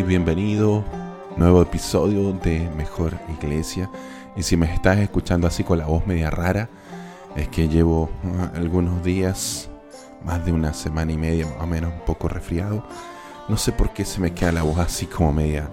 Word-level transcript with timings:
Bienvenido. 0.00 0.82
Nuevo 1.36 1.60
episodio 1.60 2.32
de 2.32 2.66
Mejor 2.76 3.18
Iglesia. 3.38 3.90
Y 4.34 4.42
si 4.42 4.56
me 4.56 4.72
estás 4.72 4.96
escuchando 4.98 5.46
así 5.46 5.64
con 5.64 5.76
la 5.76 5.84
voz 5.84 6.06
media 6.06 6.30
rara, 6.30 6.70
es 7.36 7.48
que 7.48 7.68
llevo 7.68 8.04
uh, 8.24 8.56
algunos 8.56 9.04
días, 9.04 9.68
más 10.24 10.46
de 10.46 10.52
una 10.52 10.72
semana 10.72 11.12
y 11.12 11.18
media 11.18 11.46
más 11.46 11.60
o 11.60 11.66
menos, 11.66 11.92
un 11.92 12.00
poco 12.06 12.26
resfriado. 12.26 12.82
No 13.50 13.58
sé 13.58 13.70
por 13.70 13.92
qué 13.92 14.06
se 14.06 14.18
me 14.18 14.32
queda 14.32 14.52
la 14.52 14.62
voz 14.62 14.78
así 14.78 15.04
como 15.04 15.30
media, 15.30 15.68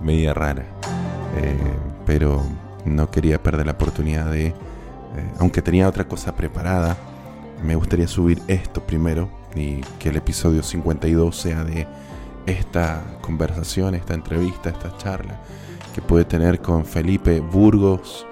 media 0.00 0.32
rara. 0.32 0.64
Eh, 1.36 1.58
pero 2.06 2.42
no 2.86 3.10
quería 3.10 3.42
perder 3.42 3.66
la 3.66 3.72
oportunidad 3.72 4.30
de, 4.30 4.46
eh, 4.46 4.54
aunque 5.38 5.60
tenía 5.60 5.88
otra 5.88 6.08
cosa 6.08 6.34
preparada, 6.34 6.96
me 7.62 7.74
gustaría 7.74 8.08
subir 8.08 8.40
esto 8.48 8.82
primero 8.86 9.28
y 9.54 9.82
que 9.98 10.08
el 10.08 10.16
episodio 10.16 10.62
52 10.62 11.36
sea 11.36 11.64
de 11.64 11.86
esta 12.46 13.02
conversación, 13.20 13.94
esta 13.94 14.14
entrevista, 14.14 14.70
esta 14.70 14.96
charla 14.96 15.40
que 15.94 16.00
puede 16.00 16.24
tener 16.24 16.60
con 16.60 16.84
Felipe 16.84 17.40
Burgos, 17.40 18.26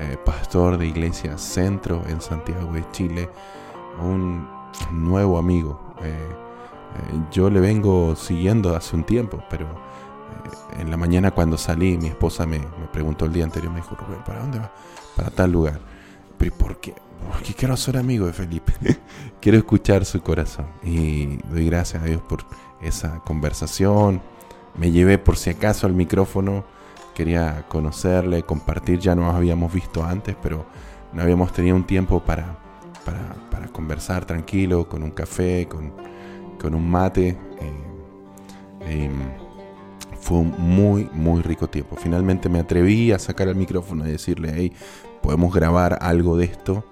eh, 0.00 0.16
pastor 0.24 0.78
de 0.78 0.86
Iglesia 0.86 1.36
Centro 1.36 2.02
en 2.08 2.20
Santiago 2.20 2.72
de 2.72 2.84
Chile, 2.92 3.28
un 4.02 4.48
nuevo 4.92 5.38
amigo. 5.38 5.94
Eh, 6.02 6.08
eh, 6.08 7.20
yo 7.30 7.50
le 7.50 7.60
vengo 7.60 8.16
siguiendo 8.16 8.74
hace 8.74 8.96
un 8.96 9.04
tiempo, 9.04 9.42
pero 9.50 9.66
en 10.78 10.90
la 10.90 10.96
mañana 10.96 11.32
cuando 11.32 11.58
salí, 11.58 11.98
mi 11.98 12.08
esposa 12.08 12.46
me, 12.46 12.60
preguntó 12.92 13.24
el 13.26 13.32
día 13.32 13.44
anterior, 13.44 13.72
me 13.72 13.80
dijo, 13.80 13.94
Rubén, 13.96 14.22
¿para 14.24 14.40
dónde 14.40 14.58
va? 14.58 14.72
Para 15.16 15.30
tal 15.30 15.52
lugar. 15.52 15.80
Pero 16.38 16.54
¿por 16.54 16.80
qué? 16.80 16.94
Porque 17.30 17.54
quiero 17.54 17.76
ser 17.76 17.96
amigo 17.96 18.26
de 18.26 18.32
Felipe. 18.32 18.72
quiero 19.40 19.58
escuchar 19.58 20.04
su 20.04 20.22
corazón. 20.22 20.66
Y 20.82 21.36
doy 21.48 21.66
gracias 21.66 22.02
a 22.02 22.06
Dios 22.06 22.22
por 22.22 22.44
esa 22.80 23.20
conversación. 23.20 24.20
Me 24.76 24.90
llevé 24.90 25.18
por 25.18 25.36
si 25.36 25.50
acaso 25.50 25.86
al 25.86 25.94
micrófono. 25.94 26.64
Quería 27.14 27.66
conocerle, 27.68 28.42
compartir. 28.42 28.98
Ya 28.98 29.14
nos 29.14 29.34
habíamos 29.34 29.72
visto 29.72 30.04
antes, 30.04 30.36
pero 30.42 30.64
no 31.12 31.22
habíamos 31.22 31.52
tenido 31.52 31.76
un 31.76 31.84
tiempo 31.84 32.20
para, 32.20 32.58
para, 33.04 33.68
conversar 33.72 34.24
tranquilo, 34.24 34.88
con 34.88 35.02
un 35.02 35.10
café, 35.10 35.66
con, 35.68 35.92
con 36.60 36.74
un 36.74 36.90
mate. 36.90 37.28
Eh, 37.28 37.36
eh, 38.82 39.10
fue 40.20 40.38
un 40.38 40.54
muy, 40.58 41.08
muy 41.12 41.42
rico 41.42 41.68
tiempo. 41.68 41.96
Finalmente 41.96 42.48
me 42.48 42.60
atreví 42.60 43.12
a 43.12 43.18
sacar 43.18 43.48
el 43.48 43.56
micrófono 43.56 44.06
y 44.06 44.12
decirle, 44.12 44.52
hey, 44.54 44.72
podemos 45.22 45.52
grabar 45.52 45.98
algo 46.00 46.36
de 46.36 46.44
esto. 46.46 46.84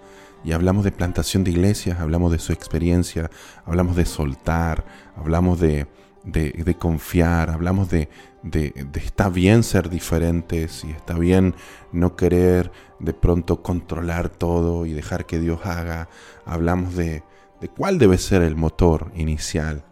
Y 0.45 0.53
hablamos 0.53 0.85
de 0.85 0.93
plantación 0.93 1.45
de 1.45 1.51
iglesias, 1.51 1.99
hablamos 2.01 2.33
de 2.33 2.39
su 2.39 2.53
experiencia, 2.53 3.31
hablamos 3.67 3.97
de 3.97 4.07
soltar, 4.07 4.85
hablamos 5.17 5.61
de, 5.61 5.87
de, 6.25 6.77
confiar, 6.79 7.51
hablamos 7.51 7.91
de, 7.91 8.09
de, 8.43 8.71
de, 8.71 9.01
está 9.01 9.29
bien 9.29 9.63
ser 9.63 9.91
diferentes 9.91 10.85
y 10.85 10.91
está 10.91 11.19
bien 11.19 11.55
no 11.93 12.17
querer 12.17 12.71
de 12.99 13.13
pronto 13.15 13.63
controlar 13.63 14.29
todo 14.29 14.87
y 14.87 14.93
dejar 14.93 15.27
que 15.27 15.39
Dios 15.39 15.61
haga. 15.65 16.09
Hablamos 16.45 16.95
de, 16.95 17.23
de 17.61 17.69
cuál 17.69 17.99
debe 17.99 18.19
ser 18.19 18.43
el 18.43 18.57
motor 18.57 19.11
inicial 19.15 19.85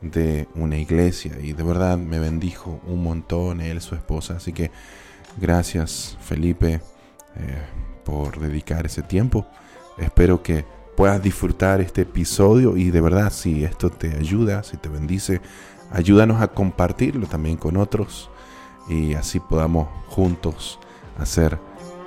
de 0.00 0.48
una 0.54 0.76
iglesia 0.76 1.38
y 1.40 1.52
de 1.52 1.62
verdad 1.62 1.96
me 1.98 2.18
bendijo 2.18 2.80
un 2.86 3.02
montón 3.02 3.60
él, 3.60 3.80
su 3.80 3.94
esposa. 3.94 4.36
Así 4.36 4.52
que 4.52 4.70
gracias 5.40 6.16
Felipe 6.20 6.80
eh, 7.36 7.62
por 8.04 8.38
dedicar 8.38 8.86
ese 8.86 9.02
tiempo. 9.02 9.46
Espero 9.98 10.42
que 10.42 10.64
puedas 10.94 11.22
disfrutar 11.22 11.80
este 11.80 12.02
episodio 12.02 12.76
y 12.76 12.90
de 12.90 13.00
verdad 13.00 13.32
si 13.32 13.64
esto 13.64 13.90
te 13.90 14.16
ayuda, 14.16 14.62
si 14.62 14.76
te 14.76 14.90
bendice, 14.90 15.40
ayúdanos 15.90 16.42
a 16.42 16.48
compartirlo 16.48 17.26
también 17.26 17.56
con 17.56 17.78
otros 17.78 18.30
y 18.88 19.14
así 19.14 19.40
podamos 19.40 19.88
juntos 20.08 20.78
hacer 21.18 21.58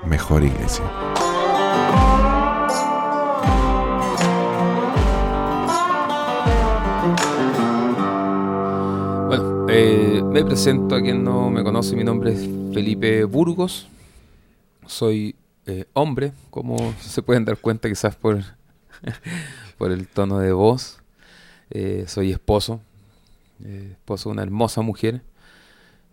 mejor 0.06 0.44
iglesia. 0.44 0.86
Bueno, 9.28 9.66
eh, 9.70 10.22
me 10.24 10.46
presento 10.46 10.96
a 10.96 11.02
quien 11.02 11.24
no 11.24 11.50
me 11.50 11.64
conoce, 11.64 11.96
mi 11.96 12.04
nombre 12.04 12.34
es 12.34 12.42
Felipe 12.74 13.24
Burgos, 13.24 13.88
soy 14.86 15.36
eh, 15.70 15.86
hombre, 15.94 16.34
como 16.50 16.94
se 17.00 17.22
pueden 17.22 17.46
dar 17.46 17.58
cuenta 17.58 17.88
quizás 17.88 18.16
por, 18.16 18.44
por 19.78 19.92
el 19.92 20.08
tono 20.08 20.40
de 20.40 20.52
voz. 20.52 21.00
Eh, 21.72 22.06
soy 22.08 22.32
esposo, 22.32 22.82
eh, 23.64 23.90
esposo 23.92 24.30
de 24.30 24.34
una 24.34 24.42
hermosa 24.42 24.82
mujer, 24.82 25.22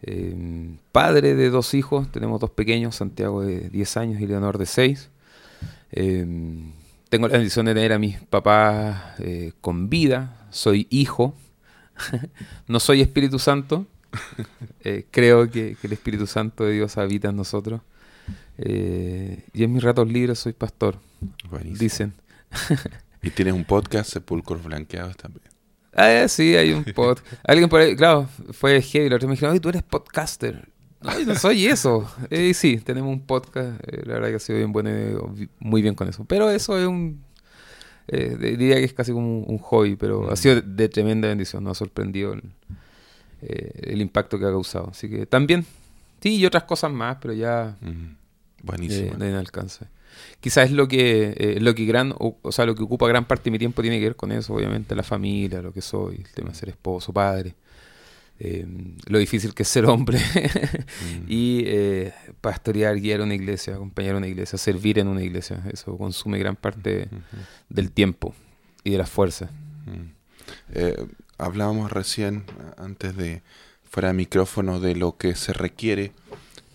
eh, 0.02 0.76
padre 0.92 1.34
de 1.34 1.48
dos 1.48 1.72
hijos, 1.72 2.12
tenemos 2.12 2.40
dos 2.40 2.50
pequeños, 2.50 2.96
Santiago 2.96 3.42
de 3.42 3.70
10 3.70 3.96
años 3.96 4.20
y 4.20 4.26
Leonor 4.26 4.58
de 4.58 4.66
6. 4.66 5.08
tengo 7.08 7.28
la 7.28 7.38
bendición 7.38 7.64
de 7.66 7.74
tener 7.74 7.94
a 7.94 7.98
mis 7.98 8.20
papás 8.20 9.14
con 9.62 9.88
vida, 9.88 10.46
soy 10.50 10.86
hijo, 10.90 11.34
no 12.68 12.78
soy 12.78 13.00
Espíritu 13.00 13.38
Santo, 13.38 13.86
creo 15.10 15.50
que 15.50 15.78
el 15.82 15.92
Espíritu 15.92 16.26
Santo 16.26 16.64
de 16.64 16.72
Dios 16.72 16.98
habita 16.98 17.30
en 17.30 17.36
nosotros. 17.36 17.80
Eh, 18.58 19.44
y 19.52 19.64
en 19.64 19.72
mis 19.72 19.82
ratos 19.82 20.08
libres 20.10 20.38
soy 20.38 20.52
pastor. 20.52 20.98
Buenísimo. 21.50 21.78
Dicen. 21.78 22.12
y 23.22 23.30
tienes 23.30 23.54
un 23.54 23.64
podcast, 23.64 24.10
Sepulcros 24.12 24.62
Blanqueados 24.64 25.16
también. 25.16 25.44
Ah, 25.92 26.28
sí, 26.28 26.54
hay 26.54 26.72
un 26.72 26.84
podcast. 26.84 27.26
Alguien 27.44 27.68
por 27.68 27.80
ahí, 27.80 27.96
claro, 27.96 28.28
fue 28.52 28.82
heavy. 28.82 29.08
La 29.08 29.16
otra 29.16 29.28
me 29.28 29.34
dijeron, 29.34 29.54
ay, 29.54 29.60
tú 29.60 29.70
eres 29.70 29.82
podcaster. 29.82 30.68
Ay, 31.00 31.24
no 31.24 31.34
soy 31.34 31.66
eso. 31.66 32.10
Eh, 32.30 32.52
sí, 32.54 32.78
tenemos 32.78 33.10
un 33.10 33.20
podcast. 33.20 33.80
Eh, 33.86 34.02
la 34.04 34.14
verdad 34.14 34.28
que 34.28 34.36
ha 34.36 34.40
sido 34.40 34.58
bien 34.58 34.72
bueno, 34.72 34.90
muy 35.58 35.80
bien 35.80 35.94
con 35.94 36.08
eso. 36.08 36.24
Pero 36.24 36.50
eso 36.50 36.78
es 36.78 36.86
un. 36.86 37.24
Eh, 38.08 38.36
diría 38.38 38.76
que 38.76 38.84
es 38.84 38.92
casi 38.92 39.12
como 39.12 39.40
un, 39.40 39.58
hobby, 39.58 39.96
pero 39.96 40.30
ha 40.30 40.36
sido 40.36 40.56
de, 40.56 40.62
de, 40.62 40.88
tremenda 40.88 41.28
bendición. 41.28 41.64
Nos 41.64 41.76
ha 41.76 41.78
sorprendido 41.78 42.34
el, 42.34 42.42
el, 43.40 44.00
impacto 44.00 44.38
que 44.38 44.44
ha 44.44 44.50
causado. 44.50 44.90
Así 44.90 45.08
que 45.08 45.26
también, 45.26 45.64
sí, 46.20 46.36
y 46.36 46.46
otras 46.46 46.64
cosas 46.64 46.92
más, 46.92 47.16
pero 47.20 47.34
ya. 47.34 47.76
Mm. 47.80 48.15
Buenísimo. 48.66 49.12
Eh, 49.12 49.30
no 49.30 49.38
alcance. 49.38 49.86
Quizás 50.40 50.66
es 50.66 50.72
lo 50.72 50.88
que, 50.88 51.34
eh, 51.36 51.58
lo 51.60 51.74
que 51.74 51.84
gran, 51.84 52.12
o, 52.18 52.38
o, 52.42 52.52
sea, 52.52 52.66
lo 52.66 52.74
que 52.74 52.82
ocupa 52.82 53.06
gran 53.06 53.26
parte 53.26 53.44
de 53.44 53.52
mi 53.52 53.58
tiempo 53.58 53.82
tiene 53.82 53.98
que 53.98 54.04
ver 54.04 54.16
con 54.16 54.32
eso, 54.32 54.54
obviamente, 54.54 54.94
la 54.94 55.02
familia, 55.02 55.62
lo 55.62 55.72
que 55.72 55.80
soy, 55.80 56.16
el 56.16 56.32
tema 56.32 56.50
de 56.50 56.56
ser 56.56 56.68
esposo, 56.70 57.12
padre, 57.12 57.54
eh, 58.38 58.66
lo 59.06 59.18
difícil 59.18 59.54
que 59.54 59.62
es 59.62 59.68
ser 59.68 59.86
hombre 59.86 60.18
mm. 60.18 61.24
y 61.28 61.62
eh, 61.66 62.12
pastorear, 62.40 63.00
guiar 63.00 63.22
una 63.22 63.34
iglesia, 63.34 63.74
acompañar 63.74 64.14
una 64.16 64.26
iglesia, 64.26 64.58
servir 64.58 64.98
en 64.98 65.08
una 65.08 65.22
iglesia. 65.22 65.62
Eso 65.72 65.96
consume 65.96 66.38
gran 66.38 66.56
parte 66.56 67.08
mm 67.10 67.16
-hmm. 67.16 67.46
del 67.70 67.92
tiempo 67.92 68.34
y 68.84 68.90
de 68.90 68.98
las 68.98 69.08
fuerzas. 69.08 69.50
Mm. 69.86 70.16
Hablábamos 71.38 71.92
recién, 71.92 72.44
antes 72.78 73.16
de 73.16 73.42
fuera 73.84 74.08
de 74.08 74.14
micrófono, 74.14 74.80
de 74.80 74.94
lo 74.94 75.16
que 75.16 75.34
se 75.34 75.52
requiere 75.52 76.12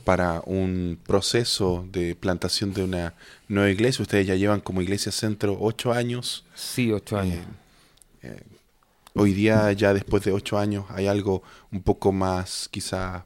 para 0.04 0.42
un 0.46 1.00
proceso 1.06 1.86
de 1.92 2.16
plantación 2.16 2.74
de 2.74 2.84
una 2.84 3.14
nueva 3.48 3.70
iglesia. 3.70 4.04
Ustedes 4.04 4.28
ya 4.28 4.36
llevan 4.36 4.62
como 4.62 4.82
iglesia 4.82 5.12
centro 5.12 5.58
ocho 5.60 5.94
años. 5.94 6.46
Sí, 6.56 6.92
ocho 6.92 7.18
años. 7.18 7.46
Eh, 8.22 8.28
eh, 8.28 8.44
hoy 9.14 9.34
día, 9.34 9.72
ya 9.74 9.94
después 9.94 10.24
de 10.24 10.32
ocho 10.32 10.58
años, 10.58 10.86
hay 10.90 11.08
algo 11.08 11.44
un 11.72 11.82
poco 11.82 12.12
más 12.12 12.68
quizá 12.70 13.26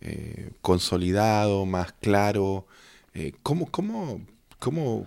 eh, 0.00 0.50
consolidado, 0.60 1.66
más 1.66 1.92
claro. 2.00 2.66
¿Cómo, 3.44 3.70
cómo, 3.70 4.20
cómo, 4.58 5.06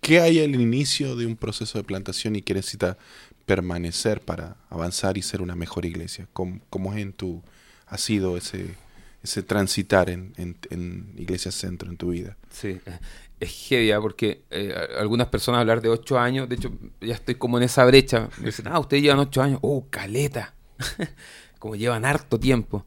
qué 0.00 0.18
hay 0.20 0.40
al 0.40 0.60
inicio 0.60 1.14
de 1.14 1.24
un 1.24 1.36
proceso 1.36 1.78
de 1.78 1.84
plantación 1.84 2.34
y 2.34 2.42
qué 2.42 2.52
necesita 2.52 2.98
permanecer 3.46 4.20
para 4.20 4.56
avanzar 4.70 5.16
y 5.16 5.22
ser 5.22 5.40
una 5.40 5.54
mejor 5.54 5.84
iglesia? 5.84 6.26
¿Cómo, 6.32 6.60
cómo 6.68 6.92
es 6.92 7.00
en 7.00 7.12
tu, 7.12 7.42
ha 7.86 7.96
sido 7.96 8.36
ese 8.36 8.74
ese 9.22 9.42
transitar 9.42 10.08
en, 10.08 10.32
en, 10.36 10.56
en, 10.70 11.14
Iglesia 11.16 11.52
Centro 11.52 11.90
en 11.90 11.96
tu 11.96 12.10
vida. 12.10 12.36
Sí, 12.50 12.80
es 13.38 13.50
heavy, 13.68 13.92
porque 14.00 14.42
eh, 14.50 14.74
algunas 14.98 15.28
personas 15.28 15.60
hablar 15.60 15.80
de 15.80 15.88
ocho 15.88 16.18
años, 16.18 16.48
de 16.48 16.56
hecho 16.56 16.72
ya 17.00 17.14
estoy 17.14 17.34
como 17.34 17.58
en 17.58 17.64
esa 17.64 17.84
brecha, 17.84 18.28
me 18.38 18.46
dicen, 18.46 18.66
ah, 18.68 18.78
ustedes 18.78 19.02
llevan 19.02 19.18
ocho 19.18 19.42
años, 19.42 19.58
oh, 19.62 19.86
caleta, 19.90 20.54
como 21.58 21.76
llevan 21.76 22.04
harto 22.04 22.38
tiempo. 22.38 22.86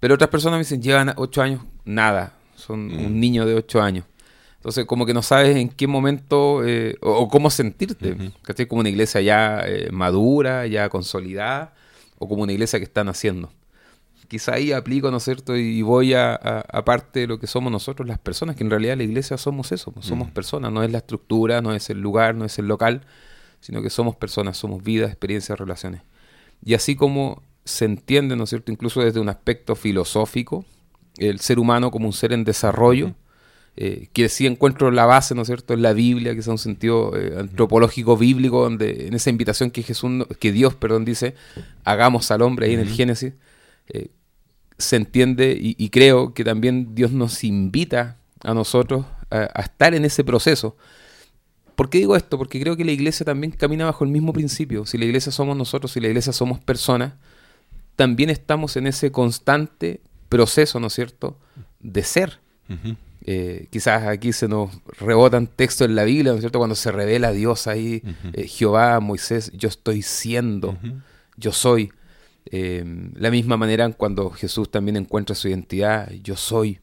Pero 0.00 0.14
otras 0.14 0.30
personas 0.30 0.58
me 0.58 0.64
dicen, 0.64 0.82
llevan 0.82 1.12
ocho 1.16 1.42
años, 1.42 1.62
nada, 1.84 2.34
son 2.54 2.88
mm. 2.88 3.06
un 3.06 3.20
niño 3.20 3.46
de 3.46 3.54
ocho 3.54 3.80
años. 3.80 4.04
Entonces, 4.56 4.86
como 4.86 5.04
que 5.04 5.12
no 5.12 5.22
sabes 5.22 5.56
en 5.56 5.68
qué 5.68 5.86
momento 5.86 6.66
eh, 6.66 6.96
o, 7.02 7.10
o, 7.12 7.28
cómo 7.28 7.50
sentirte. 7.50 8.12
Uh 8.12 8.16
-huh. 8.16 8.66
Como 8.66 8.80
una 8.80 8.88
iglesia 8.88 9.20
ya 9.20 9.62
eh, 9.66 9.90
madura, 9.92 10.66
ya 10.66 10.88
consolidada, 10.88 11.74
o 12.18 12.26
como 12.26 12.44
una 12.44 12.52
iglesia 12.52 12.78
que 12.78 12.86
están 12.86 13.10
haciendo 13.10 13.52
quizá 14.34 14.54
ahí 14.54 14.72
aplico, 14.72 15.12
¿no 15.12 15.18
es 15.18 15.22
cierto? 15.22 15.56
Y 15.56 15.80
voy 15.82 16.12
a, 16.12 16.34
a, 16.34 16.58
a, 16.60 16.84
parte 16.84 17.20
de 17.20 17.26
lo 17.28 17.38
que 17.38 17.46
somos 17.46 17.70
nosotros 17.70 18.08
las 18.08 18.18
personas, 18.18 18.56
que 18.56 18.64
en 18.64 18.70
realidad 18.70 18.96
la 18.96 19.04
iglesia 19.04 19.38
somos 19.38 19.70
eso, 19.70 19.94
somos 20.00 20.30
mm. 20.30 20.32
personas, 20.32 20.72
no 20.72 20.82
es 20.82 20.90
la 20.90 20.98
estructura, 20.98 21.62
no 21.62 21.72
es 21.72 21.88
el 21.88 22.00
lugar, 22.00 22.34
no 22.34 22.44
es 22.44 22.58
el 22.58 22.66
local, 22.66 23.02
sino 23.60 23.80
que 23.80 23.90
somos 23.90 24.16
personas, 24.16 24.56
somos 24.56 24.82
vidas, 24.82 25.08
experiencias, 25.10 25.56
relaciones. 25.56 26.02
Y 26.64 26.74
así 26.74 26.96
como 26.96 27.44
se 27.64 27.84
entiende, 27.84 28.34
¿no 28.34 28.42
es 28.42 28.50
cierto?, 28.50 28.72
incluso 28.72 29.02
desde 29.02 29.20
un 29.20 29.28
aspecto 29.28 29.76
filosófico, 29.76 30.64
el 31.18 31.38
ser 31.38 31.60
humano 31.60 31.92
como 31.92 32.06
un 32.06 32.12
ser 32.12 32.32
en 32.32 32.42
desarrollo, 32.42 33.14
eh, 33.76 34.08
que 34.12 34.28
sí 34.28 34.48
encuentro 34.48 34.90
la 34.90 35.06
base, 35.06 35.36
¿no 35.36 35.42
es 35.42 35.46
cierto?, 35.46 35.74
en 35.74 35.82
la 35.82 35.92
Biblia, 35.92 36.34
que 36.34 36.40
es 36.40 36.48
un 36.48 36.58
sentido 36.58 37.16
eh, 37.16 37.36
antropológico 37.38 38.16
bíblico, 38.16 38.64
donde 38.64 39.06
en 39.06 39.14
esa 39.14 39.30
invitación 39.30 39.70
que 39.70 39.84
Jesús, 39.84 40.26
que 40.40 40.50
Dios, 40.50 40.74
perdón, 40.74 41.04
dice, 41.04 41.36
hagamos 41.84 42.32
al 42.32 42.42
hombre 42.42 42.66
ahí 42.66 42.74
en 42.74 42.80
el 42.80 42.88
Génesis, 42.88 43.34
eh, 43.88 44.08
se 44.84 44.96
entiende 44.96 45.56
y, 45.58 45.88
creo 45.90 46.34
que 46.34 46.44
también 46.44 46.94
Dios 46.94 47.10
nos 47.10 47.44
invita 47.44 48.18
a 48.42 48.54
nosotros 48.54 49.04
a, 49.30 49.44
estar 49.60 49.94
en 49.94 50.04
ese 50.04 50.24
proceso. 50.24 50.76
¿Por 51.74 51.90
qué 51.90 51.98
digo 51.98 52.14
esto? 52.14 52.38
Porque 52.38 52.60
creo 52.60 52.76
que 52.76 52.84
la 52.84 52.92
iglesia 52.92 53.26
también 53.26 53.50
camina 53.50 53.84
bajo 53.84 54.04
el 54.04 54.10
mismo 54.10 54.32
principio. 54.32 54.86
Si 54.86 54.96
la 54.96 55.06
iglesia 55.06 55.32
somos 55.32 55.56
nosotros, 55.56 55.92
si 55.92 56.00
la 56.00 56.06
iglesia 56.06 56.32
somos 56.32 56.60
personas, 56.60 57.14
también 57.96 58.30
estamos 58.30 58.76
en 58.76 58.86
ese 58.86 59.10
constante 59.10 60.00
proceso, 60.28 60.78
¿no 60.80 60.86
es 60.86 60.92
cierto?, 60.92 61.38
de 61.80 62.02
ser. 62.02 62.40
Eh, 63.26 63.68
quizás 63.70 64.02
aquí 64.06 64.32
se 64.32 64.48
nos 64.48 64.70
rebotan 64.98 65.46
textos 65.46 65.88
en 65.88 65.94
la 65.94 66.04
Biblia, 66.04 66.32
¿no 66.32 66.36
es 66.36 66.42
cierto? 66.42 66.58
Cuando 66.58 66.74
se 66.74 66.92
revela 66.92 67.32
Dios 67.32 67.66
ahí, 67.66 68.02
eh, 68.32 68.46
Jehová, 68.46 69.00
Moisés, 69.00 69.50
yo 69.54 69.68
estoy 69.68 70.02
siendo, 70.02 70.78
yo 71.36 71.52
soy. 71.52 71.90
Eh, 72.46 72.84
la 73.14 73.30
misma 73.30 73.56
manera 73.56 73.90
cuando 73.92 74.30
Jesús 74.30 74.70
también 74.70 74.96
encuentra 74.96 75.34
su 75.34 75.48
identidad, 75.48 76.10
yo 76.22 76.36
soy, 76.36 76.80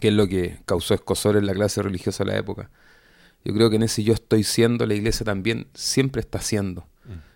que 0.00 0.08
es 0.08 0.14
lo 0.14 0.28
que 0.28 0.58
causó 0.66 0.94
escosor 0.94 1.36
en 1.36 1.46
la 1.46 1.54
clase 1.54 1.82
religiosa 1.82 2.24
de 2.24 2.32
la 2.32 2.38
época. 2.38 2.70
Yo 3.44 3.54
creo 3.54 3.70
que 3.70 3.76
en 3.76 3.84
ese 3.84 4.02
yo 4.02 4.14
estoy 4.14 4.44
siendo, 4.44 4.86
la 4.86 4.94
iglesia 4.94 5.24
también 5.24 5.68
siempre 5.74 6.20
está 6.20 6.40
siendo. 6.40 6.86
Mm 7.04 7.28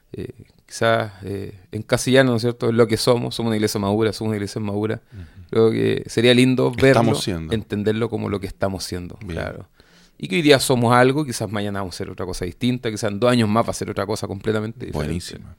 quizás 0.72 1.12
eh, 1.22 1.54
en 1.70 1.82
castellano, 1.82 2.30
¿no 2.30 2.36
es 2.36 2.42
cierto?, 2.42 2.70
es 2.70 2.74
lo 2.74 2.86
que 2.86 2.96
somos, 2.96 3.34
somos 3.34 3.50
una 3.50 3.56
iglesia 3.56 3.78
madura, 3.78 4.10
somos 4.14 4.30
una 4.30 4.36
iglesia 4.36 4.58
madura. 4.58 5.02
Creo 5.50 5.70
que 5.70 6.04
sería 6.06 6.32
lindo 6.32 6.72
verlo, 6.72 7.12
entenderlo 7.50 8.08
como 8.08 8.30
lo 8.30 8.40
que 8.40 8.46
estamos 8.46 8.82
siendo, 8.82 9.16
claro. 9.16 9.68
Y 10.16 10.28
que 10.28 10.36
hoy 10.36 10.42
día 10.42 10.58
somos 10.60 10.94
algo, 10.94 11.26
quizás 11.26 11.50
mañana 11.50 11.80
vamos 11.80 11.94
a 11.94 11.96
hacer 11.96 12.08
otra 12.08 12.24
cosa 12.24 12.46
distinta, 12.46 12.90
quizás 12.90 13.10
en 13.10 13.20
dos 13.20 13.30
años 13.30 13.50
más 13.50 13.66
va 13.66 13.70
a 13.70 13.74
ser 13.74 13.90
otra 13.90 14.06
cosa 14.06 14.26
completamente 14.26 14.86
diferente. 14.86 15.06
Buenísima. 15.06 15.56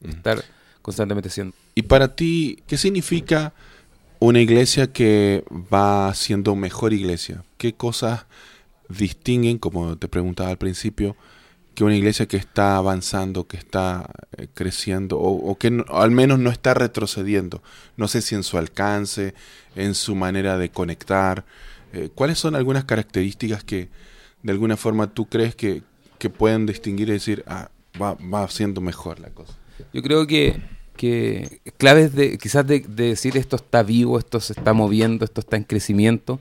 Estar 0.00 0.44
constantemente 0.86 1.30
siendo. 1.30 1.52
¿Y 1.74 1.82
para 1.82 2.14
ti 2.14 2.62
qué 2.68 2.78
significa 2.78 3.52
una 4.20 4.40
iglesia 4.40 4.92
que 4.92 5.42
va 5.50 6.14
siendo 6.14 6.54
mejor 6.54 6.92
iglesia? 6.92 7.42
¿Qué 7.58 7.74
cosas 7.74 8.26
distinguen, 8.88 9.58
como 9.58 9.98
te 9.98 10.06
preguntaba 10.06 10.50
al 10.50 10.58
principio, 10.58 11.16
que 11.74 11.82
una 11.82 11.96
iglesia 11.96 12.26
que 12.26 12.36
está 12.36 12.76
avanzando, 12.76 13.48
que 13.48 13.56
está 13.56 14.08
eh, 14.36 14.46
creciendo 14.54 15.18
o, 15.18 15.58
que 15.58 15.84
al 15.88 16.12
menos 16.12 16.38
no 16.38 16.50
está 16.50 16.72
retrocediendo. 16.72 17.64
No 17.96 18.06
sé 18.06 18.22
si 18.22 18.36
en 18.36 18.44
su 18.44 18.56
alcance, 18.56 19.34
en 19.74 19.96
su 19.96 20.14
manera 20.14 20.56
de 20.56 20.70
conectar. 20.70 21.44
Eh, 21.92 22.10
¿Cuáles 22.14 22.38
son 22.38 22.54
algunas 22.54 22.84
características 22.84 23.64
que 23.64 23.88
de 24.44 24.52
alguna 24.52 24.76
forma 24.76 25.08
tú 25.08 25.26
crees 25.26 25.56
que, 25.56 25.82
pueden 26.38 26.66
distinguir 26.66 27.08
y 27.08 27.12
decir, 27.12 27.44
ah, 27.48 27.70
va, 28.00 28.14
va 28.14 28.48
siendo 28.48 28.80
mejor 28.80 29.18
la 29.18 29.30
cosa? 29.30 29.56
Yo 29.92 30.02
creo 30.02 30.26
que, 30.26 30.60
que 30.96 31.60
claves 31.76 32.14
de 32.14 32.38
quizás 32.38 32.66
de, 32.66 32.80
de 32.80 33.08
decir 33.08 33.36
esto 33.36 33.56
está 33.56 33.82
vivo, 33.82 34.18
esto 34.18 34.40
se 34.40 34.52
está 34.54 34.72
moviendo, 34.72 35.24
esto 35.24 35.40
está 35.40 35.56
en 35.56 35.64
crecimiento 35.64 36.40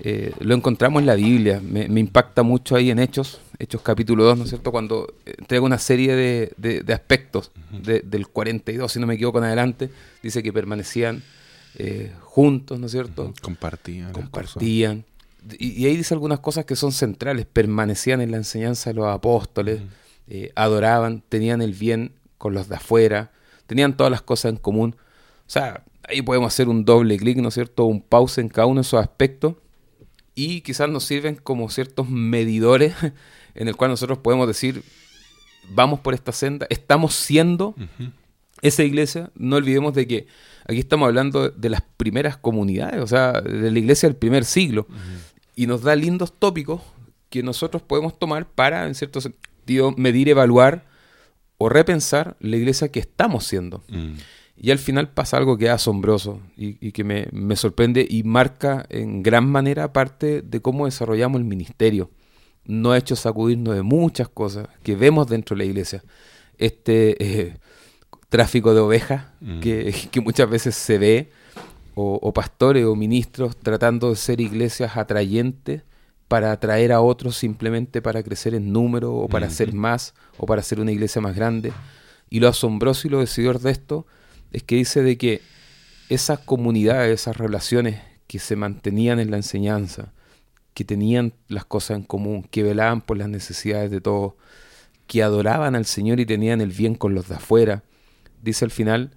eh, 0.00 0.32
lo 0.38 0.54
encontramos 0.54 1.00
en 1.00 1.06
la 1.06 1.16
Biblia, 1.16 1.60
me, 1.60 1.84
impacta 1.98 2.44
mucho 2.44 2.76
ahí 2.76 2.90
en 2.90 3.00
Hechos, 3.00 3.40
Hechos 3.58 3.82
capítulo 3.82 4.22
2, 4.24 4.38
¿no 4.38 4.44
es 4.44 4.50
cierto? 4.50 4.70
Cuando 4.70 5.12
entrega 5.26 5.64
una 5.64 5.78
serie 5.78 6.14
de, 6.14 6.84
aspectos 6.94 7.50
del 7.72 8.28
42, 8.28 8.92
si 8.92 9.00
no 9.00 9.08
me 9.08 9.14
equivoco, 9.14 9.38
en 9.38 9.44
adelante, 9.44 9.90
dice 10.22 10.42
que 10.42 10.52
permanecían 10.52 11.24
eh, 11.74 12.12
juntos, 12.20 12.78
¿no 12.78 12.86
es 12.86 12.92
cierto? 12.92 13.34
Compartían. 13.42 14.12
Compartían. 14.12 15.04
Y, 15.58 15.86
ahí 15.86 15.96
dice 15.96 16.14
algunas 16.14 16.38
cosas 16.38 16.64
que 16.64 16.76
son 16.76 16.92
centrales, 16.92 17.46
permanecían 17.46 18.20
en 18.20 18.30
la 18.30 18.36
enseñanza 18.36 18.90
de 18.90 18.94
los 18.94 19.08
apóstoles, 19.08 19.80
eh, 20.28 20.52
adoraban, 20.54 21.24
tenían 21.28 21.60
el 21.60 21.72
bien 21.72 22.12
con 22.36 22.54
los 22.54 22.68
de 22.68 22.76
afuera, 22.76 23.32
tenían 23.68 23.96
todas 23.96 24.10
las 24.10 24.22
cosas 24.22 24.50
en 24.50 24.56
común. 24.56 24.96
O 24.98 25.50
sea, 25.50 25.84
ahí 26.08 26.22
podemos 26.22 26.52
hacer 26.52 26.68
un 26.68 26.84
doble 26.84 27.16
clic, 27.18 27.36
¿no 27.36 27.48
es 27.48 27.54
cierto? 27.54 27.84
Un 27.84 28.00
pause 28.00 28.38
en 28.38 28.48
cada 28.48 28.66
uno 28.66 28.80
de 28.80 28.86
esos 28.86 29.00
aspectos. 29.00 29.54
Y 30.34 30.62
quizás 30.62 30.88
nos 30.88 31.04
sirven 31.04 31.36
como 31.36 31.68
ciertos 31.68 32.08
medidores 32.08 32.94
en 33.54 33.68
el 33.68 33.76
cual 33.76 33.90
nosotros 33.90 34.18
podemos 34.18 34.48
decir, 34.48 34.82
vamos 35.70 36.00
por 36.00 36.14
esta 36.14 36.32
senda, 36.32 36.66
estamos 36.70 37.14
siendo 37.14 37.74
esa 38.62 38.82
iglesia, 38.84 39.30
no 39.34 39.56
olvidemos 39.56 39.94
de 39.94 40.06
que 40.06 40.26
aquí 40.64 40.78
estamos 40.78 41.06
hablando 41.06 41.50
de 41.50 41.68
las 41.68 41.82
primeras 41.96 42.36
comunidades, 42.36 43.00
o 43.02 43.06
sea, 43.06 43.32
de 43.32 43.70
la 43.70 43.78
iglesia 43.78 44.08
del 44.08 44.16
primer 44.16 44.44
siglo, 44.44 44.86
y 45.54 45.66
nos 45.66 45.82
da 45.82 45.94
lindos 45.94 46.32
tópicos 46.32 46.80
que 47.28 47.42
nosotros 47.42 47.82
podemos 47.82 48.18
tomar 48.18 48.48
para, 48.48 48.86
en 48.86 48.94
cierto 48.94 49.20
sentido, 49.20 49.92
medir, 49.96 50.28
evaluar 50.28 50.86
o 51.58 51.68
repensar 51.68 52.36
la 52.40 52.56
iglesia 52.56 52.88
que 52.88 53.00
estamos 53.00 53.44
siendo. 53.44 53.82
Mm. 53.88 54.14
Y 54.60 54.70
al 54.70 54.78
final 54.78 55.10
pasa 55.10 55.36
algo 55.36 55.56
que 55.56 55.66
es 55.66 55.70
asombroso 55.70 56.40
y, 56.56 56.90
que 56.90 57.04
me, 57.04 57.56
sorprende 57.56 58.06
y 58.08 58.24
marca 58.24 58.86
en 58.88 59.22
gran 59.22 59.48
manera 59.48 59.92
parte 59.92 60.42
de 60.42 60.60
cómo 60.60 60.86
desarrollamos 60.86 61.40
el 61.40 61.44
ministerio. 61.44 62.10
No 62.64 62.90
ha 62.90 62.98
hecho 62.98 63.14
sacudirnos 63.14 63.76
de 63.76 63.82
muchas 63.82 64.28
cosas 64.28 64.68
que 64.82 64.96
vemos 64.96 65.28
dentro 65.28 65.54
de 65.54 65.58
la 65.58 65.64
iglesia. 65.64 66.02
Este 66.58 67.16
eh, 67.22 67.56
tráfico 68.28 68.74
de 68.74 68.80
ovejas 68.80 69.26
mm. 69.40 69.60
que, 69.60 69.94
muchas 70.24 70.50
veces 70.50 70.74
se 70.74 70.98
ve, 70.98 71.30
o, 72.00 72.32
pastores 72.32 72.84
o 72.84 72.94
ministros 72.94 73.56
tratando 73.56 74.10
de 74.10 74.16
ser 74.16 74.40
iglesias 74.40 74.96
atrayentes 74.96 75.82
para 76.28 76.52
atraer 76.52 76.92
a 76.92 77.00
otros 77.00 77.36
simplemente 77.36 78.02
para 78.02 78.22
crecer 78.22 78.54
en 78.54 78.72
número 78.72 79.14
o 79.14 79.28
para 79.28 79.48
ser 79.48 79.72
más 79.72 80.14
o 80.36 80.46
para 80.46 80.62
ser 80.62 80.78
una 80.78 80.92
iglesia 80.92 81.22
más 81.22 81.34
grande. 81.34 81.72
Y 82.28 82.40
lo 82.40 82.48
asombroso 82.48 83.08
y 83.08 83.10
lo 83.10 83.20
decidor 83.20 83.58
de 83.58 83.70
esto 83.70 84.06
es 84.52 84.62
que 84.62 84.76
dice 84.76 85.02
de 85.02 85.16
que 85.16 85.40
esas 86.10 86.38
comunidades, 86.40 87.22
esas 87.22 87.38
relaciones 87.38 88.00
que 88.26 88.38
se 88.38 88.56
mantenían 88.56 89.18
en 89.18 89.30
la 89.30 89.38
enseñanza, 89.38 90.12
que 90.74 90.84
tenían 90.84 91.32
las 91.48 91.64
cosas 91.64 91.96
en 91.96 92.04
común, 92.04 92.46
que 92.50 92.62
velaban 92.62 93.00
por 93.00 93.16
las 93.16 93.28
necesidades 93.28 93.90
de 93.90 94.02
todos, 94.02 94.34
que 95.06 95.22
adoraban 95.22 95.74
al 95.74 95.86
Señor 95.86 96.20
y 96.20 96.26
tenían 96.26 96.60
el 96.60 96.70
bien 96.70 96.94
con 96.94 97.14
los 97.14 97.28
de 97.28 97.36
afuera, 97.36 97.82
dice 98.42 98.66
al 98.66 98.70
final 98.70 99.12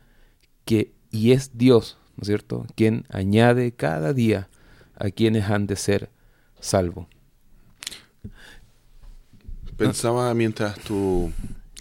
que 0.64 0.94
y 1.12 1.34
es 1.34 1.58
Dios, 1.58 1.98
¿no 2.16 2.22
es 2.22 2.28
cierto?, 2.28 2.66
quien 2.76 3.06
añade 3.10 3.74
cada 3.74 4.14
día 4.14 4.50
a 4.96 5.10
quienes 5.10 5.50
han 5.50 5.68
de 5.68 5.76
ser 5.76 6.10
salvos. 6.62 7.08
Pensaba 9.78 10.34
mientras 10.34 10.80
tú 10.80 11.32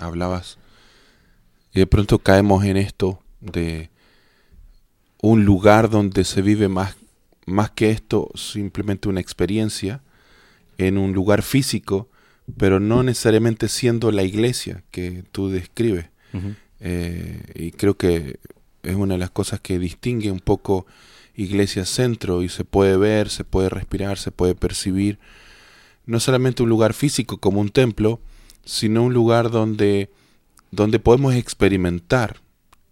hablabas 0.01 0.59
y 1.73 1.81
de 1.81 1.87
pronto 1.87 2.19
caemos 2.19 2.65
en 2.65 2.77
esto 2.77 3.23
de 3.41 3.91
un 5.23 5.45
lugar 5.45 5.91
donde 5.91 6.25
se 6.25 6.43
vive 6.43 6.69
más, 6.69 6.97
más 7.47 7.71
que 7.71 7.91
esto, 7.91 8.31
simplemente 8.35 9.09
una 9.09 9.21
experiencia, 9.21 10.03
en 10.79 10.99
un 10.99 11.13
lugar 11.13 11.43
físico, 11.43 12.09
pero 12.57 12.81
no 12.81 13.03
necesariamente 13.03 13.69
siendo 13.69 14.11
la 14.11 14.23
iglesia 14.23 14.83
que 14.91 15.25
tú 15.31 15.49
describes. 15.49 16.07
Eh, 16.81 17.43
y 17.55 17.73
creo 17.73 17.97
que 17.97 18.41
es 18.83 18.95
una 18.95 19.15
de 19.15 19.19
las 19.19 19.31
cosas 19.31 19.61
que 19.61 19.79
distingue 19.79 20.31
un 20.31 20.41
poco 20.41 20.87
iglesia 21.43 21.85
centro 21.85 22.43
y 22.43 22.49
se 22.49 22.65
puede 22.65 22.97
ver, 22.97 23.31
se 23.31 23.45
puede 23.45 23.69
respirar, 23.69 24.19
se 24.19 24.31
puede 24.31 24.55
percibir. 24.55 25.19
No 26.07 26.21
solamente 26.21 26.63
un 26.63 26.69
lugar 26.69 26.95
físico 26.95 27.39
como 27.39 27.61
un 27.61 27.71
templo, 27.71 28.21
sino 28.65 29.03
un 29.05 29.15
lugar 29.15 29.51
donde, 29.51 30.11
donde 30.71 30.99
podemos 30.99 31.35
experimentar 31.35 32.41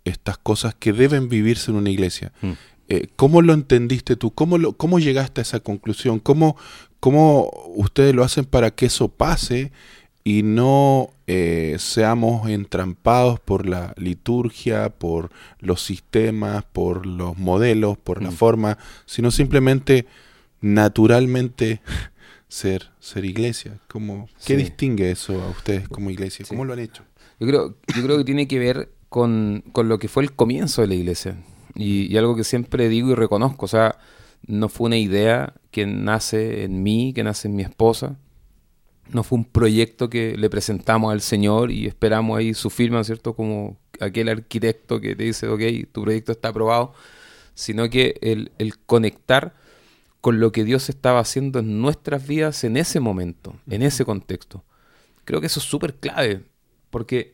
estas 0.05 0.39
cosas 0.39 0.75
que 0.75 0.93
deben 0.93 1.29
vivirse 1.29 1.71
en 1.71 1.77
una 1.77 1.91
iglesia. 1.91 2.33
Mm. 2.41 2.53
Eh, 2.89 3.09
¿Cómo 3.17 3.43
lo 3.43 3.53
entendiste 3.53 4.17
tú? 4.17 4.31
¿Cómo, 4.31 4.57
lo, 4.57 4.73
¿Cómo 4.73 4.99
llegaste 4.99 5.41
a 5.41 5.43
esa 5.43 5.61
conclusión? 5.61 6.21
¿Cómo, 6.21 6.57
¿Cómo 7.01 7.51
ustedes 7.75 8.15
lo 8.15 8.25
hacen 8.25 8.47
para 8.47 8.71
que 8.71 8.87
eso 8.87 9.09
pase 9.09 9.73
y 10.29 10.43
no 10.43 11.09
eh, 11.27 11.77
seamos 11.79 12.51
entrampados 12.51 13.41
por 13.41 13.67
la 13.67 13.95
liturgia, 13.97 14.91
por 14.91 15.31
los 15.59 15.81
sistemas, 15.81 16.65
por 16.65 17.07
los 17.07 17.39
modelos, 17.39 17.97
por 17.97 18.23
la 18.23 18.31
mm. 18.31 18.35
forma, 18.35 18.79
sino 19.07 19.31
simplemente 19.31 20.05
naturalmente 20.61 21.81
ser, 22.49 22.91
ser 23.01 23.25
iglesia? 23.25 23.79
¿Cómo, 23.89 24.29
¿Qué 24.45 24.59
distingue 24.59 25.11
eso 25.11 25.41
a 25.41 25.49
ustedes 25.49 25.89
como 25.89 26.11
iglesia? 26.11 26.45
¿Cómo 26.47 26.67
lo 26.67 26.75
han 26.75 26.81
hecho? 26.81 27.05
Yo 27.41 27.47
creo, 27.47 27.77
yo 27.97 28.03
creo 28.03 28.19
que 28.19 28.25
tiene 28.25 28.47
que 28.47 28.59
ver 28.59 28.93
con, 29.09 29.65
lo 29.75 29.99
que 29.99 30.09
fue 30.09 30.25
el 30.25 30.33
comienzo 30.33 30.83
de 30.83 30.89
la 30.89 30.95
iglesia. 30.95 31.43
Y, 31.75 32.15
algo 32.19 32.37
que 32.37 32.45
siempre 32.45 32.91
digo 32.91 33.13
y 33.13 33.15
reconozco, 33.15 33.65
o 33.65 33.69
sea, 33.69 33.97
no 34.47 34.69
fue 34.69 34.89
una 34.89 34.99
idea 34.99 35.55
que 35.71 35.87
nace 35.87 36.65
en 36.65 36.83
mí, 36.83 37.15
que 37.15 37.25
nace 37.25 37.49
en 37.49 37.57
mi 37.57 37.63
esposa, 37.63 38.19
no 39.13 39.23
fue 39.23 39.39
un 39.39 39.45
proyecto 39.45 40.11
que 40.11 40.37
le 40.37 40.51
presentamos 40.51 41.13
al 41.13 41.21
Señor 41.21 41.71
y 41.71 41.87
esperamos 41.87 42.39
ahí 42.39 42.55
su 42.55 42.71
firma, 42.71 43.03
¿cierto? 43.05 43.35
Como 43.35 43.79
aquel 44.01 44.29
arquitecto 44.29 45.01
que 45.01 45.17
te 45.17 45.25
dice, 45.25 45.49
ok, 45.49 45.91
tu 45.93 46.03
proyecto 46.03 46.33
está 46.33 46.49
aprobado, 46.49 46.93
sino 47.55 47.89
que 47.89 48.17
el, 48.21 48.53
el 48.59 48.79
conectar 48.79 49.55
con 50.21 50.41
lo 50.41 50.53
que 50.53 50.65
Dios 50.65 50.89
estaba 50.89 51.21
haciendo 51.21 51.61
en 51.61 51.81
nuestras 51.81 52.27
vidas 52.27 52.65
en 52.65 52.77
ese 52.77 53.01
momento, 53.01 53.57
en 53.69 53.83
ese 53.83 54.05
contexto. 54.05 54.65
Creo 55.25 55.41
que 55.41 55.47
eso 55.47 55.61
es 55.61 55.67
súper 55.67 55.95
clave, 55.95 56.45
porque 56.91 57.33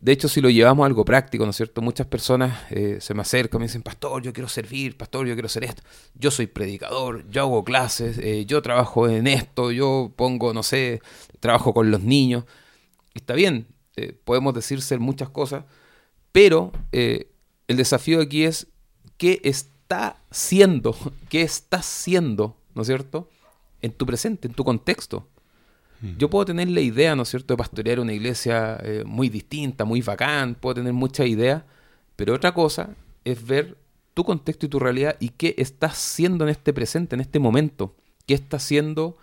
de 0.00 0.12
hecho 0.12 0.28
si 0.28 0.40
lo 0.40 0.50
llevamos 0.50 0.84
a 0.84 0.86
algo 0.86 1.04
práctico, 1.04 1.44
¿no 1.44 1.50
es 1.50 1.56
cierto? 1.56 1.80
Muchas 1.80 2.06
personas 2.06 2.70
eh, 2.70 2.98
se 3.00 3.14
me 3.14 3.22
acercan 3.22 3.58
y 3.58 3.60
me 3.60 3.66
dicen, 3.66 3.82
pastor, 3.82 4.22
yo 4.22 4.32
quiero 4.32 4.48
servir, 4.48 4.96
pastor, 4.96 5.26
yo 5.26 5.34
quiero 5.34 5.46
hacer 5.46 5.64
esto, 5.64 5.82
yo 6.14 6.30
soy 6.30 6.46
predicador, 6.46 7.28
yo 7.30 7.42
hago 7.42 7.64
clases, 7.64 8.18
eh, 8.18 8.44
yo 8.46 8.62
trabajo 8.62 9.08
en 9.08 9.26
esto, 9.26 9.72
yo 9.72 10.12
pongo, 10.14 10.52
no 10.52 10.62
sé, 10.62 11.00
trabajo 11.40 11.72
con 11.72 11.90
los 11.90 12.02
niños. 12.02 12.44
está 13.14 13.34
bien, 13.34 13.68
eh, 13.96 14.12
podemos 14.24 14.54
decir 14.54 14.82
ser 14.82 15.00
muchas 15.00 15.30
cosas, 15.30 15.64
pero 16.32 16.72
el 16.92 17.76
desafío 17.76 18.20
aquí 18.20 18.44
es 18.44 18.68
qué 19.16 19.40
está 19.44 20.22
siendo, 20.30 20.94
qué 21.30 21.42
estás 21.42 21.86
siendo, 21.86 22.56
¿no 22.74 22.82
es 22.82 22.88
cierto? 22.88 23.30
En 23.80 23.92
tu 23.92 24.04
presente, 24.04 24.48
en 24.48 24.54
tu 24.54 24.64
contexto. 24.64 25.28
Yo 26.18 26.28
puedo 26.28 26.44
tener 26.44 26.68
la 26.68 26.80
idea, 26.80 27.16
¿no 27.16 27.22
es 27.22 27.30
cierto?, 27.30 27.54
de 27.54 27.58
pastorear 27.58 28.00
una 28.00 28.12
iglesia 28.12 28.78
eh, 28.82 29.02
muy 29.06 29.28
distinta, 29.28 29.84
muy 29.84 30.02
bacán, 30.02 30.54
puedo 30.54 30.74
tener 30.74 30.92
muchas 30.92 31.26
ideas, 31.26 31.64
pero 32.16 32.34
otra 32.34 32.52
cosa 32.52 32.90
es 33.24 33.44
ver 33.44 33.78
tu 34.14 34.24
contexto 34.24 34.66
y 34.66 34.68
tu 34.68 34.78
realidad 34.78 35.16
y 35.20 35.30
qué 35.30 35.54
estás 35.58 35.92
haciendo 35.92 36.44
en 36.44 36.50
este 36.50 36.72
presente, 36.72 37.14
en 37.14 37.20
este 37.20 37.38
momento. 37.38 37.96
¿Qué 38.26 38.34
está 38.34 38.58
haciendo 38.58 39.16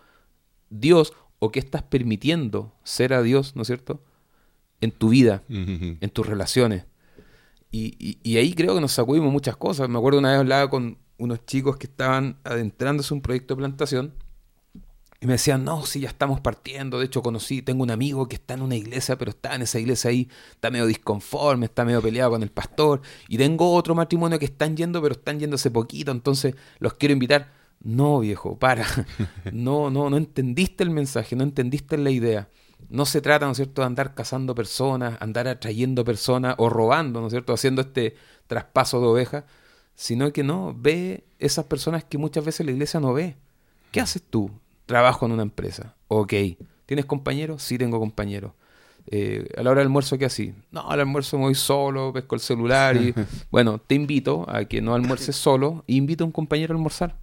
Dios 0.69 1.13
o 1.39 1.51
qué 1.51 1.59
estás 1.59 1.83
permitiendo 1.83 2.73
ser 2.83 3.13
a 3.13 3.21
Dios, 3.21 3.55
¿no 3.55 3.61
es 3.61 3.67
cierto?, 3.67 4.01
en 4.81 4.91
tu 4.91 5.09
vida, 5.09 5.43
en 5.47 6.09
tus 6.09 6.27
relaciones. 6.27 6.85
Y, 7.71 8.17
y, 8.21 8.37
ahí 8.37 8.53
creo 8.53 8.75
que 8.75 8.81
nos 8.81 8.91
sacudimos 8.91 9.31
muchas 9.31 9.55
cosas. 9.55 9.89
Me 9.89 9.97
acuerdo 9.97 10.19
una 10.19 10.31
vez 10.31 10.39
hablaba 10.39 10.69
con 10.69 10.97
unos 11.17 11.45
chicos 11.45 11.77
que 11.77 11.87
estaban 11.87 12.37
adentrándose 12.43 13.13
en 13.13 13.17
un 13.17 13.21
proyecto 13.21 13.55
de 13.55 13.59
plantación 13.59 14.13
y 15.23 15.25
me 15.25 15.35
decían, 15.35 15.63
no, 15.63 15.85
si 15.85 16.01
ya 16.01 16.09
estamos 16.09 16.41
partiendo. 16.41 16.99
De 16.99 17.05
hecho, 17.05 17.21
conocí, 17.21 17.61
tengo 17.61 17.81
un 17.83 17.91
amigo 17.91 18.27
que 18.27 18.35
está 18.35 18.55
en 18.55 18.61
una 18.61 18.75
iglesia, 18.75 19.17
pero 19.17 19.31
está 19.31 19.55
en 19.55 19.61
esa 19.61 19.79
iglesia 19.79 20.09
ahí, 20.09 20.27
está 20.51 20.69
medio 20.69 20.85
disconforme, 20.85 21.67
está 21.67 21.85
medio 21.85 22.01
peleado 22.01 22.31
con 22.31 22.43
el 22.43 22.51
pastor. 22.51 23.01
Y 23.29 23.37
tengo 23.37 23.73
otro 23.73 23.95
matrimonio 23.95 24.37
que 24.37 24.43
están 24.43 24.75
yendo, 24.75 25.01
pero 25.01 25.13
están 25.13 25.39
yendo 25.39 25.55
hace 25.55 25.71
poquito, 25.71 26.11
entonces 26.11 26.55
los 26.79 26.95
quiero 26.95 27.13
invitar. 27.13 27.53
No, 27.79 28.19
viejo, 28.19 28.59
para. 28.59 28.85
No, 29.53 29.89
no, 29.89 30.09
no 30.09 30.17
entendiste 30.17 30.83
el 30.83 30.89
mensaje, 30.89 31.37
no 31.37 31.45
entendiste 31.45 31.97
la 31.97 32.09
idea. 32.09 32.49
No 32.89 33.05
se 33.05 33.21
trata, 33.21 33.45
¿no 33.45 33.53
es 33.53 33.57
cierto?, 33.57 33.81
de 33.81 33.85
andar 33.85 34.15
cazando 34.15 34.53
personas, 34.53 35.17
andar 35.21 35.47
atrayendo 35.47 36.03
personas 36.03 36.55
o 36.57 36.69
robando, 36.69 37.21
¿no 37.21 37.27
es 37.27 37.31
cierto?, 37.31 37.53
haciendo 37.53 37.81
este 37.81 38.17
traspaso 38.47 38.99
de 38.99 39.07
ovejas, 39.07 39.45
sino 39.95 40.33
que 40.33 40.43
no, 40.43 40.75
ve 40.77 41.23
esas 41.39 41.63
personas 41.63 42.03
que 42.03 42.17
muchas 42.17 42.43
veces 42.43 42.65
la 42.65 42.73
iglesia 42.73 42.99
no 42.99 43.13
ve. 43.13 43.37
¿Qué 43.93 44.01
haces 44.01 44.21
tú? 44.21 44.51
Trabajo 44.85 45.25
en 45.25 45.31
una 45.31 45.43
empresa. 45.43 45.95
Ok. 46.07 46.33
¿Tienes 46.85 47.05
compañeros? 47.05 47.63
Sí, 47.63 47.77
tengo 47.77 47.99
compañeros. 47.99 48.51
Eh, 49.07 49.47
a 49.57 49.63
la 49.63 49.71
hora 49.71 49.79
del 49.79 49.87
almuerzo, 49.87 50.17
¿qué 50.17 50.25
así? 50.25 50.53
No, 50.71 50.89
al 50.89 50.99
almuerzo 50.99 51.37
me 51.37 51.45
voy 51.45 51.55
solo, 51.55 52.13
pesco 52.13 52.35
el 52.35 52.41
celular 52.41 52.95
y... 52.95 53.13
bueno, 53.51 53.79
te 53.79 53.95
invito 53.95 54.45
a 54.49 54.65
que 54.65 54.81
no 54.81 54.93
almuerces 54.93 55.35
solo 55.35 55.83
e 55.87 55.93
invito 55.93 56.23
a 56.23 56.27
un 56.27 56.31
compañero 56.31 56.73
a 56.73 56.77
almorzar. 56.77 57.17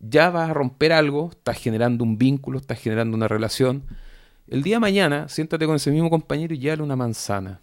Ya 0.00 0.30
vas 0.30 0.50
a 0.50 0.54
romper 0.54 0.92
algo, 0.92 1.30
estás 1.30 1.58
generando 1.58 2.04
un 2.04 2.18
vínculo, 2.18 2.58
estás 2.58 2.78
generando 2.80 3.16
una 3.16 3.28
relación. 3.28 3.84
El 4.46 4.62
día 4.62 4.76
de 4.76 4.80
mañana, 4.80 5.28
siéntate 5.28 5.66
con 5.66 5.76
ese 5.76 5.90
mismo 5.90 6.10
compañero 6.10 6.54
y 6.54 6.58
llévale 6.58 6.82
una 6.82 6.96
manzana. 6.96 7.60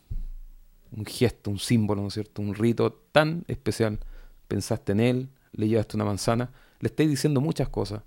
Un 0.91 1.05
gesto, 1.05 1.51
un 1.51 1.60
símbolo, 1.60 2.01
¿no 2.01 2.08
es 2.08 2.15
cierto? 2.15 2.41
Un 2.41 2.55
rito 2.55 2.91
tan 3.12 3.43
especial. 3.48 4.00
Pensaste 4.48 4.91
en 4.91 5.00
él, 5.00 5.29
le 5.53 5.67
llevaste 5.67 5.96
una 5.96 6.05
manzana, 6.05 6.51
le 6.79 6.88
estáis 6.88 7.10
diciendo 7.10 7.39
muchas 7.39 7.70
cosas 7.70 8.01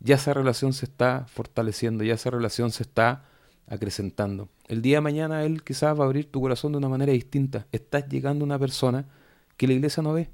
ya 0.00 0.16
esa 0.16 0.34
relación 0.34 0.72
se 0.72 0.86
está 0.86 1.26
fortaleciendo, 1.28 2.02
ya 2.04 2.14
esa 2.14 2.30
relación 2.30 2.72
se 2.72 2.82
está 2.82 3.24
acrecentando. 3.66 4.48
El 4.66 4.82
día 4.82 4.96
de 4.96 5.02
mañana 5.02 5.44
Él 5.44 5.62
quizás 5.62 5.98
va 5.98 6.04
a 6.04 6.06
abrir 6.06 6.30
tu 6.30 6.40
corazón 6.40 6.72
de 6.72 6.78
una 6.78 6.88
manera 6.88 7.12
distinta. 7.12 7.66
Estás 7.70 8.08
llegando 8.08 8.44
a 8.44 8.46
una 8.46 8.58
persona 8.58 9.06
que 9.56 9.66
la 9.66 9.74
iglesia 9.74 10.02
no 10.02 10.12
ve. 10.12 10.30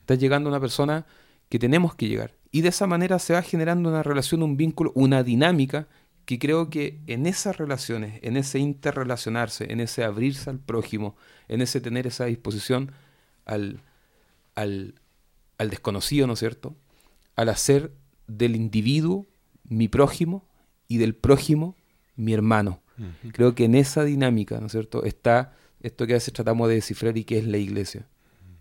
Estás 0.00 0.18
llegando 0.18 0.48
a 0.48 0.52
una 0.52 0.60
persona 0.60 1.06
que 1.48 1.58
tenemos 1.58 1.94
que 1.94 2.08
llegar. 2.08 2.34
Y 2.50 2.60
de 2.60 2.68
esa 2.68 2.86
manera 2.86 3.18
se 3.18 3.32
va 3.32 3.42
generando 3.42 3.88
una 3.88 4.02
relación, 4.02 4.42
un 4.42 4.56
vínculo, 4.56 4.92
una 4.94 5.22
dinámica 5.22 5.86
que 6.24 6.38
creo 6.38 6.70
que 6.70 7.00
en 7.06 7.26
esas 7.26 7.56
relaciones, 7.56 8.18
en 8.22 8.36
ese 8.36 8.58
interrelacionarse, 8.58 9.72
en 9.72 9.80
ese 9.80 10.04
abrirse 10.04 10.50
al 10.50 10.58
prójimo, 10.58 11.16
en 11.48 11.60
ese 11.60 11.80
tener 11.80 12.06
esa 12.06 12.24
disposición 12.26 12.92
al, 13.44 13.80
al, 14.54 14.94
al 15.58 15.70
desconocido, 15.70 16.26
¿no 16.26 16.32
es 16.32 16.38
cierto? 16.38 16.74
Al 17.36 17.48
hacer 17.48 17.92
del 18.26 18.56
individuo 18.56 19.26
mi 19.64 19.88
prójimo 19.88 20.46
y 20.88 20.98
del 20.98 21.14
prójimo 21.14 21.76
mi 22.16 22.32
hermano. 22.32 22.80
Creo 23.32 23.54
que 23.54 23.64
en 23.64 23.74
esa 23.74 24.04
dinámica, 24.04 24.60
¿no 24.60 24.66
es 24.66 24.72
cierto?, 24.72 25.04
está 25.04 25.56
esto 25.80 26.06
que 26.06 26.12
a 26.12 26.16
veces 26.16 26.32
tratamos 26.32 26.68
de 26.68 26.76
descifrar 26.76 27.18
y 27.18 27.24
que 27.24 27.38
es 27.38 27.46
la 27.46 27.58
iglesia. 27.58 28.06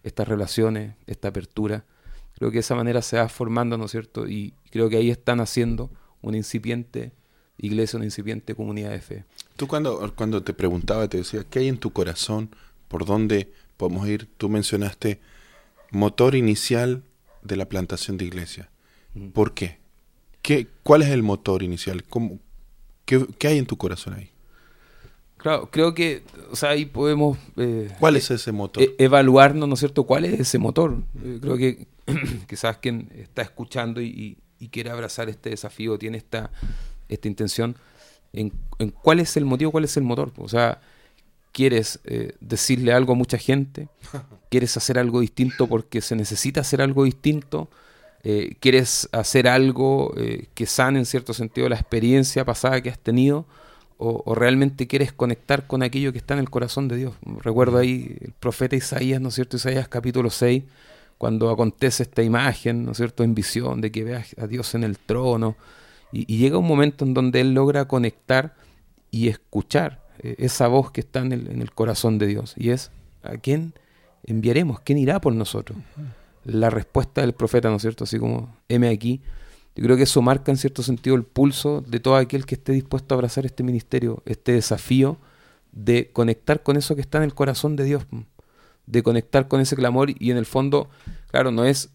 Estas 0.01 0.27
relaciones, 0.27 0.95
esta 1.07 1.29
apertura. 1.29 1.85
Creo 2.33 2.49
que 2.49 2.55
de 2.55 2.61
esa 2.61 2.75
manera 2.75 3.01
se 3.01 3.17
va 3.17 3.29
formando, 3.29 3.77
¿no 3.77 3.85
es 3.85 3.91
cierto? 3.91 4.27
Y 4.27 4.55
creo 4.71 4.89
que 4.89 4.97
ahí 4.97 5.09
están 5.11 5.39
haciendo 5.39 5.91
una 6.21 6.35
incipiente 6.35 7.13
iglesia, 7.57 7.97
una 7.97 8.05
incipiente 8.05 8.55
comunidad 8.55 8.89
de 8.89 9.01
fe. 9.01 9.25
Tú 9.55 9.67
cuando, 9.67 10.13
cuando 10.15 10.43
te 10.43 10.53
preguntaba, 10.53 11.07
te 11.07 11.17
decía, 11.17 11.45
¿qué 11.49 11.59
hay 11.59 11.67
en 11.67 11.77
tu 11.77 11.93
corazón? 11.93 12.49
¿Por 12.87 13.05
dónde 13.05 13.53
podemos 13.77 14.07
ir? 14.07 14.27
Tú 14.37 14.49
mencionaste 14.49 15.21
motor 15.91 16.35
inicial 16.35 17.03
de 17.43 17.55
la 17.55 17.69
plantación 17.69 18.17
de 18.17 18.25
iglesia. 18.25 18.69
¿Por 19.33 19.53
qué? 19.53 19.83
qué? 20.43 20.67
¿Cuál 20.83 21.01
es 21.01 21.09
el 21.09 21.23
motor 21.23 21.63
inicial? 21.63 22.03
qué, 23.05 23.47
hay 23.47 23.57
en 23.57 23.65
tu 23.65 23.77
corazón 23.77 24.13
ahí? 24.13 24.29
Claro, 25.37 25.69
creo 25.69 25.93
que, 25.93 26.23
o 26.51 26.55
sea, 26.55 26.69
ahí 26.69 26.85
podemos... 26.85 27.37
Eh, 27.57 27.91
¿Cuál 27.99 28.15
es 28.15 28.31
ese 28.31 28.51
motor? 28.51 28.83
E, 28.83 28.95
evaluarnos, 28.97 29.67
¿no 29.67 29.73
es 29.73 29.79
cierto? 29.79 30.05
¿Cuál 30.05 30.25
es 30.25 30.39
ese 30.39 30.57
motor? 30.57 31.03
Eh, 31.21 31.39
creo 31.41 31.57
que 31.57 31.87
quizás 32.47 32.77
quien 32.77 33.09
está 33.15 33.41
escuchando 33.41 34.01
y, 34.01 34.37
quiere 34.71 34.91
abrazar 34.91 35.27
este 35.27 35.49
desafío, 35.49 35.99
tiene 35.99 36.17
esta, 36.17 36.49
esta 37.09 37.27
intención, 37.27 37.75
en, 38.31 38.53
cuál 39.01 39.19
es 39.19 39.35
el 39.35 39.43
motivo, 39.43 39.71
cuál 39.71 39.83
es 39.83 39.97
el 39.97 40.03
motor. 40.03 40.31
O 40.37 40.47
sea, 40.47 40.79
¿quieres 41.51 41.99
eh, 42.05 42.37
decirle 42.39 42.93
algo 42.93 43.11
a 43.11 43.15
mucha 43.17 43.37
gente? 43.37 43.89
¿Quieres 44.49 44.77
hacer 44.77 44.97
algo 44.97 45.19
distinto 45.19 45.67
porque 45.67 45.99
se 45.99 46.15
necesita 46.15 46.61
hacer 46.61 46.81
algo 46.81 47.03
distinto? 47.03 47.69
Eh, 48.25 48.55
quieres 48.61 49.09
hacer 49.11 49.49
algo 49.49 50.13
eh, 50.15 50.47
que 50.53 50.65
sane 50.65 50.99
en 50.99 51.05
cierto 51.05 51.33
sentido 51.33 51.67
la 51.67 51.75
experiencia 51.75 52.45
pasada 52.45 52.81
que 52.81 52.89
has 52.89 52.99
tenido, 52.99 53.45
o, 53.97 54.33
realmente 54.33 54.87
quieres 54.87 55.13
conectar 55.13 55.67
con 55.67 55.83
aquello 55.83 56.11
que 56.11 56.17
está 56.17 56.33
en 56.33 56.39
el 56.39 56.49
corazón 56.49 56.87
de 56.87 56.97
Dios. 56.97 57.15
Recuerdo 57.41 57.77
ahí 57.77 58.17
el 58.21 58.31
profeta 58.33 58.75
Isaías, 58.75 59.21
¿no 59.21 59.29
es 59.29 59.35
cierto? 59.35 59.57
Isaías 59.57 59.87
capítulo 59.87 60.29
6, 60.29 60.63
cuando 61.17 61.49
acontece 61.49 62.03
esta 62.03 62.23
imagen, 62.23 62.85
¿no 62.85 62.91
es 62.91 62.97
cierto?, 62.97 63.23
en 63.23 63.35
visión 63.35 63.81
de 63.81 63.91
que 63.91 64.03
veas 64.03 64.35
a 64.37 64.47
Dios 64.47 64.73
en 64.75 64.83
el 64.83 64.97
trono, 64.97 65.55
y, 66.11 66.37
llega 66.37 66.57
un 66.57 66.67
momento 66.67 67.05
en 67.05 67.13
donde 67.13 67.41
él 67.41 67.53
logra 67.53 67.87
conectar 67.87 68.55
y 69.11 69.27
escuchar 69.27 70.01
eh, 70.19 70.35
esa 70.37 70.67
voz 70.67 70.91
que 70.91 71.01
está 71.01 71.19
en 71.19 71.31
el, 71.31 71.47
en 71.47 71.61
el, 71.61 71.71
corazón 71.71 72.17
de 72.19 72.27
Dios, 72.27 72.53
y 72.57 72.69
es, 72.69 72.91
¿a 73.21 73.37
quién 73.37 73.73
enviaremos? 74.25 74.79
¿Quién 74.81 74.97
irá 74.97 75.19
por 75.19 75.33
nosotros? 75.33 75.77
La 76.45 76.69
respuesta 76.69 77.21
del 77.21 77.33
profeta, 77.33 77.69
¿no 77.69 77.77
es 77.77 77.81
cierto? 77.81 78.03
Así 78.03 78.19
como, 78.19 78.55
M 78.69 78.87
aquí. 78.87 79.21
Yo 79.75 79.83
creo 79.83 79.97
que 79.97 80.03
eso 80.03 80.21
marca 80.21 80.51
en 80.51 80.57
cierto 80.57 80.83
sentido 80.83 81.15
el 81.15 81.23
pulso 81.23 81.81
de 81.81 81.99
todo 81.99 82.15
aquel 82.15 82.45
que 82.45 82.55
esté 82.55 82.73
dispuesto 82.73 83.13
a 83.13 83.15
abrazar 83.15 83.45
este 83.45 83.63
ministerio, 83.63 84.21
este 84.25 84.51
desafío 84.51 85.17
de 85.71 86.11
conectar 86.13 86.61
con 86.61 86.77
eso 86.77 86.95
que 86.95 87.01
está 87.01 87.17
en 87.17 87.23
el 87.23 87.33
corazón 87.33 87.75
de 87.75 87.85
Dios, 87.85 88.05
de 88.85 89.03
conectar 89.03 89.47
con 89.47 89.61
ese 89.61 89.75
clamor 89.75 90.11
y 90.11 90.29
en 90.29 90.37
el 90.37 90.45
fondo, 90.45 90.89
claro, 91.31 91.51
no 91.51 91.65
es 91.65 91.89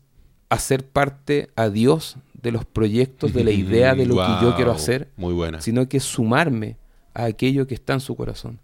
hacer 0.49 0.87
parte 0.87 1.51
a 1.55 1.69
Dios 1.69 2.17
de 2.35 2.51
los 2.51 2.65
proyectos, 2.65 3.33
de 3.33 3.45
la 3.45 3.51
idea 3.53 3.95
de 3.95 4.07
lo 4.07 4.17
que 4.17 4.43
yo 4.43 4.57
quiero 4.57 4.73
hacer, 4.73 5.09
muy 5.17 5.35
buena. 5.35 5.61
sino 5.61 5.89
que 5.89 6.01
sumarme 6.01 6.77
a 7.15 7.25
aquello 7.25 7.67
que 7.67 7.75
está 7.75 7.93
en 7.93 8.01
su 8.01 8.17
corazón. 8.17 8.61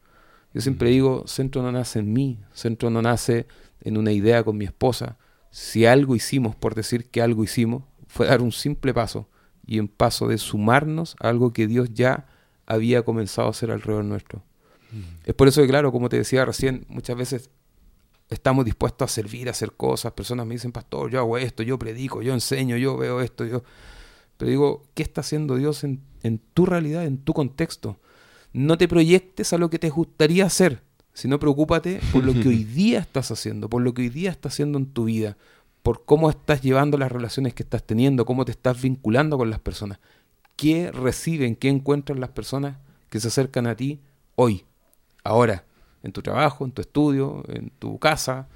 Yo 0.52 0.60
siempre 0.60 0.90
digo, 0.90 1.24
centro 1.26 1.62
no 1.62 1.72
nace 1.72 1.98
en 1.98 2.12
mí, 2.12 2.38
centro 2.52 2.90
no 2.90 3.02
nace 3.02 3.46
en 3.80 3.96
una 3.96 4.12
idea 4.12 4.42
con 4.42 4.56
mi 4.56 4.64
esposa, 4.64 5.18
si 5.54 5.86
algo 5.86 6.16
hicimos, 6.16 6.56
por 6.56 6.74
decir 6.74 7.08
que 7.10 7.22
algo 7.22 7.44
hicimos, 7.44 7.84
fue 8.08 8.26
dar 8.26 8.42
un 8.42 8.50
simple 8.50 8.92
paso 8.92 9.28
y 9.64 9.78
un 9.78 9.86
paso 9.86 10.26
de 10.26 10.36
sumarnos 10.36 11.14
a 11.20 11.28
algo 11.28 11.52
que 11.52 11.68
Dios 11.68 11.90
ya 11.94 12.26
había 12.66 13.02
comenzado 13.04 13.46
a 13.46 13.50
hacer 13.52 13.70
alrededor 13.70 14.04
nuestro. 14.04 14.42
Mm. 14.90 15.02
Es 15.24 15.34
por 15.34 15.46
eso 15.46 15.62
que, 15.62 15.68
claro, 15.68 15.92
como 15.92 16.08
te 16.08 16.16
decía 16.16 16.44
recién, 16.44 16.84
muchas 16.88 17.16
veces 17.16 17.50
estamos 18.30 18.64
dispuestos 18.64 19.08
a 19.08 19.14
servir, 19.14 19.46
a 19.46 19.52
hacer 19.52 19.70
cosas. 19.74 20.10
Personas 20.14 20.44
me 20.44 20.56
dicen, 20.56 20.72
pastor, 20.72 21.08
yo 21.08 21.20
hago 21.20 21.38
esto, 21.38 21.62
yo 21.62 21.78
predico, 21.78 22.20
yo 22.20 22.34
enseño, 22.34 22.76
yo 22.76 22.96
veo 22.96 23.20
esto, 23.20 23.44
yo... 23.44 23.62
pero 24.36 24.50
digo, 24.50 24.82
¿qué 24.94 25.04
está 25.04 25.20
haciendo 25.20 25.54
Dios 25.54 25.84
en, 25.84 26.00
en 26.24 26.40
tu 26.52 26.66
realidad, 26.66 27.04
en 27.04 27.18
tu 27.18 27.32
contexto? 27.32 28.00
No 28.52 28.76
te 28.76 28.88
proyectes 28.88 29.52
a 29.52 29.58
lo 29.58 29.70
que 29.70 29.78
te 29.78 29.90
gustaría 29.90 30.46
hacer, 30.46 30.82
sino 31.14 31.38
preocúpate 31.38 32.00
por 32.12 32.24
lo 32.24 32.34
que 32.34 32.48
hoy 32.48 32.64
día 32.64 32.98
estás 32.98 33.30
haciendo, 33.30 33.70
por 33.70 33.80
lo 33.82 33.94
que 33.94 34.02
hoy 34.02 34.08
día 34.10 34.30
estás 34.30 34.52
haciendo 34.52 34.78
en 34.78 34.86
tu 34.86 35.04
vida, 35.04 35.38
por 35.82 36.04
cómo 36.04 36.28
estás 36.28 36.60
llevando 36.60 36.98
las 36.98 37.10
relaciones 37.10 37.54
que 37.54 37.62
estás 37.62 37.84
teniendo, 37.84 38.26
cómo 38.26 38.44
te 38.44 38.52
estás 38.52 38.82
vinculando 38.82 39.38
con 39.38 39.48
las 39.48 39.60
personas. 39.60 39.98
¿Qué 40.56 40.90
reciben, 40.90 41.56
qué 41.56 41.68
encuentran 41.68 42.20
las 42.20 42.30
personas 42.30 42.78
que 43.08 43.20
se 43.20 43.28
acercan 43.28 43.66
a 43.66 43.76
ti 43.76 44.00
hoy, 44.34 44.64
ahora, 45.22 45.64
en 46.02 46.12
tu 46.12 46.20
trabajo, 46.20 46.64
en 46.64 46.72
tu 46.72 46.82
estudio, 46.82 47.42
en 47.48 47.70
tu 47.70 47.98
casa, 47.98 48.48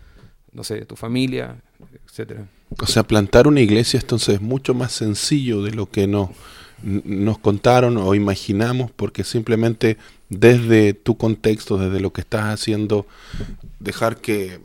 no 0.53 0.65
sé, 0.65 0.85
tu 0.85 0.97
familia, 0.97 1.63
etcétera? 2.07 2.49
O 2.79 2.87
sea, 2.87 3.03
plantar 3.03 3.47
una 3.47 3.61
iglesia 3.61 4.01
entonces 4.01 4.37
es 4.37 4.41
mucho 4.41 4.75
más 4.75 4.93
sencillo 4.93 5.63
de 5.63 5.73
lo 5.73 5.91
que 5.91 6.07
no, 6.07 6.33
nos 6.83 7.39
contaron 7.39 7.97
o 7.97 8.15
imaginamos, 8.15 8.91
porque 8.91 9.25
simplemente 9.25 9.97
desde 10.29 10.95
tu 10.95 11.17
contexto, 11.17 11.79
desde 11.79 12.01
lo 12.01 12.13
que 12.13 12.21
estás 12.21 12.47
haciendo, 12.47 13.07
dejar 13.81 14.19
que 14.19 14.61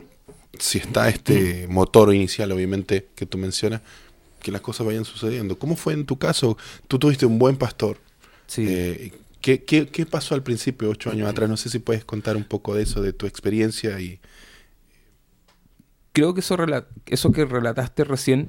si 0.58 0.78
está 0.78 1.08
este 1.08 1.66
motor 1.68 2.14
inicial, 2.14 2.52
obviamente, 2.52 3.08
que 3.14 3.26
tú 3.26 3.38
mencionas, 3.38 3.80
que 4.40 4.52
las 4.52 4.60
cosas 4.60 4.86
vayan 4.86 5.04
sucediendo. 5.04 5.58
¿Cómo 5.58 5.74
fue 5.74 5.94
en 5.94 6.04
tu 6.04 6.18
caso? 6.18 6.56
Tú 6.86 6.98
tuviste 6.98 7.26
un 7.26 7.38
buen 7.38 7.56
pastor. 7.56 7.98
Sí. 8.46 8.66
Eh, 8.68 9.12
¿qué, 9.40 9.64
qué, 9.64 9.88
qué 9.88 10.06
pasó 10.06 10.34
al 10.34 10.42
principio, 10.42 10.90
ocho 10.90 11.10
años 11.10 11.28
atrás? 11.28 11.48
No 11.48 11.56
sé 11.56 11.70
si 11.70 11.78
puedes 11.78 12.04
contar 12.04 12.36
un 12.36 12.44
poco 12.44 12.74
de 12.74 12.82
eso, 12.82 13.02
de 13.02 13.12
tu 13.12 13.26
experiencia 13.26 13.98
y... 14.00 14.20
Creo 16.12 16.32
que 16.32 16.40
eso, 16.40 16.56
eso 17.06 17.32
que 17.32 17.44
relataste 17.44 18.04
recién 18.04 18.48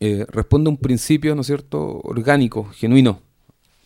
eh, 0.00 0.26
responde 0.28 0.68
a 0.68 0.72
un 0.72 0.76
principio, 0.76 1.34
¿no 1.34 1.42
cierto?, 1.42 2.00
orgánico, 2.02 2.64
genuino, 2.64 3.20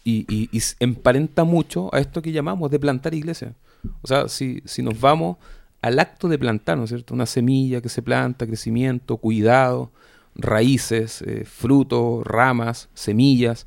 y, 0.04 0.48
emparenta 0.80 1.44
mucho 1.44 1.94
a 1.94 2.00
esto 2.00 2.22
que 2.22 2.32
llamamos 2.32 2.70
de 2.70 2.80
plantar 2.80 3.14
iglesia. 3.14 3.54
O 4.02 4.08
sea, 4.08 4.28
si, 4.28 4.62
si 4.64 4.82
nos 4.82 4.98
vamos 5.00 5.36
al 5.82 5.98
acto 5.98 6.28
de 6.28 6.38
plantar, 6.38 6.78
¿no 6.78 6.84
es 6.84 6.90
cierto?, 6.90 7.14
una 7.14 7.26
semilla 7.26 7.80
que 7.80 7.88
se 7.88 8.02
planta, 8.02 8.46
crecimiento, 8.46 9.16
cuidado, 9.18 9.90
raíces, 10.34 11.22
eh, 11.22 11.44
frutos, 11.44 12.26
ramas, 12.26 12.88
semillas, 12.94 13.66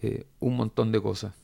eh, 0.00 0.24
un 0.40 0.56
montón 0.56 0.92
de 0.92 1.00
cosas. 1.00 1.34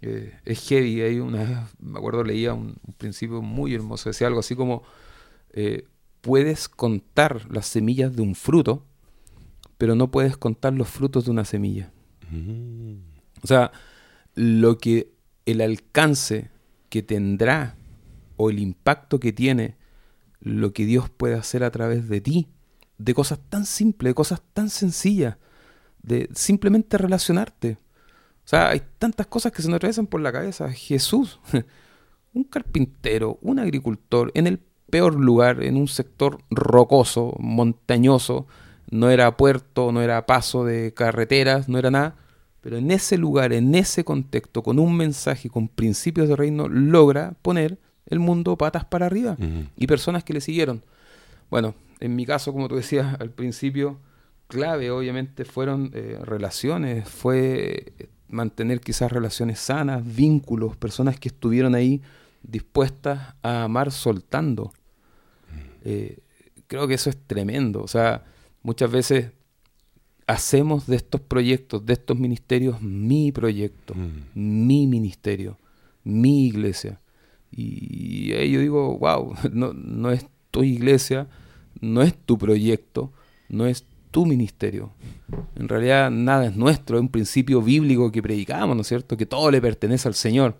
Eh, 0.00 0.32
es 0.44 0.68
heavy, 0.68 1.00
hay 1.02 1.18
una, 1.18 1.68
me 1.80 1.98
acuerdo 1.98 2.22
leía 2.24 2.54
un, 2.54 2.76
principio 2.98 3.42
muy 3.42 3.74
hermoso, 3.74 4.08
decía 4.10 4.26
algo 4.26 4.40
así 4.40 4.54
como, 4.54 4.82
puedes 6.20 6.68
contar 6.68 7.50
las 7.50 7.66
semillas 7.66 8.14
de 8.14 8.22
un 8.22 8.34
fruto, 8.34 8.84
pero 9.78 9.94
no 9.94 10.10
puedes 10.10 10.36
contar 10.36 10.74
los 10.74 10.88
frutos 10.88 11.24
de 11.24 11.30
una 11.30 11.44
semilla. 11.44 11.90
Mm. 12.30 12.96
O 13.42 13.46
sea, 13.46 13.72
lo 14.34 14.78
que 14.78 15.12
el 15.46 15.60
alcance 15.60 16.50
que 16.90 17.02
tendrá 17.02 17.76
o 18.36 18.50
el 18.50 18.58
impacto 18.58 19.20
que 19.20 19.32
tiene 19.32 19.76
lo 20.40 20.72
que 20.72 20.84
Dios 20.84 21.10
puede 21.10 21.34
hacer 21.34 21.64
a 21.64 21.70
través 21.70 22.08
de 22.08 22.20
ti, 22.20 22.48
de 22.98 23.14
cosas 23.14 23.38
tan 23.48 23.64
simples, 23.66 24.10
de 24.10 24.14
cosas 24.14 24.42
tan 24.52 24.70
sencillas, 24.70 25.36
de 26.02 26.28
simplemente 26.34 26.98
relacionarte. 26.98 27.78
O 28.44 28.48
sea, 28.48 28.70
hay 28.70 28.82
tantas 28.98 29.26
cosas 29.26 29.52
que 29.52 29.62
se 29.62 29.68
nos 29.68 29.76
atraviesan 29.76 30.06
por 30.06 30.20
la 30.20 30.32
cabeza. 30.32 30.70
Jesús, 30.72 31.40
un 32.34 32.44
carpintero, 32.44 33.38
un 33.42 33.58
agricultor, 33.58 34.30
en 34.34 34.46
el 34.46 34.60
peor 34.90 35.14
lugar, 35.14 35.62
en 35.62 35.76
un 35.76 35.88
sector 35.88 36.38
rocoso, 36.50 37.34
montañoso, 37.38 38.46
no 38.90 39.10
era 39.10 39.36
puerto, 39.36 39.92
no 39.92 40.02
era 40.02 40.26
paso 40.26 40.64
de 40.64 40.92
carreteras, 40.94 41.68
no 41.68 41.78
era 41.78 41.90
nada, 41.90 42.16
pero 42.60 42.76
en 42.76 42.90
ese 42.90 43.18
lugar, 43.18 43.52
en 43.52 43.74
ese 43.74 44.04
contexto, 44.04 44.62
con 44.62 44.78
un 44.78 44.96
mensaje, 44.96 45.48
con 45.48 45.68
principios 45.68 46.28
de 46.28 46.36
reino, 46.36 46.68
logra 46.68 47.34
poner 47.42 47.78
el 48.06 48.18
mundo 48.18 48.56
patas 48.56 48.84
para 48.84 49.06
arriba 49.06 49.36
uh 49.38 49.42
-huh. 49.42 49.68
y 49.76 49.86
personas 49.86 50.24
que 50.24 50.32
le 50.32 50.40
siguieron. 50.40 50.82
Bueno, 51.50 51.74
en 52.00 52.16
mi 52.16 52.26
caso, 52.26 52.52
como 52.52 52.68
tú 52.68 52.76
decías 52.76 53.20
al 53.20 53.30
principio, 53.30 53.98
clave 54.48 54.90
obviamente 54.90 55.44
fueron 55.44 55.90
eh, 55.94 56.18
relaciones, 56.22 57.08
fue 57.08 57.92
mantener 58.28 58.80
quizás 58.80 59.10
relaciones 59.10 59.58
sanas, 59.58 60.02
vínculos, 60.04 60.76
personas 60.76 61.18
que 61.18 61.28
estuvieron 61.28 61.74
ahí 61.74 62.02
dispuestas 62.42 63.34
a 63.42 63.64
amar 63.64 63.90
soltando. 63.90 64.72
Eh, 65.84 66.18
creo 66.66 66.86
que 66.86 66.94
eso 66.94 67.10
es 67.10 67.16
tremendo. 67.26 67.82
O 67.82 67.88
sea, 67.88 68.24
muchas 68.68 68.90
veces 68.90 69.30
hacemos 70.26 70.86
de 70.86 70.96
estos 70.96 71.22
proyectos, 71.22 71.86
de 71.86 71.94
estos 71.94 72.18
ministerios, 72.18 72.82
mi 72.82 73.32
proyecto, 73.32 73.94
mm. 73.94 74.66
mi 74.66 74.86
ministerio, 74.86 75.56
mi 76.04 76.46
iglesia. 76.48 77.00
Y 77.50 78.30
ahí 78.34 78.52
yo 78.52 78.60
digo, 78.60 78.98
wow, 78.98 79.34
no, 79.52 79.72
no 79.72 80.10
es 80.10 80.26
tu 80.50 80.64
iglesia, 80.64 81.28
no 81.80 82.02
es 82.02 82.14
tu 82.14 82.36
proyecto, 82.36 83.10
no 83.48 83.66
es 83.66 83.86
tu 84.10 84.26
ministerio. 84.26 84.92
En 85.56 85.66
realidad 85.66 86.10
nada 86.10 86.44
es 86.44 86.54
nuestro, 86.54 86.98
es 86.98 87.00
un 87.00 87.08
principio 87.08 87.62
bíblico 87.62 88.12
que 88.12 88.22
predicamos, 88.22 88.76
¿no 88.76 88.82
es 88.82 88.88
cierto? 88.88 89.16
Que 89.16 89.24
todo 89.24 89.50
le 89.50 89.62
pertenece 89.62 90.08
al 90.08 90.14
Señor. 90.14 90.56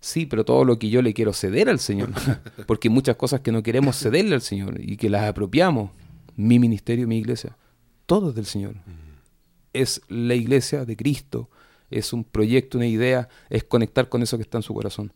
Sí, 0.00 0.26
pero 0.26 0.44
todo 0.44 0.66
lo 0.66 0.78
que 0.78 0.90
yo 0.90 1.00
le 1.00 1.14
quiero 1.14 1.32
ceder 1.32 1.70
al 1.70 1.78
Señor, 1.78 2.10
porque 2.66 2.88
hay 2.88 2.94
muchas 2.94 3.16
cosas 3.16 3.40
que 3.40 3.52
no 3.52 3.62
queremos 3.62 3.96
cederle 3.96 4.34
al 4.34 4.42
Señor 4.42 4.78
y 4.82 4.98
que 4.98 5.08
las 5.08 5.24
apropiamos. 5.24 5.92
Mi 6.38 6.60
ministerio, 6.60 7.08
mi 7.08 7.18
iglesia, 7.18 7.56
todo 8.06 8.28
es 8.28 8.36
del 8.36 8.46
Señor. 8.46 8.76
Es 9.72 10.00
la 10.06 10.36
iglesia 10.36 10.84
de 10.84 10.96
Cristo, 10.96 11.50
es 11.90 12.12
un 12.12 12.22
proyecto, 12.22 12.78
una 12.78 12.86
idea, 12.86 13.28
es 13.50 13.64
conectar 13.64 14.08
con 14.08 14.22
eso 14.22 14.36
que 14.36 14.44
está 14.44 14.56
en 14.56 14.62
su 14.62 14.72
corazón. 14.72 15.12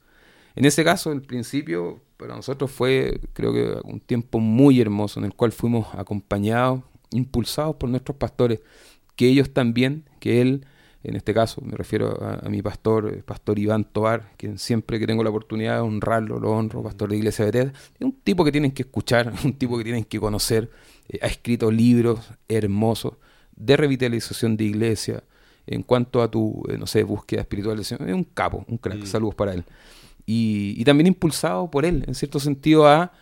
En 0.57 0.65
ese 0.65 0.83
caso, 0.83 1.13
el 1.13 1.23
principio 1.23 2.03
para 2.17 2.35
nosotros 2.35 2.73
fue, 2.73 3.21
creo 3.35 3.53
que, 3.53 3.79
un 3.85 4.01
tiempo 4.01 4.41
muy 4.41 4.81
hermoso 4.81 5.21
en 5.21 5.27
el 5.27 5.35
cual 5.35 5.53
fuimos 5.53 5.95
acompañados, 5.95 6.83
impulsados 7.13 7.77
por 7.77 7.89
nuestros 7.89 8.17
pastores, 8.17 8.59
que 9.15 9.29
ellos 9.29 9.53
también, 9.53 10.09
que 10.19 10.41
él, 10.41 10.67
en 11.05 11.17
este 11.17 11.35
caso 11.35 11.61
me 11.63 11.77
refiero 11.77 12.23
a, 12.23 12.47
a 12.47 12.49
mi 12.49 12.63
pastor, 12.63 13.09
el 13.09 13.25
pastor 13.25 13.59
Iván 13.59 13.85
Tobar, 13.85 14.33
quien 14.37 14.59
siempre 14.59 14.99
que 14.99 15.07
tengo 15.07 15.25
la 15.25 15.31
oportunidad 15.31 15.77
de 15.77 15.81
honrarlo, 15.81 16.39
lo 16.39 16.53
honro, 16.53 16.83
pastor 16.83 17.11
de 17.11 17.17
Iglesia 17.17 17.45
de 17.45 17.51
Bethesda, 17.51 17.79
es 17.99 18.05
un 18.05 18.13
tipo 18.13 18.45
que 18.45 18.53
tienen 18.53 18.73
que 18.73 18.83
escuchar, 18.83 19.33
un 19.45 19.55
tipo 19.55 19.77
que 19.79 19.85
tienen 19.85 20.05
que 20.05 20.21
conocer, 20.21 20.71
eh, 21.09 21.19
ha 21.23 21.27
escrito 21.27 21.71
libros 21.71 22.31
hermosos 22.49 23.15
de 23.57 23.77
revitalización 23.77 24.57
de 24.57 24.65
iglesia, 24.65 25.25
en 25.67 25.83
cuanto 25.83 26.23
a 26.23 26.31
tu, 26.31 26.63
eh, 26.69 26.77
no 26.77 26.87
sé, 26.87 27.03
búsqueda 27.05 27.43
espiritual, 27.43 27.79
es 27.79 27.93
un 27.93 28.25
capo, 28.25 28.65
un 28.69 28.79
crack, 28.79 28.99
mm. 28.99 29.07
saludos 29.07 29.35
para 29.35 29.55
él. 29.55 29.65
Y, 30.27 30.75
y, 30.77 30.85
también 30.85 31.09
impulsado 31.09 31.71
por 31.71 31.85
él, 31.85 32.05
en 32.07 32.15
cierto 32.15 32.39
sentido, 32.41 32.87
a 32.87 33.13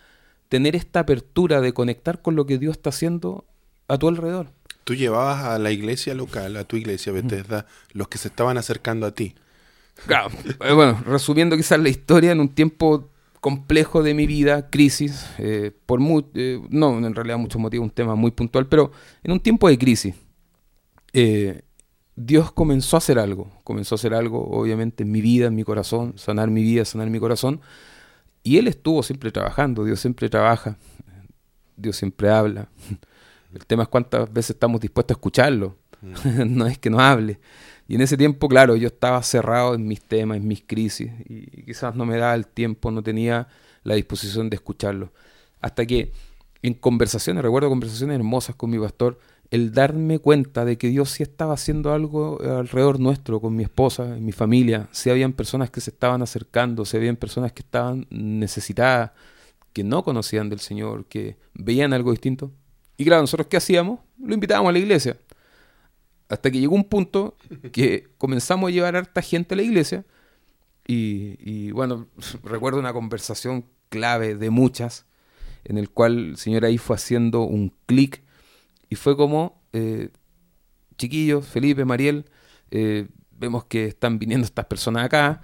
tener 0.49 0.77
esta 0.77 1.01
apertura 1.01 1.61
de 1.61 1.73
conectar 1.73 2.21
con 2.23 2.37
lo 2.37 2.45
que 2.47 2.59
Dios 2.59 2.77
está 2.77 2.91
haciendo 2.91 3.47
a 3.89 3.99
tu 3.99 4.09
alrededor. 4.09 4.53
Tú 4.85 4.95
llevabas 4.95 5.45
a 5.45 5.59
la 5.59 5.71
iglesia 5.71 6.15
local, 6.15 6.57
a 6.57 6.65
tu 6.65 6.77
iglesia 6.77 7.13
Bethesda, 7.13 7.67
los 7.93 8.09
que 8.09 8.19
se 8.19 8.29
estaban 8.29 8.59
acercando 8.59 9.07
a 9.07 9.13
ti. 9.13 9.35
Claro, 10.07 10.31
eh, 10.65 10.73
bueno, 10.73 11.03
resumiendo 11.07 11.57
quizás 11.57 11.79
la 11.79 11.89
historia 11.89 12.33
en 12.33 12.41
un 12.41 12.49
tiempo 12.49 13.11
complejo 13.41 14.03
de 14.03 14.15
mi 14.15 14.27
vida, 14.27 14.69
crisis, 14.69 15.27
eh, 15.39 15.73
por 15.87 16.01
eh, 16.35 16.61
no, 16.69 16.99
en 16.99 17.15
realidad 17.15 17.39
muchos 17.39 17.61
motivos, 17.61 17.85
un 17.85 17.91
tema 17.91 18.15
muy 18.15 18.31
puntual, 18.31 18.67
pero 18.67 18.93
en 19.23 19.33
un 19.33 19.41
tiempo 19.41 19.69
de 19.69 19.79
crisis, 19.79 20.15
eh, 21.13 21.63
Dios 22.17 22.53
comenzó 22.53 22.97
a 22.97 22.99
hacer 22.99 23.19
algo, 23.19 23.51
comenzó 23.65 23.95
a 23.95 23.97
hacer 23.97 24.13
algo, 24.13 24.47
obviamente, 24.51 25.05
en 25.05 25.11
mi 25.11 25.23
vida, 25.23 25.47
en 25.47 25.55
mi 25.55 25.65
corazón, 25.65 26.19
sanar 26.19 26.51
mi 26.51 26.63
vida, 26.63 26.85
sanar 26.85 27.09
mi 27.09 27.19
corazón, 27.19 27.63
y 28.43 28.59
Él 28.59 28.69
estuvo 28.69 29.03
siempre 29.03 29.33
trabajando, 29.33 29.85
Dios 29.85 30.01
siempre 30.01 30.29
trabaja, 30.29 30.77
Dios 31.77 31.97
siempre 31.97 32.29
habla. 32.31 32.69
El 33.55 33.67
tema 33.67 33.85
es 33.85 33.89
cuántas 33.89 34.33
veces 34.33 34.51
estamos 34.51 34.81
dispuestos 34.81 35.15
a 35.15 35.19
escucharlo, 35.19 35.77
mm. 36.03 36.15
no 36.57 36.67
es 36.67 36.79
que 36.79 36.91
no 36.91 37.01
hable. 37.01 37.41
Y 37.89 37.97
en 37.97 38.03
ese 38.03 38.17
tiempo, 38.17 38.49
claro, 38.49 38.77
yo 38.77 38.87
estaba 38.87 39.23
cerrado 39.23 39.75
en 39.75 39.87
mis 39.87 40.01
temas, 40.01 40.37
en 40.37 40.47
mis 40.47 40.63
crisis, 40.63 41.11
y 41.29 41.65
quizás 41.65 41.95
no 41.95 42.07
me 42.07 42.17
daba 42.17 42.35
el 42.35 42.47
tiempo, 42.47 42.91
no 42.91 43.03
tenía 43.03 43.49
la 43.83 43.95
disposición 43.95 44.49
de 44.49 44.57
escucharlo. 44.57 45.13
Hasta 45.61 45.85
que 45.85 46.13
en 46.63 46.75
conversaciones, 46.75 47.43
recuerdo 47.43 47.69
conversaciones 47.69 48.17
hermosas 48.17 48.55
con 48.55 48.71
mi 48.71 48.79
pastor, 48.79 49.19
el 49.51 49.73
darme 49.73 50.19
cuenta 50.21 50.65
de 50.65 50.79
que 50.79 50.89
Dios 50.89 51.11
sí 51.11 51.23
estaba 51.23 51.55
haciendo 51.55 51.93
algo 51.93 52.41
alrededor 52.41 53.01
nuestro, 53.01 53.41
con 53.41 53.57
mi 53.57 53.65
esposa, 53.65 54.17
en 54.17 54.25
mi 54.25 54.33
familia, 54.33 54.89
si 54.93 55.11
habían 55.11 55.33
personas 55.33 55.71
que 55.71 55.81
se 55.81 55.91
estaban 55.91 56.23
acercando, 56.23 56.85
si 56.85 56.97
habían 56.97 57.17
personas 57.17 57.53
que 57.53 57.63
estaban 57.63 58.07
necesitadas, 58.11 59.11
que 59.73 59.83
no 59.83 60.05
conocían 60.05 60.49
del 60.49 60.61
Señor, 60.61 61.07
que 61.07 61.37
veían 61.55 61.93
algo 61.93 62.13
distinto. 62.13 62.53
Y 63.01 63.05
claro, 63.07 63.23
nosotros 63.23 63.47
qué 63.49 63.57
hacíamos? 63.57 63.99
Lo 64.23 64.35
invitábamos 64.35 64.69
a 64.69 64.73
la 64.75 64.79
iglesia. 64.79 65.17
Hasta 66.29 66.51
que 66.51 66.61
llegó 66.61 66.75
un 66.75 66.85
punto 66.85 67.35
que 67.73 68.11
comenzamos 68.19 68.69
a 68.69 68.73
llevar 68.73 68.95
a 68.95 68.99
harta 68.99 69.23
gente 69.23 69.55
a 69.55 69.57
la 69.57 69.63
iglesia. 69.63 70.05
Y, 70.87 71.71
bueno, 71.71 72.09
recuerdo 72.45 72.79
una 72.79 72.93
conversación 72.93 73.65
clave 73.89 74.35
de 74.35 74.51
muchas, 74.51 75.07
en 75.65 75.79
el 75.79 75.89
cual 75.89 76.33
el 76.33 76.37
Señor 76.37 76.67
ahí 76.67 76.77
fue 76.77 76.95
haciendo 76.95 77.41
un 77.41 77.73
clic. 77.87 78.23
Y 78.91 78.97
fue 78.97 79.17
como, 79.17 79.63
eh, 79.73 80.11
chiquillos, 80.99 81.47
Felipe, 81.47 81.87
Mariel, 81.87 82.27
eh, 82.71 83.09
vemos 83.31 83.65
que 83.65 83.87
están 83.87 84.19
viniendo 84.19 84.45
estas 84.45 84.67
personas 84.67 85.07
acá, 85.07 85.41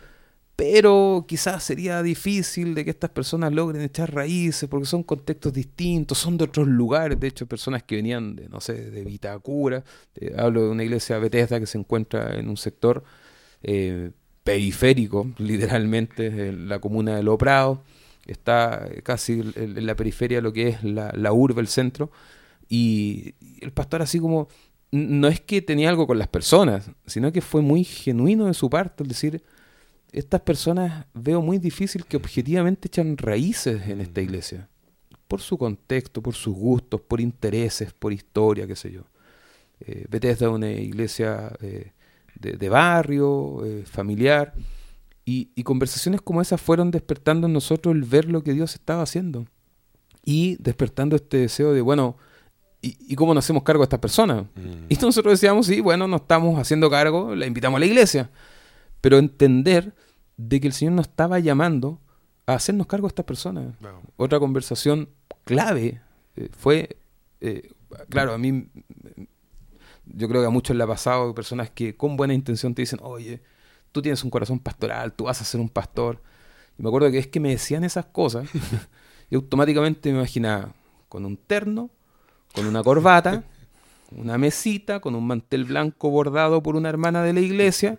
pero 0.57 1.27
quizás 1.29 1.63
sería 1.63 2.03
difícil 2.03 2.75
de 2.75 2.85
que 2.85 2.91
estas 2.91 3.11
personas 3.11 3.53
logren 3.53 3.83
echar 3.83 4.15
raíces 4.15 4.67
porque 4.71 4.87
son 4.87 5.03
contextos 5.03 5.53
distintos, 5.53 6.17
son 6.17 6.39
de 6.39 6.45
otros 6.45 6.67
lugares, 6.67 7.21
de 7.21 7.29
hecho 7.29 7.47
personas 7.47 7.83
que 7.83 7.97
venían 7.97 8.35
de, 8.35 8.49
no 8.49 8.63
sé, 8.63 8.91
de 8.91 9.05
Vitacura, 9.05 9.85
hablo 10.39 10.63
de 10.65 10.71
una 10.71 10.83
iglesia 10.83 11.19
Bethesda 11.19 11.61
que 11.61 11.67
se 11.67 11.77
encuentra 11.77 12.39
en 12.39 12.49
un 12.49 12.57
sector 12.57 13.05
eh, 13.63 14.13
periférico, 14.45 15.31
literalmente, 15.39 16.27
en 16.49 16.71
la 16.71 16.79
comuna 16.79 17.17
de 17.17 17.23
Lo 17.23 17.37
Prado, 17.37 17.83
está 18.27 18.89
casi 19.03 19.43
en, 19.57 19.85
la 19.85 19.95
periferia 19.95 20.39
de 20.39 20.43
lo 20.43 20.55
que 20.55 20.69
es 20.69 20.83
la, 20.83 21.13
la 21.15 21.33
urbe, 21.35 21.61
el 21.61 21.69
centro, 21.69 22.11
y 22.67 23.35
el 23.61 23.73
pastor 23.73 24.01
así 24.01 24.21
como, 24.21 24.49
no 24.91 25.29
es 25.29 25.41
que 25.41 25.61
tenía 25.61 25.91
algo 25.91 26.07
con 26.07 26.19
las 26.19 26.29
personas, 26.29 26.91
sino 27.07 27.31
que 27.31 27.43
fue 27.43 27.61
muy 27.61 27.85
genuino 27.85 28.47
de 28.47 28.55
su 28.55 28.71
parte, 28.71 29.03
es 29.03 29.09
decir, 29.11 29.43
estas 30.13 30.41
personas 30.41 31.07
veo 31.15 31.43
muy 31.43 31.59
difícil 31.59 32.05
que 32.07 32.17
objetivamente 32.17 32.89
echan 32.89 33.17
raíces 33.17 33.89
en 33.89 34.01
esta 34.01 34.21
iglesia, 34.21 34.69
por 35.29 35.41
su 35.41 35.59
contexto, 35.59 36.23
por 36.23 36.35
sus 36.35 36.55
gustos, 36.55 37.01
por 37.01 37.21
intereses, 37.21 37.93
por 37.93 38.13
historia, 38.13 38.67
qué 38.67 38.77
sé 38.77 38.93
yo. 38.93 39.03
Eh, 39.81 40.07
Bethesda 40.09 40.47
es 40.47 40.53
una 40.53 40.71
iglesia 40.71 41.53
eh, 41.61 41.93
de, 42.35 42.69
barrio, 42.69 43.65
eh, 43.65 43.85
familiar, 43.85 44.55
y, 45.25 45.51
y, 45.57 45.65
conversaciones 45.65 46.21
como 46.21 46.41
esas 46.41 46.61
fueron 46.61 46.93
despertando 46.93 47.49
en 47.49 47.53
nosotros 47.53 47.95
el 47.95 48.05
ver 48.05 48.27
lo 48.27 48.45
que 48.45 48.53
Dios 48.53 48.75
estaba 48.75 49.03
haciendo 49.03 49.47
y 50.25 50.57
despertando 50.61 51.17
este 51.17 51.39
deseo 51.39 51.73
de, 51.73 51.81
bueno, 51.81 52.17
¿y, 52.83 53.15
cómo 53.15 53.35
nos 53.35 53.45
hacemos 53.45 53.63
cargo 53.63 53.83
de 53.83 53.87
estas 53.87 54.01
personas? 54.01 54.45
Mm. 54.55 54.87
Y 54.89 54.97
nosotros 54.97 55.33
decíamos, 55.33 55.67
sí, 55.67 55.81
bueno, 55.81 56.07
nos 56.09 56.23
estamos 56.23 56.59
haciendo 56.59 56.91
cargo, 56.91 57.35
la 57.35 57.47
invitamos 57.47 57.79
a 57.79 57.81
la 57.81 57.87
iglesia, 57.87 58.31
pero 59.01 59.19
entender 59.19 59.95
de 60.37 60.61
que 60.61 60.67
el 60.67 60.73
Señor 60.73 60.95
nos 60.95 61.09
estaba 61.09 61.39
llamando 61.39 62.01
a 62.47 62.55
hacernos 62.55 62.87
cargo 62.87 63.07
de 63.07 63.13
estas 63.13 63.25
personas. 63.25 63.75
Otra 64.17 64.39
conversación 64.39 65.09
clave 65.45 66.01
eh, 66.37 66.49
fue, 66.57 66.97
eh, 67.41 67.71
claro, 68.09 68.33
a 68.33 68.39
mí 68.39 68.69
yo 70.07 70.29
creo 70.29 70.41
que 70.41 70.47
a 70.47 70.51
muchos 70.51 70.77
le 70.77 70.85
ha 70.85 70.87
pasado 70.87 71.35
personas 71.35 71.71
que 71.71 71.97
con 71.97 72.17
buena 72.17 72.35
intención 72.35 72.75
te 72.75 72.83
dicen, 72.83 73.01
oye, 73.03 73.43
tú 73.93 74.03
tienes 74.03 74.23
un 74.23 74.31
corazón 74.31 74.61
pastoral, 74.61 75.13
tú 75.13 75.25
vas 75.25 75.41
a 75.41 75.45
ser 75.45 75.61
un 75.61 75.69
pastor. 75.69 76.23
Y 76.79 76.83
me 76.83 76.89
acuerdo 76.89 77.11
que 77.11 77.19
es 77.19 77.27
que 77.27 77.41
me 77.41 77.51
decían 77.51 77.85
esas 77.85 78.07
cosas 78.07 78.49
y 79.31 79.35
automáticamente 79.35 80.13
me 80.13 80.19
imaginaba 80.19 80.73
con 81.09 81.25
un 81.25 81.37
terno, 81.37 81.91
con 82.55 82.67
una 82.67 82.83
corbata, 82.83 83.45
una 84.13 84.39
mesita, 84.39 85.01
con 85.01 85.15
un 85.15 85.27
mantel 85.27 85.65
blanco 85.65 86.11
bordado 86.11 86.63
por 86.63 86.77
una 86.77 86.89
hermana 86.89 87.23
de 87.23 87.33
la 87.33 87.41
iglesia 87.41 87.99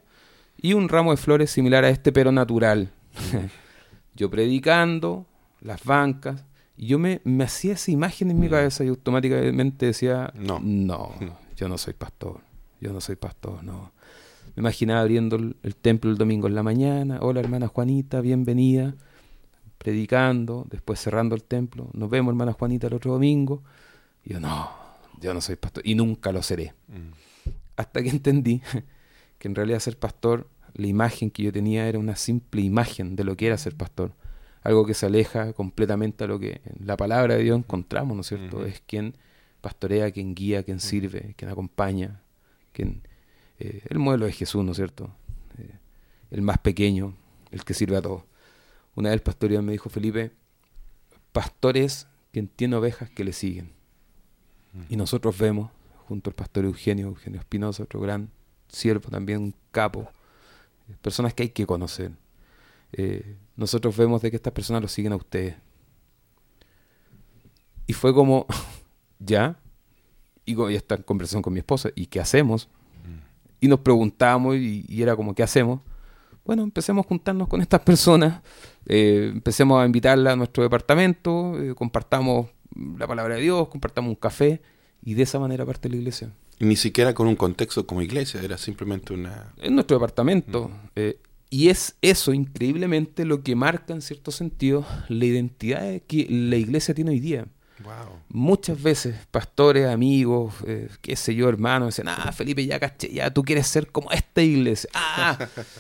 y 0.61 0.73
un 0.73 0.89
ramo 0.89 1.11
de 1.11 1.17
flores 1.17 1.51
similar 1.51 1.85
a 1.85 1.89
este, 1.89 2.11
pero 2.11 2.31
natural. 2.31 2.91
yo 4.15 4.29
predicando, 4.29 5.25
las 5.61 5.83
bancas, 5.83 6.43
y 6.75 6.87
yo 6.87 6.99
me, 6.99 7.21
me 7.23 7.43
hacía 7.43 7.73
esa 7.73 7.91
imagen 7.91 8.31
en 8.31 8.39
mi 8.39 8.49
cabeza 8.49 8.83
y 8.83 8.87
automáticamente 8.87 9.87
decía, 9.87 10.31
no, 10.35 10.59
no 10.63 11.13
yo 11.57 11.67
no 11.67 11.77
soy 11.77 11.93
pastor, 11.93 12.41
yo 12.79 12.93
no 12.93 13.01
soy 13.01 13.15
pastor, 13.15 13.63
no. 13.63 13.91
Me 14.55 14.61
imaginaba 14.61 15.01
abriendo 15.01 15.35
el, 15.35 15.75
templo 15.75 16.09
el 16.09 16.17
domingo 16.17 16.47
en 16.47 16.55
la 16.55 16.63
mañana, 16.63 17.19
hola 17.21 17.39
hermana 17.39 17.67
Juanita, 17.67 18.21
bienvenida, 18.21 18.95
predicando, 19.77 20.65
después 20.69 20.99
cerrando 20.99 21.35
el 21.35 21.43
templo, 21.43 21.89
nos 21.93 22.09
vemos 22.09 22.31
hermana 22.31 22.53
Juanita 22.53 22.87
el 22.87 22.93
otro 22.93 23.13
domingo, 23.13 23.63
y 24.23 24.33
yo 24.33 24.39
no, 24.39 24.69
yo 25.19 25.33
no 25.33 25.41
soy 25.41 25.55
pastor, 25.55 25.85
y 25.85 25.95
nunca 25.95 26.31
lo 26.31 26.41
seré. 26.43 26.73
Mm. 26.87 27.11
Hasta 27.75 28.01
que 28.01 28.09
entendí 28.09 28.61
que 29.39 29.47
en 29.47 29.55
realidad 29.55 29.79
ser 29.79 29.97
pastor, 29.97 30.47
la 30.73 30.87
imagen 30.87 31.31
que 31.31 31.43
yo 31.43 31.51
tenía 31.51 31.87
era 31.87 31.99
una 31.99 32.15
simple 32.15 32.61
imagen 32.61 33.15
de 33.15 33.23
lo 33.23 33.35
que 33.35 33.47
era 33.47 33.57
ser 33.57 33.75
pastor, 33.75 34.13
algo 34.61 34.85
que 34.85 34.93
se 34.93 35.05
aleja 35.05 35.53
completamente 35.53 36.23
a 36.23 36.27
lo 36.27 36.39
que 36.39 36.61
en 36.65 36.87
la 36.87 36.97
palabra 36.97 37.35
de 37.35 37.43
Dios 37.43 37.57
encontramos, 37.57 38.15
¿no 38.15 38.21
es 38.21 38.27
cierto? 38.27 38.65
Es 38.65 38.81
quien 38.85 39.15
pastorea, 39.61 40.11
quien 40.11 40.35
guía, 40.35 40.63
quien 40.63 40.79
sirve, 40.79 41.33
quien 41.37 41.49
acompaña, 41.49 42.21
quien, 42.73 43.01
eh, 43.59 43.81
el 43.89 43.99
modelo 43.99 44.25
de 44.25 44.33
Jesús, 44.33 44.63
¿no 44.63 44.71
es 44.71 44.77
cierto? 44.77 45.11
Eh, 45.57 45.75
el 46.31 46.41
más 46.41 46.57
pequeño, 46.59 47.15
el 47.51 47.63
que 47.63 47.73
sirve 47.73 47.97
a 47.97 48.01
todos. 48.01 48.23
Una 48.95 49.09
vez 49.09 49.15
el 49.15 49.21
pastor 49.21 49.61
me 49.61 49.71
dijo, 49.71 49.89
Felipe, 49.89 50.31
pastor 51.31 51.77
es 51.77 52.07
quien 52.31 52.47
tiene 52.47 52.75
ovejas 52.75 53.09
que 53.09 53.23
le 53.23 53.33
siguen. 53.33 53.71
Y 54.89 54.95
nosotros 54.95 55.37
vemos, 55.37 55.71
junto 56.07 56.29
al 56.29 56.35
pastor 56.35 56.65
Eugenio, 56.65 57.07
Eugenio 57.07 57.39
Espinosa, 57.39 57.83
otro 57.83 57.99
gran 57.99 58.29
siervo, 58.69 59.09
también 59.09 59.39
un 59.39 59.55
capo, 59.71 60.09
personas 61.01 61.33
que 61.33 61.43
hay 61.43 61.49
que 61.49 61.65
conocer. 61.65 62.11
Eh, 62.93 63.35
nosotros 63.55 63.95
vemos 63.97 64.21
de 64.21 64.29
que 64.29 64.37
estas 64.37 64.53
personas 64.53 64.81
lo 64.81 64.87
siguen 64.87 65.13
a 65.13 65.15
ustedes. 65.15 65.55
Y 67.85 67.93
fue 67.93 68.13
como, 68.13 68.45
ya, 69.19 69.59
y, 70.45 70.53
y 70.53 70.75
esta 70.75 70.95
en 70.95 71.03
conversación 71.03 71.41
con 71.41 71.53
mi 71.53 71.59
esposa, 71.59 71.89
¿y 71.95 72.05
qué 72.07 72.19
hacemos? 72.19 72.69
Mm. 73.05 73.65
Y 73.65 73.67
nos 73.67 73.79
preguntamos 73.79 74.55
y, 74.55 75.01
era 75.01 75.15
como, 75.15 75.33
¿qué 75.33 75.43
hacemos? 75.43 75.81
Bueno, 76.45 76.63
empecemos 76.63 77.05
a 77.05 77.09
juntarnos 77.09 77.49
con 77.49 77.61
estas 77.61 77.81
personas, 77.81 78.41
eh, 78.85 79.31
empecemos 79.33 79.81
a 79.81 79.85
invitarla 79.85 80.31
a 80.31 80.35
nuestro 80.37 80.63
departamento, 80.63 81.61
eh, 81.61 81.75
compartamos 81.75 82.47
la 82.97 83.05
palabra 83.05 83.35
de 83.35 83.41
Dios, 83.41 83.67
compartamos 83.67 84.09
un 84.09 84.15
café 84.15 84.61
y 85.01 85.13
de 85.13 85.23
esa 85.23 85.39
manera 85.39 85.65
parte 85.65 85.89
la 85.89 85.97
iglesia. 85.97 86.31
Ni 86.59 86.75
siquiera 86.75 87.13
con 87.13 87.27
un 87.27 87.35
contexto 87.35 87.85
como 87.85 88.01
iglesia, 88.01 88.41
era 88.41 88.57
simplemente 88.57 89.13
una... 89.13 89.53
En 89.57 89.75
nuestro 89.75 89.97
departamento. 89.97 90.69
Mm. 90.69 90.87
Eh, 90.95 91.19
y 91.49 91.69
es 91.69 91.95
eso, 92.01 92.33
increíblemente, 92.33 93.25
lo 93.25 93.41
que 93.41 93.55
marca 93.55 93.93
en 93.93 94.01
cierto 94.01 94.31
sentido 94.31 94.85
la 95.07 95.25
identidad 95.25 96.01
que 96.07 96.27
la 96.29 96.57
iglesia 96.57 96.93
tiene 96.93 97.11
hoy 97.11 97.19
día. 97.19 97.45
Muchas 98.29 98.81
veces 98.81 99.15
pastores, 99.31 99.87
amigos, 99.87 100.55
eh, 100.65 100.89
qué 101.01 101.15
sé 101.15 101.35
yo, 101.35 101.47
hermanos, 101.47 101.89
dicen, 101.89 102.07
ah, 102.09 102.31
Felipe, 102.31 102.65
ya 102.65 102.79
caché, 102.79 103.13
ya 103.13 103.31
tú 103.31 103.43
quieres 103.43 103.67
ser 103.67 103.87
como 103.91 104.11
esta 104.11 104.41
iglesia. 104.41 104.89
Ah, 104.93 105.37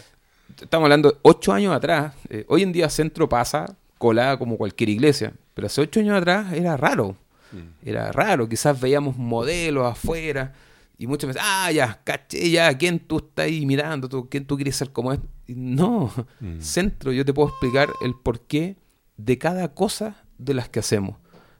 estamos 0.61 0.85
hablando 0.85 1.11
de 1.11 1.17
ocho 1.23 1.51
años 1.51 1.75
atrás. 1.75 2.13
Eh, 2.29 2.45
hoy 2.47 2.63
en 2.63 2.71
día 2.71 2.89
Centro 2.89 3.27
pasa 3.27 3.75
colada 3.97 4.37
como 4.37 4.57
cualquier 4.57 4.89
iglesia, 4.89 5.33
pero 5.53 5.67
hace 5.67 5.81
ocho 5.81 5.99
años 5.99 6.15
atrás 6.15 6.53
era 6.53 6.77
raro. 6.77 7.17
Mm. 7.51 7.87
Era 7.89 8.11
raro, 8.11 8.47
quizás 8.47 8.79
veíamos 8.79 9.17
modelos 9.17 9.85
afuera 9.85 10.53
y 10.97 11.07
muchos 11.07 11.27
me 11.27 11.33
decían, 11.33 11.45
ah, 11.47 11.71
ya, 11.71 12.01
caché, 12.03 12.49
ya, 12.49 12.75
¿quién 12.77 12.99
tú 12.99 13.17
estás 13.17 13.45
ahí 13.45 13.65
mirando? 13.65 14.09
¿Tú, 14.09 14.27
¿Quién 14.29 14.45
tú 14.45 14.55
quieres 14.55 14.75
ser 14.75 14.91
como 14.91 15.13
este? 15.13 15.27
no, 15.47 16.11
mm. 16.39 16.59
Centro, 16.59 17.11
yo 17.11 17.23
te 17.23 17.33
puedo 17.33 17.49
explicar 17.49 17.89
el 18.03 18.15
porqué 18.15 18.75
de 19.17 19.37
cada 19.37 19.73
cosa 19.73 20.23
de 20.37 20.53
las 20.53 20.69
que 20.69 20.79
hacemos. 20.79 21.17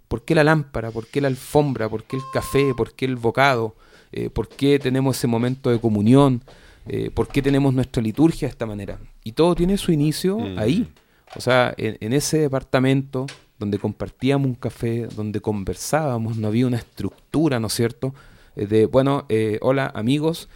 ¿Por 0.08 0.23
qué 0.23 0.36
la 0.36 0.43
lámpara? 0.43 0.91
¿Por 0.91 1.08
qué 1.08 1.21
la 1.21 1.28
alfombra? 1.28 1.89
¿Por 1.89 2.04
qué 2.04 2.15
el 2.15 2.23
café? 2.34 2.73
¿Por 2.76 2.93
qué 2.93 3.06
el 3.06 3.15
bocado? 3.15 3.76
Eh, 4.12 4.30
¿Por 4.30 4.47
qué 4.47 4.80
tenemos 4.80 5.17
ese 5.17 5.28
momento 5.28 5.69
de 5.69 5.80
comunión? 5.80 6.43
Eh, 6.88 7.12
¿Por 7.13 7.28
qué 7.28 7.41
tenemos 7.41 7.73
nuestra 7.73 8.02
liturgia 8.02 8.47
de 8.47 8.52
esta 8.52 8.65
manera? 8.65 9.00
Y 9.23 9.34
todo 9.34 9.54
tiene 9.56 9.78
su 9.78 9.91
inicio 9.91 10.38
mm. 10.38 10.60
ahí. 10.60 10.88
O 11.36 11.41
sea, 11.41 11.73
en, 11.78 12.13
ese 12.13 12.39
departamento 12.39 13.26
donde 13.60 13.80
compartíamos 13.80 14.47
un 14.47 14.56
café, 14.56 15.08
donde 15.08 15.41
conversábamos, 15.41 16.38
no 16.38 16.47
había 16.47 16.67
una 16.67 16.78
estructura, 16.78 17.60
¿no 17.60 17.67
es 17.67 17.73
cierto? 17.73 18.13
Eh, 18.58 18.65
de, 18.65 18.86
bueno, 18.88 19.28
hola 19.62 19.91
amigos, 19.93 20.50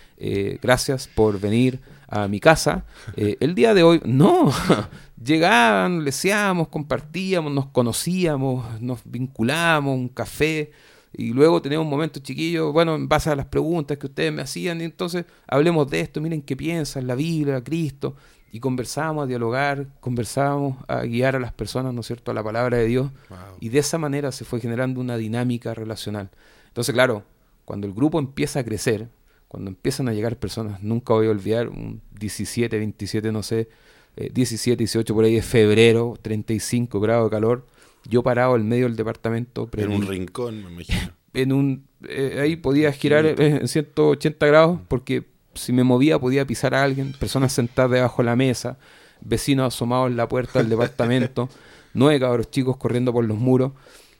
gracias 0.61 1.07
por 1.07 1.39
venir 1.39 1.79
a 2.07 2.27
mi 2.27 2.39
casa. 2.39 2.83
el 3.15 3.55
día 3.55 3.73
de 3.73 3.83
hoy, 3.83 4.01
no, 4.03 4.51
llegaban, 5.23 6.03
leseábamos, 6.03 6.67
compartíamos, 6.69 7.53
nos 7.53 7.67
conocíamos, 7.67 8.81
nos 8.81 9.01
vinculábamos, 9.05 9.95
un 9.95 10.09
café, 10.09 10.71
y 11.13 11.33
luego 11.33 11.61
teníamos 11.61 11.85
un 11.85 11.91
momento 11.91 12.19
chiquillo, 12.19 12.71
bueno, 12.71 12.95
en 12.95 13.07
base 13.07 13.29
a 13.29 13.35
las 13.35 13.45
preguntas 13.45 13.97
que 13.97 14.07
ustedes 14.07 14.33
me 14.33 14.41
hacían, 14.41 14.81
y 14.81 14.85
entonces 14.85 15.25
hablemos 15.47 15.89
de 15.89 15.99
esto, 15.99 16.21
miren 16.21 16.41
qué 16.41 16.55
piensan, 16.55 17.05
la 17.05 17.15
Biblia, 17.15 17.63
Cristo, 17.63 18.15
y 18.51 18.59
conversábamos 18.59 19.25
a 19.25 19.27
dialogar, 19.27 19.87
conversábamos 19.99 20.77
a 20.87 21.01
guiar 21.03 21.35
a 21.35 21.39
las 21.39 21.53
personas, 21.53 21.93
¿no 21.93 22.01
es 22.01 22.07
cierto?, 22.07 22.31
a 22.31 22.33
la 22.33 22.43
palabra 22.43 22.77
de 22.77 22.85
Dios, 22.85 23.11
y 23.59 23.69
de 23.69 23.79
esa 23.79 23.97
manera 23.97 24.31
se 24.31 24.43
fue 24.43 24.59
generando 24.59 24.99
una 24.99 25.17
dinámica 25.17 25.73
relacional. 25.73 26.29
Entonces, 26.67 26.93
claro, 26.93 27.23
cuando 27.71 27.87
el 27.87 27.93
grupo 27.93 28.19
empieza 28.19 28.59
a 28.59 28.63
crecer, 28.65 29.07
cuando 29.47 29.69
empiezan 29.69 30.09
a 30.09 30.13
llegar 30.13 30.37
personas, 30.37 30.83
nunca 30.83 31.13
voy 31.13 31.27
a 31.27 31.29
olvidar, 31.29 31.69
un 31.69 32.01
17, 32.19 32.77
27, 32.77 33.31
no 33.31 33.43
sé, 33.43 33.69
17, 34.17 34.73
eh, 34.73 34.75
18 34.75 35.15
por 35.15 35.23
ahí 35.23 35.35
de 35.35 35.41
febrero, 35.41 36.19
35 36.21 36.99
grados 36.99 37.27
de 37.27 37.29
calor, 37.33 37.65
yo 38.03 38.23
parado 38.23 38.57
en 38.57 38.67
medio 38.67 38.87
del 38.87 38.97
departamento. 38.97 39.69
En 39.77 39.89
un 39.89 40.05
rincón, 40.05 40.65
me 40.65 40.71
imagino. 40.71 41.13
En 41.33 41.53
un, 41.53 41.85
eh, 42.09 42.39
ahí 42.41 42.57
podía 42.57 42.91
girar 42.91 43.25
eh, 43.25 43.35
en 43.37 43.65
180 43.69 44.45
grados 44.47 44.81
porque 44.89 45.23
si 45.53 45.71
me 45.71 45.85
movía 45.85 46.19
podía 46.19 46.45
pisar 46.45 46.75
a 46.75 46.83
alguien, 46.83 47.13
personas 47.13 47.53
sentadas 47.53 47.91
debajo 47.91 48.21
de 48.21 48.25
la 48.25 48.35
mesa, 48.35 48.77
vecinos 49.21 49.73
asomados 49.73 50.11
en 50.11 50.17
la 50.17 50.27
puerta 50.27 50.59
del 50.59 50.67
departamento, 50.67 51.47
nueve 51.93 52.19
cabros 52.19 52.51
chicos 52.51 52.75
corriendo 52.75 53.13
por 53.13 53.23
los 53.23 53.37
muros 53.37 53.71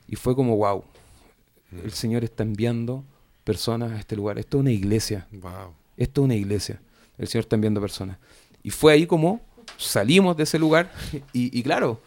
y 0.07 0.15
fue 0.15 0.37
como 0.37 0.55
wow, 0.55 0.85
el 1.83 1.91
Señor 1.91 2.23
está 2.23 2.43
enviando 2.43 3.03
personas 3.43 3.91
a 3.91 3.99
este 3.99 4.15
lugar. 4.15 4.39
Esto 4.39 4.58
es 4.58 4.62
una 4.62 4.71
iglesia. 4.71 5.27
Wow. 5.32 5.73
Esto 5.97 6.21
es 6.21 6.25
una 6.25 6.36
iglesia. 6.36 6.82
El 7.17 7.27
Señor 7.27 7.43
está 7.45 7.56
enviando 7.56 7.82
personas. 7.82 8.17
Y 8.63 8.69
fue 8.69 8.93
ahí 8.93 9.06
como 9.06 9.41
salimos 9.77 10.38
de 10.38 10.43
ese 10.43 10.60
lugar. 10.60 10.91
Y, 11.34 11.58
y 11.58 11.63
claro, 11.63 12.01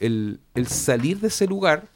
el, 0.00 0.40
el 0.54 0.66
salir 0.66 1.20
de 1.20 1.28
ese 1.28 1.46
lugar 1.46 1.88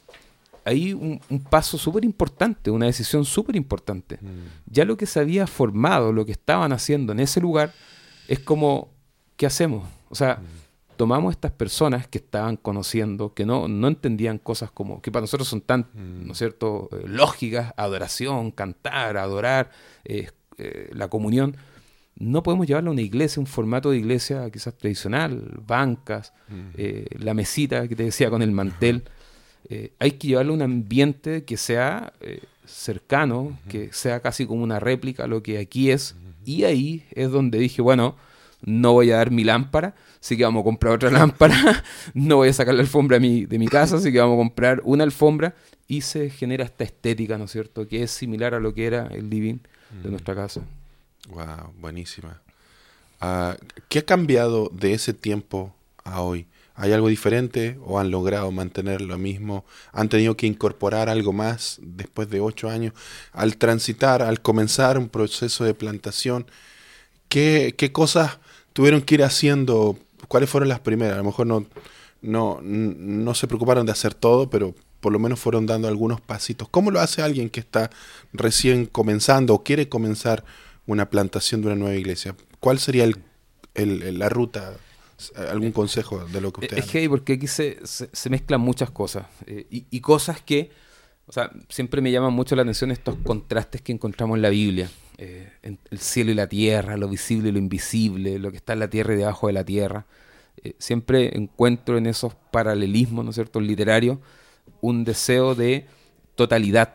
hay 0.65 0.93
un, 0.93 1.19
un 1.29 1.39
paso 1.39 1.77
súper 1.77 2.05
importante, 2.05 2.69
una 2.69 2.85
decisión 2.85 3.25
súper 3.25 3.55
importante. 3.55 4.17
Mm. 4.21 4.71
Ya 4.71 4.85
lo 4.85 4.97
que 4.97 5.05
se 5.05 5.19
había 5.19 5.47
formado, 5.47 6.11
lo 6.13 6.25
que 6.25 6.31
estaban 6.31 6.71
haciendo 6.71 7.11
en 7.11 7.19
ese 7.19 7.41
lugar, 7.41 7.73
es 8.27 8.39
como, 8.39 8.89
¿qué 9.35 9.45
hacemos? 9.45 9.87
O 10.09 10.15
sea, 10.15 10.39
tomamos 10.99 11.31
estas 11.31 11.53
personas 11.53 12.09
que 12.09 12.17
estaban 12.17 12.57
conociendo, 12.57 13.33
que 13.33 13.45
no, 13.45 13.69
no 13.69 13.87
entendían 13.87 14.37
cosas 14.37 14.69
como, 14.69 15.01
que 15.01 15.13
para 15.13 15.21
nosotros 15.21 15.47
son 15.47 15.61
tan, 15.61 15.87
Mm. 15.93 16.25
¿no 16.27 16.33
es 16.33 16.37
cierto?, 16.37 16.89
eh, 16.91 17.05
lógicas, 17.07 17.73
adoración, 17.77 18.51
cantar, 18.51 19.15
adorar, 19.15 19.71
eh, 20.03 20.27
eh, 20.57 20.89
la 20.91 21.07
comunión. 21.07 21.55
No 22.17 22.43
podemos 22.43 22.67
llevarlo 22.67 22.89
a 22.89 22.93
una 22.93 23.01
iglesia, 23.01 23.39
un 23.39 23.45
formato 23.47 23.91
de 23.91 23.97
iglesia 23.97 24.49
quizás 24.51 24.73
tradicional, 24.77 25.41
bancas, 25.65 26.33
Mm. 26.49 26.53
eh, 26.75 27.05
la 27.17 27.33
mesita 27.33 27.87
que 27.87 27.95
te 27.95 28.03
decía 28.03 28.29
con 28.29 28.41
el 28.41 28.51
mantel. 28.51 29.03
Hay 29.99 30.11
que 30.13 30.27
llevarlo 30.27 30.51
a 30.51 30.55
un 30.55 30.61
ambiente 30.63 31.43
que 31.45 31.55
sea 31.55 32.11
cercano, 32.65 33.57
que 33.69 33.93
sea 33.93 34.19
casi 34.19 34.45
como 34.45 34.63
una 34.63 34.79
réplica 34.79 35.23
a 35.23 35.27
lo 35.27 35.41
que 35.43 35.59
aquí 35.59 35.91
es. 35.91 36.15
Y 36.43 36.63
ahí 36.65 37.05
es 37.11 37.29
donde 37.31 37.57
dije, 37.59 37.81
bueno, 37.81 38.15
no 38.61 38.93
voy 38.93 39.11
a 39.11 39.17
dar 39.17 39.31
mi 39.31 39.43
lámpara, 39.43 39.95
así 40.21 40.37
que 40.37 40.43
vamos 40.43 40.61
a 40.61 40.63
comprar 40.63 40.93
otra 40.93 41.09
lámpara. 41.11 41.83
no 42.13 42.37
voy 42.37 42.49
a 42.49 42.53
sacar 42.53 42.73
la 42.73 42.81
alfombra 42.81 43.17
de 43.17 43.21
mi, 43.21 43.45
de 43.45 43.59
mi 43.59 43.67
casa, 43.67 43.97
así 43.97 44.11
que 44.11 44.19
vamos 44.19 44.35
a 44.35 44.37
comprar 44.37 44.81
una 44.83 45.03
alfombra. 45.03 45.55
Y 45.87 46.01
se 46.01 46.29
genera 46.29 46.63
esta 46.65 46.83
estética, 46.83 47.37
¿no 47.37 47.45
es 47.45 47.51
cierto?, 47.51 47.87
que 47.87 48.03
es 48.03 48.11
similar 48.11 48.53
a 48.53 48.59
lo 48.59 48.75
que 48.75 48.85
era 48.85 49.07
el 49.07 49.29
living 49.29 49.57
de 50.03 50.11
nuestra 50.11 50.35
casa. 50.35 50.61
Wow, 51.29 51.73
buenísima. 51.79 52.41
Ah, 53.19 53.57
¿Qué 53.89 53.99
ha 53.99 54.05
cambiado 54.05 54.69
de 54.71 54.93
ese 54.93 55.13
tiempo 55.13 55.73
a 56.03 56.21
hoy? 56.21 56.45
¿Hay 56.75 56.93
algo 56.93 57.09
diferente 57.09 57.77
o 57.83 57.99
han 57.99 58.09
logrado 58.09 58.51
mantener 58.51 59.01
lo 59.01 59.17
mismo? 59.17 59.65
¿Han 59.91 60.07
tenido 60.07 60.37
que 60.37 60.47
incorporar 60.47 61.09
algo 61.09 61.33
más 61.33 61.77
después 61.81 62.29
de 62.29 62.39
ocho 62.39 62.69
años? 62.69 62.93
Al 63.33 63.57
transitar, 63.57 64.21
al 64.21 64.41
comenzar 64.41 64.97
un 64.97 65.09
proceso 65.09 65.65
de 65.65 65.73
plantación, 65.73 66.45
¿qué, 67.27 67.75
qué 67.77 67.91
cosas 67.91 68.37
tuvieron 68.71 69.01
que 69.01 69.15
ir 69.15 69.23
haciendo? 69.23 69.97
¿Cuáles 70.27 70.49
fueron 70.49 70.69
las 70.69 70.79
primeras? 70.79 71.15
A 71.15 71.17
lo 71.19 71.23
mejor 71.25 71.47
no, 71.47 71.65
no, 72.21 72.59
no 72.61 73.33
se 73.35 73.47
preocuparon 73.47 73.85
de 73.85 73.91
hacer 73.91 74.13
todo, 74.13 74.49
pero 74.49 74.75
por 74.99 75.13
lo 75.13 75.19
menos 75.19 75.39
fueron 75.39 75.65
dando 75.65 75.87
algunos 75.87 76.19
pasitos. 76.21 76.67
¿Cómo 76.69 76.91
lo 76.91 76.99
hace 76.99 77.21
alguien 77.21 77.49
que 77.49 77.59
está 77.61 77.89
recién 78.33 78.85
comenzando 78.85 79.53
o 79.53 79.63
quiere 79.63 79.87
comenzar 79.89 80.43
una 80.85 81.09
plantación 81.09 81.61
de 81.61 81.67
una 81.67 81.75
nueva 81.77 81.95
iglesia? 81.95 82.35
¿Cuál 82.59 82.79
sería 82.79 83.05
el, 83.05 83.15
el- 83.75 84.19
la 84.19 84.29
ruta? 84.29 84.73
¿Algún 85.35 85.73
consejo 85.73 86.23
de 86.25 86.39
lo 86.39 86.53
que 86.53 86.61
usted 86.61 86.77
Es 86.77 86.89
heavy 86.91 87.09
porque 87.09 87.33
aquí 87.33 87.47
se, 87.47 87.77
se, 87.85 88.09
se 88.11 88.29
mezclan 88.29 88.61
muchas 88.61 88.89
cosas. 88.89 89.25
eh, 89.47 89.67
y, 89.69 89.85
y 89.91 89.99
cosas 89.99 90.41
que, 90.41 90.71
o 91.27 91.33
sea, 91.33 91.51
siempre 91.67 91.99
me 92.01 92.09
llaman 92.09 92.31
mucho 92.33 92.55
la 92.55 92.61
atención 92.61 92.89
estos 92.91 93.15
contrastes 93.25 93.81
que 93.81 93.91
encontramos 93.91 94.37
en 94.37 94.41
la 94.43 94.49
Biblia. 94.49 94.89
Eh, 95.21 95.51
el 95.91 95.99
cielo 95.99 96.31
y 96.31 96.33
la 96.33 96.47
tierra, 96.47 96.95
lo 96.95 97.09
visible 97.09 97.49
y 97.49 97.51
lo 97.51 97.59
invisible, 97.59 98.39
lo 98.39 98.51
que 98.51 98.57
está 98.57 98.71
en 98.71 98.79
la 98.79 98.89
tierra 98.89 99.13
y 99.13 99.17
debajo 99.17 99.47
de 99.47 99.53
la 99.53 99.65
tierra. 99.65 100.05
Eh, 100.63 100.75
siempre 100.77 101.35
encuentro 101.35 101.97
en 101.97 102.05
esos 102.05 102.35
paralelismos, 102.51 103.25
¿no 103.25 103.31
es 103.31 103.35
cierto?, 103.35 103.59
literarios, 103.59 104.19
un 104.79 105.03
deseo 105.03 105.55
de 105.55 105.87
totalidad. 106.35 106.93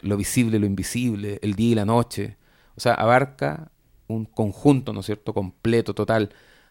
Lo 0.00 0.16
visible, 0.16 0.58
lo 0.58 0.64
invisible, 0.64 1.38
el 1.42 1.54
día 1.54 1.72
y 1.72 1.74
la 1.74 1.84
noche. 1.84 2.38
O 2.76 2.80
sea, 2.80 2.94
abarca 2.94 3.70
un 4.08 4.24
conjunto, 4.24 4.94
¿no 4.94 5.00
es 5.00 5.06
cierto?, 5.06 5.34
completo, 5.34 5.94
total, 5.94 6.30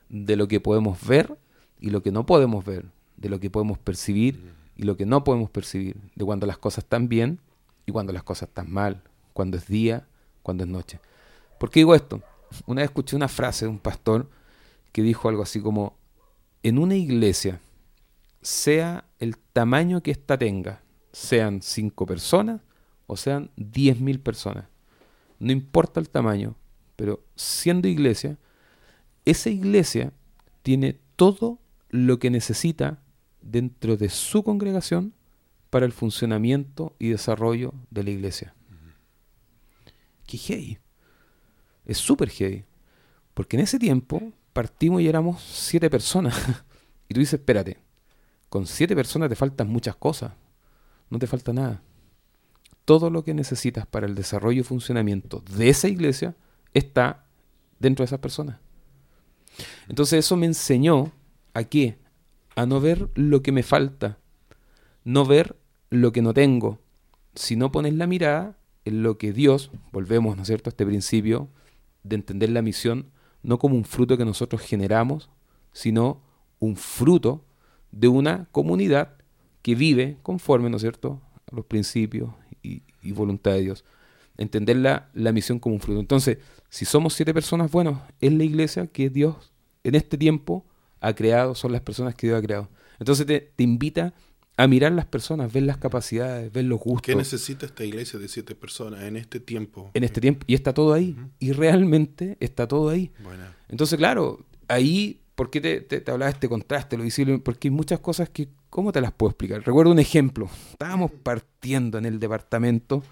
de 0.10 0.36
lo 0.36 0.48
que 0.48 0.60
podemos 0.60 1.06
ver 1.06 1.38
y 1.80 1.92
lo 1.92 2.02
que 2.02 2.12
no 2.12 2.26
podemos 2.26 2.66
ver, 2.66 2.86
de 3.18 3.30
lo 3.30 3.40
que 3.40 3.52
podemos 3.52 3.78
percibir 3.78 4.54
y 4.76 4.84
lo 4.84 4.98
que 4.98 5.06
no 5.06 5.24
podemos 5.24 5.52
percibir, 5.52 5.98
de 6.16 6.26
cuando 6.26 6.48
las 6.48 6.58
cosas 6.58 6.84
están 6.84 7.10
bien 7.10 7.40
y 7.86 7.92
cuando 7.92 8.12
las 8.12 8.24
cosas 8.24 8.50
están 8.50 8.72
mal, 8.72 9.04
cuando 9.34 9.58
es 9.58 9.68
día, 9.68 10.08
cuando 10.44 10.64
es 10.64 10.70
noche. 10.70 11.00
¿Por 11.58 11.70
qué 11.70 11.80
digo 11.80 11.96
esto? 11.96 12.22
Una 12.68 12.82
vez 12.82 12.90
escuché 12.90 13.16
una 13.16 13.28
frase 13.28 13.66
de 13.66 13.72
un 13.72 13.80
pastor 13.80 14.30
que 14.92 15.02
dijo 15.02 15.30
algo 15.30 15.42
así 15.42 15.60
como, 15.60 15.98
en 16.62 16.78
una 16.78 16.96
iglesia, 16.96 17.60
sea 18.42 19.06
el 19.20 19.38
tamaño 19.38 20.04
que 20.04 20.12
ésta 20.12 20.38
tenga, 20.38 20.84
sean 21.12 21.62
cinco 21.62 22.06
personas 22.06 22.62
o 23.08 23.18
sean 23.18 23.50
diez 23.56 24.00
mil 24.00 24.20
personas, 24.20 24.66
no 25.40 25.52
importa 25.52 26.00
el 26.00 26.10
tamaño, 26.10 26.56
pero 26.96 27.24
siendo 27.36 27.88
iglesia, 27.88 28.38
esa 29.26 29.50
iglesia 29.50 30.12
tiene 30.62 31.00
todo 31.16 31.60
lo 31.90 32.20
que 32.20 32.30
necesita 32.30 33.00
dentro 33.42 33.98
de 33.98 34.10
su 34.10 34.44
congregación 34.44 35.14
para 35.70 35.86
el 35.86 35.92
funcionamiento 35.92 36.96
y 37.00 37.10
desarrollo 37.10 37.74
de 37.90 38.04
la 38.04 38.10
iglesia. 38.12 38.54
Qué 40.26 40.38
heavy. 40.38 40.78
Es 41.86 41.98
súper 41.98 42.30
heavy. 42.30 42.66
Porque 43.34 43.58
en 43.58 43.64
ese 43.64 43.80
tiempo 43.80 44.22
partimos 44.54 45.02
y 45.02 45.08
éramos 45.08 45.42
siete 45.42 45.90
personas. 45.90 46.36
y 47.10 47.14
tú 47.14 47.20
dices, 47.20 47.40
espérate, 47.40 47.80
con 48.50 48.68
siete 48.68 48.96
personas 48.96 49.30
te 49.30 49.36
faltan 49.36 49.68
muchas 49.68 49.96
cosas. 49.96 50.34
No 51.10 51.20
te 51.20 51.28
falta 51.28 51.54
nada. 51.54 51.82
Todo 52.86 53.10
lo 53.10 53.24
que 53.24 53.34
necesitas 53.34 53.86
para 53.86 54.06
el 54.06 54.16
desarrollo 54.16 54.62
y 54.62 54.64
funcionamiento 54.64 55.44
de 55.56 55.70
esa 55.70 55.88
iglesia 55.88 56.36
está 56.74 57.26
dentro 57.80 58.04
de 58.04 58.08
esas 58.08 58.20
personas. 58.20 58.60
Entonces 59.88 60.20
eso 60.20 60.36
me 60.38 60.46
enseñó 60.46 61.12
a 61.54 61.64
qué? 61.64 61.98
A 62.56 62.66
no 62.66 62.80
ver 62.80 63.10
lo 63.16 63.42
que 63.42 63.52
me 63.52 63.64
falta, 63.64 64.18
no 65.04 65.26
ver 65.26 65.58
lo 65.90 66.12
que 66.12 66.22
no 66.22 66.34
tengo, 66.34 66.80
sino 67.36 67.72
poner 67.72 67.94
la 67.94 68.08
mirada 68.08 68.58
en 68.86 69.04
lo 69.04 69.18
que 69.18 69.34
Dios, 69.34 69.72
volvemos, 69.92 70.36
¿no 70.36 70.42
es 70.42 70.48
cierto?, 70.48 70.70
a 70.70 70.72
este 70.72 70.86
principio 70.86 71.50
de 72.04 72.16
entender 72.16 72.50
la 72.50 72.62
misión 72.62 73.12
no 73.42 73.60
como 73.60 73.76
un 73.76 73.86
fruto 73.86 74.18
que 74.18 74.26
nosotros 74.26 74.62
generamos, 74.62 75.30
sino 75.72 76.22
un 76.60 76.76
fruto 76.76 77.46
de 77.92 78.08
una 78.08 78.48
comunidad 78.52 79.16
que 79.62 79.76
vive 79.76 80.18
conforme, 80.24 80.70
¿no 80.70 80.78
es 80.78 80.82
cierto?, 80.82 81.22
a 81.52 81.56
los 81.56 81.66
principios 81.66 82.30
y, 82.62 82.84
voluntad 83.12 83.52
de 83.52 83.62
Dios. 83.62 83.86
Entender 84.38 84.78
la, 84.78 85.10
la 85.14 85.32
misión 85.32 85.60
como 85.60 85.76
un 85.76 85.82
fruto. 85.82 86.00
Entonces, 86.00 86.38
si 86.70 86.86
somos 86.86 87.14
siete 87.14 87.34
personas, 87.34 87.70
bueno, 87.70 88.02
es 88.20 88.32
la 88.32 88.44
iglesia 88.44 88.88
que 88.88 89.10
Dios 89.10 89.54
en 89.84 89.96
este 89.96 90.18
tiempo 90.18 90.66
ha 91.02 91.14
creado, 91.14 91.54
son 91.54 91.74
las 91.74 91.82
personas 91.82 92.16
que 92.16 92.28
Dios 92.28 92.40
ha 92.40 92.42
creado. 92.42 92.70
Entonces 93.00 93.26
te, 93.26 93.42
te 93.42 93.64
invita 93.64 94.14
a 94.56 94.68
mirar 94.68 94.92
las 94.92 95.06
personas, 95.06 95.52
ver 95.52 95.64
las 95.64 95.78
capacidades, 95.78 96.52
ver 96.52 96.66
los 96.66 96.80
gustos 96.80 97.02
¿Qué 97.02 97.16
necesita 97.16 97.66
esta 97.66 97.84
iglesia 97.84 98.20
de 98.20 98.28
siete 98.28 98.54
personas 98.56 99.04
en 99.04 99.18
este 99.18 99.40
tiempo? 99.40 99.90
en 99.94 100.04
este 100.04 100.22
tiempo. 100.22 100.46
Y 100.48 100.54
está 100.54 100.74
todo 100.74 100.94
ahí. 100.94 101.16
Y 101.40 101.52
realmente 101.54 102.38
está 102.40 102.68
todo 102.68 102.90
ahí. 102.90 103.12
Bueno, 103.24 103.44
Entonces, 103.70 103.98
claro, 103.98 104.46
ahí, 104.68 105.22
¿por 105.36 105.50
qué 105.50 105.60
te, 105.60 105.82
te, 105.82 106.02
te 106.02 106.12
hablaba 106.12 106.30
de 106.30 106.36
este 106.36 106.50
contraste, 106.50 106.98
lo 106.98 107.04
visible? 107.04 107.40
Porque 107.40 107.68
hay 107.68 107.72
muchas 107.72 108.00
cosas 108.00 108.30
que, 108.30 108.50
¿cómo 108.70 108.92
te 108.92 109.02
las 109.02 109.12
puedo 109.12 109.32
explicar? 109.32 109.64
Recuerdo 109.66 109.92
un 109.92 110.00
ejemplo. 110.00 110.50
Estábamos 110.72 111.12
partiendo 111.24 111.98
en 111.98 112.06
el 112.06 112.20
departamento 112.20 113.04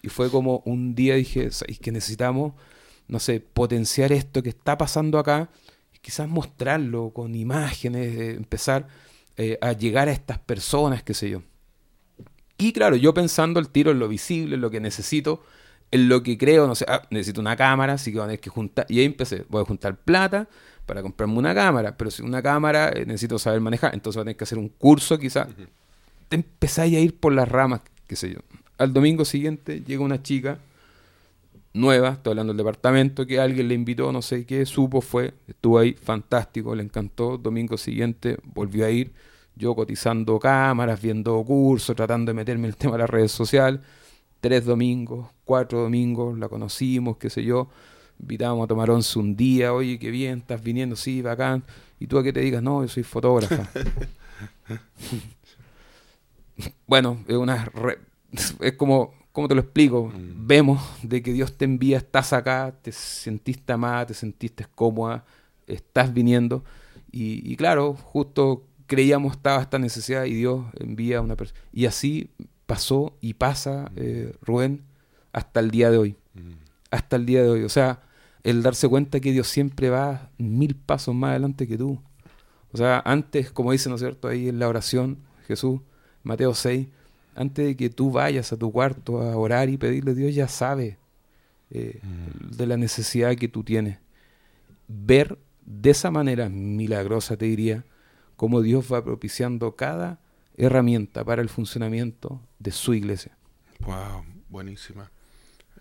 y 0.00 0.10
fue 0.10 0.30
como 0.30 0.62
un 0.64 0.94
día 0.94 1.16
dije, 1.16 1.50
¿sabéis 1.50 1.80
que 1.80 1.90
necesitamos, 1.90 2.52
no 3.08 3.18
sé, 3.18 3.40
potenciar 3.40 4.12
esto 4.12 4.42
que 4.42 4.50
está 4.50 4.78
pasando 4.78 5.18
acá? 5.18 5.48
Y 5.92 5.98
quizás 5.98 6.28
mostrarlo 6.28 7.10
con 7.10 7.34
imágenes, 7.34 8.14
eh, 8.14 8.30
empezar 8.34 8.86
eh, 9.36 9.58
a 9.60 9.72
llegar 9.72 10.08
a 10.08 10.12
estas 10.12 10.38
personas, 10.38 11.02
qué 11.02 11.14
sé 11.14 11.30
yo. 11.30 11.42
Y 12.58 12.72
claro, 12.72 12.96
yo 12.96 13.12
pensando 13.14 13.58
el 13.58 13.68
tiro 13.68 13.90
en 13.90 13.98
lo 13.98 14.08
visible, 14.08 14.54
en 14.54 14.60
lo 14.60 14.70
que 14.70 14.80
necesito, 14.80 15.42
en 15.90 16.08
lo 16.08 16.22
que 16.22 16.38
creo, 16.38 16.66
no 16.66 16.74
sé, 16.74 16.84
ah, 16.88 17.02
necesito 17.10 17.40
una 17.40 17.56
cámara, 17.56 17.94
así 17.94 18.10
que 18.12 18.18
voy 18.18 18.24
a 18.24 18.26
tener 18.28 18.40
que 18.40 18.50
juntar. 18.50 18.86
Y 18.88 19.00
ahí 19.00 19.04
empecé, 19.04 19.44
voy 19.48 19.62
a 19.62 19.64
juntar 19.64 19.96
plata 19.96 20.48
para 20.86 21.02
comprarme 21.02 21.36
una 21.36 21.54
cámara, 21.54 21.96
pero 21.96 22.10
si 22.10 22.22
una 22.22 22.42
cámara 22.42 22.90
eh, 22.90 23.06
necesito 23.06 23.38
saber 23.38 23.60
manejar, 23.60 23.94
entonces 23.94 24.16
voy 24.16 24.22
a 24.22 24.24
tener 24.24 24.36
que 24.36 24.44
hacer 24.44 24.58
un 24.58 24.68
curso 24.68 25.18
quizás. 25.18 25.48
Te 26.28 26.36
empezáis 26.36 26.96
a 26.96 27.00
ir 27.00 27.16
por 27.16 27.32
las 27.32 27.48
ramas, 27.48 27.80
qué 28.06 28.16
sé 28.16 28.32
yo. 28.32 28.40
Al 28.78 28.92
domingo 28.92 29.24
siguiente 29.24 29.82
llega 29.86 30.02
una 30.02 30.22
chica 30.22 30.58
nueva, 31.74 32.10
estoy 32.12 32.32
hablando 32.32 32.52
del 32.54 32.58
departamento, 32.58 33.26
que 33.26 33.40
alguien 33.40 33.68
le 33.68 33.74
invitó, 33.74 34.12
no 34.12 34.22
sé 34.22 34.46
qué, 34.46 34.64
supo, 34.66 35.00
fue, 35.02 35.34
estuvo 35.48 35.78
ahí, 35.78 35.94
fantástico, 35.94 36.74
le 36.74 36.82
encantó. 36.84 37.38
Domingo 37.38 37.76
siguiente 37.76 38.38
volvió 38.44 38.86
a 38.86 38.90
ir, 38.90 39.12
yo 39.56 39.74
cotizando 39.74 40.38
cámaras, 40.38 41.00
viendo 41.02 41.42
cursos, 41.44 41.94
tratando 41.96 42.30
de 42.30 42.34
meterme 42.36 42.64
en 42.68 42.70
el 42.72 42.76
tema 42.78 42.92
de 42.94 42.98
las 43.00 43.10
redes 43.10 43.32
sociales. 43.32 43.80
Tres 44.40 44.64
domingos, 44.64 45.28
cuatro 45.44 45.80
domingos, 45.82 46.38
la 46.38 46.48
conocimos, 46.48 47.16
qué 47.16 47.30
sé 47.30 47.44
yo. 47.44 47.68
Invitábamos 48.20 48.64
a 48.64 48.68
tomar 48.68 48.90
once 48.90 49.18
un 49.18 49.36
día, 49.36 49.72
oye, 49.74 49.98
qué 49.98 50.10
bien, 50.10 50.38
estás 50.40 50.62
viniendo, 50.62 50.96
sí, 50.96 51.22
bacán. 51.22 51.64
Y 51.98 52.06
tú 52.06 52.18
a 52.18 52.22
que 52.22 52.32
te 52.32 52.40
digas, 52.40 52.62
no, 52.62 52.82
yo 52.82 52.88
soy 52.88 53.02
fotógrafa. 53.02 53.70
bueno, 56.86 57.18
es 57.28 57.36
una 57.36 57.64
re- 57.66 57.98
es 58.60 58.72
como 58.74 59.14
¿cómo 59.34 59.48
te 59.48 59.56
lo 59.56 59.62
explico? 59.62 60.06
Mm. 60.06 60.46
Vemos 60.46 60.80
de 61.02 61.20
que 61.20 61.32
Dios 61.32 61.58
te 61.58 61.64
envía, 61.64 61.98
estás 61.98 62.32
acá, 62.32 62.72
te 62.80 62.92
sentiste 62.92 63.72
amada, 63.72 64.06
te 64.06 64.14
sentiste 64.14 64.64
cómoda, 64.74 65.24
estás 65.66 66.14
viniendo. 66.14 66.64
Y, 67.10 67.54
claro, 67.56 67.94
justo 67.94 68.64
creíamos 68.86 69.36
estaba 69.36 69.62
esta 69.62 69.78
necesidad 69.78 70.24
y 70.24 70.34
Dios 70.34 70.64
envía 70.74 71.18
a 71.18 71.20
una 71.20 71.36
persona. 71.36 71.60
Y 71.72 71.86
así 71.86 72.30
pasó 72.66 73.16
y 73.20 73.34
pasa, 73.34 73.90
mm. 73.90 73.96
eh, 73.96 74.32
Rubén, 74.40 74.82
hasta 75.32 75.60
el 75.60 75.70
día 75.70 75.90
de 75.90 75.98
hoy. 75.98 76.16
Mm. 76.34 76.52
Hasta 76.92 77.16
el 77.16 77.26
día 77.26 77.42
de 77.42 77.50
hoy. 77.50 77.62
O 77.64 77.68
sea, 77.68 78.02
el 78.44 78.62
darse 78.62 78.88
cuenta 78.88 79.18
que 79.18 79.32
Dios 79.32 79.48
siempre 79.48 79.90
va 79.90 80.30
mil 80.38 80.76
pasos 80.76 81.14
más 81.14 81.30
adelante 81.30 81.66
que 81.66 81.76
tú. 81.76 82.00
O 82.70 82.76
sea, 82.76 83.02
antes, 83.04 83.50
como 83.50 83.72
dice, 83.72 83.88
¿no 83.88 83.96
es 83.96 84.00
cierto? 84.00 84.28
Ahí 84.28 84.48
en 84.48 84.60
la 84.60 84.68
oración, 84.68 85.18
Jesús, 85.46 85.80
Mateo 86.22 86.54
6, 86.54 86.88
antes 87.34 87.66
de 87.66 87.76
que 87.76 87.90
tú 87.90 88.10
vayas 88.10 88.52
a 88.52 88.56
tu 88.56 88.70
cuarto 88.72 89.20
a 89.20 89.36
orar 89.36 89.68
y 89.68 89.76
pedirle 89.76 90.12
a 90.12 90.14
Dios, 90.14 90.34
ya 90.34 90.48
sabe 90.48 90.98
eh, 91.70 92.00
mm. 92.02 92.56
de 92.56 92.66
la 92.66 92.76
necesidad 92.76 93.34
que 93.36 93.48
tú 93.48 93.64
tienes. 93.64 93.98
Ver 94.88 95.38
de 95.64 95.90
esa 95.90 96.10
manera 96.10 96.48
milagrosa, 96.48 97.36
te 97.36 97.46
diría, 97.46 97.84
cómo 98.36 98.60
Dios 98.60 98.92
va 98.92 99.04
propiciando 99.04 99.74
cada 99.76 100.20
herramienta 100.56 101.24
para 101.24 101.42
el 101.42 101.48
funcionamiento 101.48 102.40
de 102.58 102.70
su 102.70 102.94
iglesia. 102.94 103.36
Wow, 103.80 104.24
buenísima. 104.48 105.10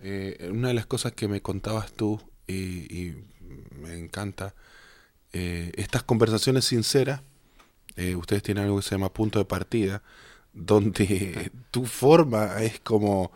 Eh, 0.02 0.50
una 0.52 0.70
de 0.70 0.74
las 0.74 0.86
cosas 0.86 1.12
que 1.12 1.28
me 1.28 1.42
contabas 1.42 1.94
tú 1.94 2.20
y, 2.48 3.14
me 3.80 3.98
encanta 3.98 4.56
eh, 5.32 5.72
estas 5.76 6.04
conversaciones 6.04 6.66
sinceras. 6.66 7.22
Ustedes 8.18 8.42
tienen 8.42 8.64
algo 8.64 8.78
que 8.78 8.84
se 8.84 8.92
llama 8.92 9.14
punto 9.14 9.38
de 9.38 9.46
partida, 9.46 10.02
donde 10.54 11.52
tu 11.72 11.86
forma 11.86 12.62
es 12.62 12.80
como 12.80 13.32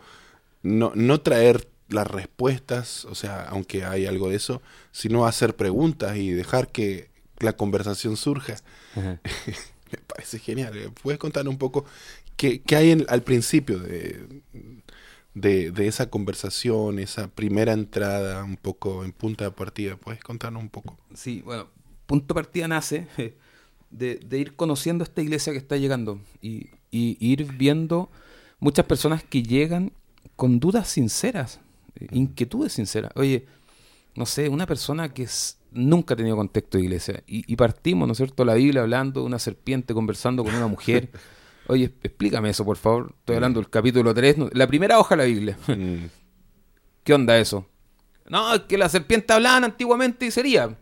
no, 0.62 0.92
no 0.94 1.20
traer 1.20 1.68
las 1.88 2.06
respuestas, 2.06 3.04
o 3.06 3.14
sea, 3.14 3.44
aunque 3.48 3.84
hay 3.84 4.06
algo 4.06 4.28
de 4.28 4.36
eso, 4.36 4.62
sino 4.92 5.26
hacer 5.26 5.56
preguntas 5.56 6.16
y 6.16 6.30
dejar 6.30 6.68
que 6.68 7.10
la 7.38 7.54
conversación 7.54 8.16
surja. 8.16 8.56
Me 8.94 9.98
parece 10.06 10.38
genial. 10.38 10.92
¿Puedes 11.02 11.18
contar 11.18 11.48
un 11.48 11.56
poco 11.56 11.86
qué, 12.36 12.60
qué 12.60 12.76
hay 12.76 13.06
al 13.08 13.22
principio 13.22 13.78
de, 13.78 14.42
de, 15.32 15.70
de, 15.70 15.86
esa 15.86 16.10
conversación, 16.10 16.98
esa 16.98 17.28
primera 17.28 17.72
entrada, 17.72 18.44
un 18.44 18.56
poco 18.56 19.02
en 19.04 19.12
punta 19.12 19.44
de 19.44 19.50
partida? 19.52 19.96
¿Puedes 19.96 20.22
contarnos 20.22 20.62
un 20.62 20.68
poco? 20.68 20.98
Sí, 21.14 21.40
bueno, 21.40 21.68
punto 22.04 22.34
de 22.34 22.42
partida 22.42 22.68
nace 22.68 23.06
de, 23.90 24.16
de 24.16 24.38
ir 24.38 24.56
conociendo 24.56 25.04
esta 25.04 25.22
iglesia 25.22 25.54
que 25.54 25.58
está 25.58 25.78
llegando 25.78 26.20
y, 26.42 26.68
y, 26.90 27.16
ir 27.20 27.44
viendo 27.52 28.10
muchas 28.60 28.86
personas 28.86 29.22
que 29.22 29.42
llegan 29.42 29.92
con 30.36 30.60
dudas 30.60 30.88
sinceras, 30.88 31.60
inquietudes 32.10 32.72
sinceras. 32.72 33.12
Oye, 33.14 33.46
no 34.14 34.26
sé, 34.26 34.48
una 34.48 34.66
persona 34.66 35.12
que 35.12 35.28
nunca 35.72 36.14
ha 36.14 36.16
tenido 36.16 36.36
contexto 36.36 36.78
de 36.78 36.84
iglesia 36.84 37.22
y, 37.26 37.50
y, 37.50 37.56
partimos, 37.56 38.06
¿no 38.06 38.12
es 38.12 38.18
cierto?, 38.18 38.44
la 38.44 38.54
Biblia 38.54 38.82
hablando 38.82 39.20
de 39.20 39.26
una 39.26 39.38
serpiente 39.38 39.94
conversando 39.94 40.44
con 40.44 40.54
una 40.54 40.66
mujer. 40.66 41.10
Oye, 41.68 41.92
explícame 42.02 42.48
eso, 42.48 42.64
por 42.64 42.78
favor. 42.78 43.14
Estoy 43.18 43.36
hablando 43.36 43.60
del 43.60 43.68
capítulo 43.68 44.14
3, 44.14 44.36
la 44.52 44.66
primera 44.66 44.98
hoja 44.98 45.14
de 45.14 45.22
la 45.22 45.24
Biblia. 45.24 45.58
¿Qué 47.04 47.14
onda 47.14 47.38
eso? 47.38 47.66
No, 48.28 48.54
es 48.54 48.60
que 48.62 48.78
la 48.78 48.88
serpiente 48.88 49.32
hablaban 49.32 49.64
antiguamente 49.64 50.26
y 50.26 50.30
sería. 50.30 50.76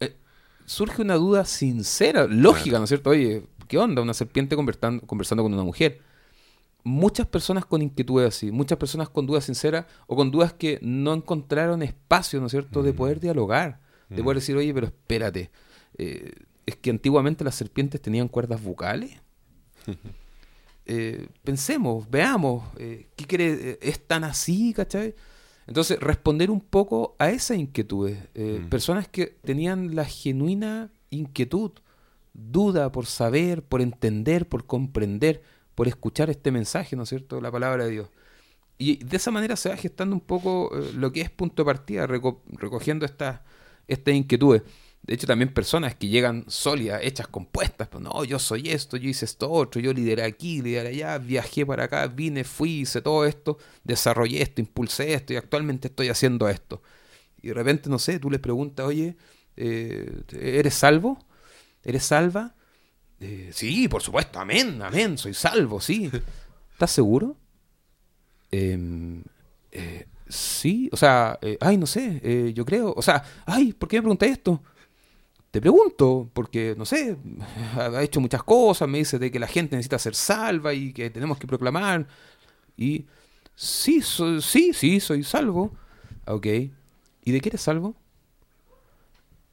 Eh, 0.00 0.16
surge 0.64 1.02
una 1.02 1.16
duda 1.16 1.44
sincera, 1.44 2.26
lógica, 2.26 2.78
¿no 2.78 2.84
es 2.84 2.88
cierto? 2.88 3.10
Oye, 3.10 3.44
¿qué 3.66 3.78
onda? 3.78 4.02
Una 4.02 4.14
serpiente 4.14 4.56
conversando, 4.56 5.06
conversando 5.06 5.42
con 5.42 5.52
una 5.52 5.62
mujer. 5.62 6.00
Muchas 6.82 7.26
personas 7.26 7.64
con 7.64 7.80
inquietudes 7.80 8.28
así, 8.28 8.50
muchas 8.50 8.76
personas 8.76 9.08
con 9.08 9.26
dudas 9.26 9.44
sinceras 9.44 9.86
o 10.06 10.16
con 10.16 10.30
dudas 10.30 10.52
que 10.52 10.78
no 10.82 11.14
encontraron 11.14 11.82
espacio, 11.82 12.40
¿no 12.40 12.46
es 12.46 12.52
cierto?, 12.52 12.82
de 12.82 12.92
poder 12.92 13.16
mm. 13.18 13.20
dialogar, 13.20 13.80
de 14.10 14.22
poder 14.22 14.36
mm. 14.36 14.40
decir, 14.40 14.56
oye, 14.56 14.74
pero 14.74 14.86
espérate, 14.86 15.50
eh, 15.96 16.32
es 16.66 16.76
que 16.76 16.90
antiguamente 16.90 17.42
las 17.42 17.54
serpientes 17.54 18.00
tenían 18.00 18.28
cuerdas 18.28 18.62
vocales. 18.62 19.20
Eh, 20.86 21.28
pensemos, 21.42 22.10
veamos, 22.10 22.62
eh, 22.76 23.08
¿qué 23.16 23.24
quiere? 23.24 23.78
¿Es 23.80 24.06
tan 24.06 24.22
así, 24.22 24.74
cachai? 24.74 25.14
Entonces, 25.66 25.98
responder 25.98 26.50
un 26.50 26.60
poco 26.60 27.16
a 27.18 27.30
esas 27.30 27.56
inquietudes. 27.56 28.18
Mm. 28.34 28.68
Personas 28.68 29.08
que 29.08 29.28
tenían 29.28 29.94
la 29.94 30.04
genuina 30.04 30.92
inquietud, 31.08 31.70
duda 32.34 32.92
por 32.92 33.06
saber, 33.06 33.62
por 33.62 33.80
entender, 33.80 34.48
por 34.48 34.66
comprender, 34.66 35.42
por 35.74 35.88
escuchar 35.88 36.30
este 36.30 36.50
mensaje, 36.52 36.96
¿no 36.96 37.04
es 37.04 37.08
cierto? 37.08 37.40
La 37.40 37.50
palabra 37.50 37.84
de 37.84 37.90
Dios. 37.90 38.10
Y 38.78 39.04
de 39.04 39.16
esa 39.16 39.30
manera 39.30 39.56
se 39.56 39.70
va 39.70 39.76
gestando 39.76 40.14
un 40.16 40.20
poco 40.20 40.70
lo 40.96 41.12
que 41.12 41.22
es 41.22 41.30
punto 41.30 41.62
de 41.62 41.66
partida, 41.66 42.06
recogiendo 42.06 43.06
estas 43.06 43.40
estas 43.88 44.14
inquietudes. 44.14 44.62
De 45.02 45.14
hecho, 45.14 45.26
también 45.26 45.52
personas 45.52 45.94
que 45.94 46.08
llegan 46.08 46.44
sólidas, 46.48 47.00
hechas, 47.02 47.28
compuestas. 47.28 47.88
Pues 47.88 48.02
no, 48.02 48.24
yo 48.24 48.38
soy 48.38 48.70
esto, 48.70 48.96
yo 48.96 49.08
hice 49.10 49.26
esto 49.26 49.50
otro, 49.50 49.80
yo 49.80 49.92
lideré 49.92 50.22
aquí, 50.24 50.62
lideré 50.62 50.88
allá, 50.90 51.18
viajé 51.18 51.66
para 51.66 51.84
acá, 51.84 52.06
vine, 52.06 52.42
fui, 52.44 52.80
hice 52.80 53.02
todo 53.02 53.26
esto, 53.26 53.58
desarrollé 53.84 54.40
esto, 54.42 54.62
impulsé 54.62 55.12
esto 55.12 55.34
y 55.34 55.36
actualmente 55.36 55.88
estoy 55.88 56.08
haciendo 56.08 56.48
esto. 56.48 56.82
Y 57.42 57.48
de 57.48 57.54
repente, 57.54 57.90
no 57.90 57.98
sé, 57.98 58.18
tú 58.18 58.30
les 58.30 58.40
preguntas, 58.40 58.86
oye, 58.86 59.16
eh, 59.56 60.22
¿eres 60.32 60.74
salvo? 60.74 61.18
¿Eres 61.84 62.04
salva? 62.04 62.54
Eh, 63.20 63.50
sí, 63.52 63.88
por 63.88 64.02
supuesto, 64.02 64.40
amén, 64.40 64.80
amén, 64.82 65.18
soy 65.18 65.34
salvo, 65.34 65.80
sí. 65.80 66.10
¿Estás 66.72 66.90
seguro? 66.90 67.36
Em, 68.50 69.22
eh, 69.70 70.06
sí, 70.28 70.88
o 70.92 70.96
sea, 70.96 71.38
ay, 71.60 71.76
no 71.76 71.86
sé, 71.86 72.52
yo 72.54 72.64
creo, 72.64 72.92
o 72.96 73.02
sea, 73.02 73.22
ay, 73.46 73.72
¿por 73.72 73.88
qué 73.88 73.96
me 73.96 74.02
preguntas 74.02 74.28
esto? 74.28 74.62
te 75.54 75.60
pregunto, 75.60 76.28
porque, 76.32 76.74
no 76.76 76.84
sé, 76.84 77.16
ha 77.76 78.02
hecho 78.02 78.20
muchas 78.20 78.42
cosas, 78.42 78.88
me 78.88 78.98
dice 78.98 79.20
de 79.20 79.30
que 79.30 79.38
la 79.38 79.46
gente 79.46 79.76
necesita 79.76 80.00
ser 80.00 80.16
salva 80.16 80.74
y 80.74 80.92
que 80.92 81.10
tenemos 81.10 81.38
que 81.38 81.46
proclamar. 81.46 82.08
Y 82.76 83.06
sí, 83.54 84.02
sí, 84.02 84.72
sí, 84.72 84.98
soy 84.98 85.22
salvo. 85.22 85.72
Ok. 86.26 86.46
¿Y 86.46 87.30
de 87.30 87.40
qué 87.40 87.50
eres 87.50 87.60
salvo? 87.60 87.94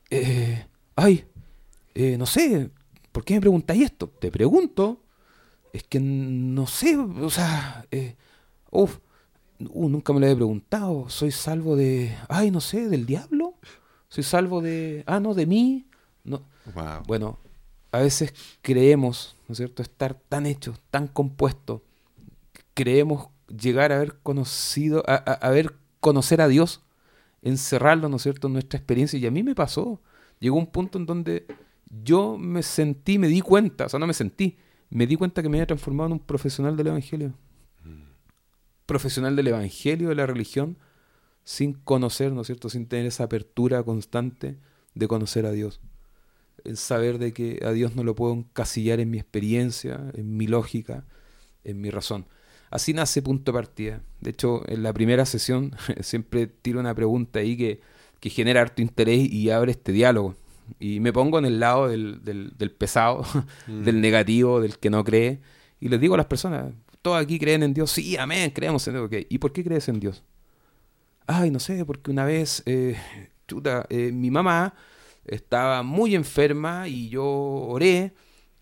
Eh, 0.09 0.65
ay, 0.95 1.23
eh, 1.93 2.17
no 2.17 2.25
sé, 2.25 2.69
¿por 3.11 3.23
qué 3.23 3.35
me 3.35 3.41
preguntáis 3.41 3.83
esto? 3.83 4.07
Te 4.07 4.31
pregunto, 4.31 5.01
es 5.73 5.83
que 5.83 5.99
no 5.99 6.67
sé, 6.67 6.97
o 6.97 7.29
sea, 7.29 7.85
eh, 7.91 8.15
uf, 8.71 8.99
uh, 9.59 9.89
nunca 9.89 10.13
me 10.13 10.19
lo 10.19 10.27
he 10.27 10.35
preguntado. 10.35 11.09
¿Soy 11.09 11.31
salvo 11.31 11.75
de, 11.75 12.15
ay, 12.29 12.51
no 12.51 12.61
sé, 12.61 12.89
del 12.89 13.05
diablo? 13.05 13.55
¿Soy 14.09 14.23
salvo 14.23 14.61
de, 14.61 15.03
ah, 15.07 15.19
no, 15.19 15.33
de 15.33 15.45
mí? 15.45 15.87
No. 16.23 16.43
Bueno, 17.07 17.39
a 17.91 17.99
veces 17.99 18.33
creemos, 18.61 19.37
¿no 19.47 19.53
es 19.53 19.57
cierto?, 19.57 19.81
estar 19.81 20.13
tan 20.13 20.45
hecho, 20.45 20.75
tan 20.89 21.07
compuesto, 21.07 21.83
creemos 22.73 23.27
llegar 23.47 23.91
a 23.91 23.97
haber 23.97 24.17
conocido, 24.19 25.03
a, 25.07 25.49
ver 25.49 25.75
conocer 25.99 26.41
a 26.41 26.47
Dios, 26.47 26.81
encerrarlo, 27.41 28.09
¿no 28.09 28.17
es 28.17 28.23
cierto?, 28.23 28.47
en 28.47 28.53
nuestra 28.53 28.77
experiencia. 28.77 29.19
Y 29.19 29.25
a 29.25 29.31
mí 29.31 29.43
me 29.43 29.55
pasó. 29.55 30.01
Llegó 30.39 30.57
un 30.57 30.67
punto 30.67 30.97
en 30.97 31.05
donde 31.05 31.45
yo 32.03 32.37
me 32.37 32.63
sentí, 32.63 33.17
me 33.17 33.27
di 33.27 33.41
cuenta, 33.41 33.85
o 33.85 33.89
sea, 33.89 33.99
no 33.99 34.07
me 34.07 34.13
sentí, 34.13 34.57
me 34.89 35.07
di 35.07 35.15
cuenta 35.15 35.41
que 35.41 35.49
me 35.49 35.57
había 35.57 35.67
transformado 35.67 36.07
en 36.07 36.13
un 36.13 36.19
profesional 36.19 36.77
del 36.77 36.87
Evangelio. 36.87 37.33
Mm. 37.83 38.03
Profesional 38.85 39.35
del 39.35 39.47
Evangelio, 39.47 40.09
de 40.09 40.15
la 40.15 40.25
religión, 40.25 40.77
sin 41.43 41.73
conocer, 41.73 42.31
¿no 42.31 42.41
es 42.41 42.47
cierto?, 42.47 42.69
sin 42.69 42.87
tener 42.87 43.05
esa 43.05 43.25
apertura 43.25 43.83
constante 43.83 44.57
de 44.93 45.07
conocer 45.07 45.45
a 45.45 45.51
Dios 45.51 45.81
el 46.63 46.77
saber 46.77 47.17
de 47.17 47.33
que 47.33 47.59
a 47.65 47.71
Dios 47.71 47.95
no 47.95 48.03
lo 48.03 48.15
puedo 48.15 48.33
encasillar 48.33 48.99
en 48.99 49.09
mi 49.09 49.17
experiencia, 49.17 50.11
en 50.13 50.37
mi 50.37 50.47
lógica, 50.47 51.05
en 51.63 51.81
mi 51.81 51.89
razón. 51.89 52.25
Así 52.69 52.93
nace 52.93 53.21
punto 53.21 53.51
de 53.51 53.57
partida. 53.57 54.01
De 54.21 54.31
hecho, 54.31 54.63
en 54.67 54.83
la 54.83 54.93
primera 54.93 55.25
sesión 55.25 55.75
siempre 56.01 56.47
tiro 56.47 56.79
una 56.79 56.95
pregunta 56.95 57.39
ahí 57.39 57.57
que, 57.57 57.81
que 58.19 58.29
genera 58.29 58.61
harto 58.61 58.81
interés 58.81 59.31
y 59.31 59.49
abre 59.49 59.71
este 59.71 59.91
diálogo. 59.91 60.35
Y 60.79 60.99
me 60.99 61.13
pongo 61.13 61.39
en 61.39 61.45
el 61.45 61.59
lado 61.59 61.87
del, 61.87 62.21
del, 62.23 62.71
pesado, 62.71 63.25
mm. 63.67 63.83
del 63.83 64.01
negativo, 64.01 64.61
del 64.61 64.77
que 64.77 64.89
no 64.89 65.03
cree. 65.03 65.41
Y 65.79 65.89
les 65.89 65.99
digo 65.99 66.13
a 66.13 66.17
las 66.17 66.27
personas, 66.27 66.71
todos 67.01 67.21
aquí 67.21 67.39
creen 67.39 67.63
en 67.63 67.73
Dios. 67.73 67.91
Sí, 67.91 68.17
amén, 68.17 68.51
creemos 68.51 68.87
en 68.87 68.93
Dios. 68.93 69.09
¿Y 69.29 69.37
por 69.37 69.51
qué 69.51 69.63
crees 69.63 69.87
en 69.89 69.99
Dios? 69.99 70.23
Ay, 71.27 71.51
no 71.51 71.59
sé, 71.59 71.85
porque 71.85 72.11
una 72.11 72.25
vez, 72.25 72.63
eh, 72.65 72.97
chuta, 73.47 73.85
eh, 73.89 74.11
mi 74.11 74.31
mamá 74.31 74.73
estaba 75.25 75.83
muy 75.83 76.15
enferma 76.15 76.87
y 76.87 77.09
yo 77.09 77.25
oré 77.25 78.13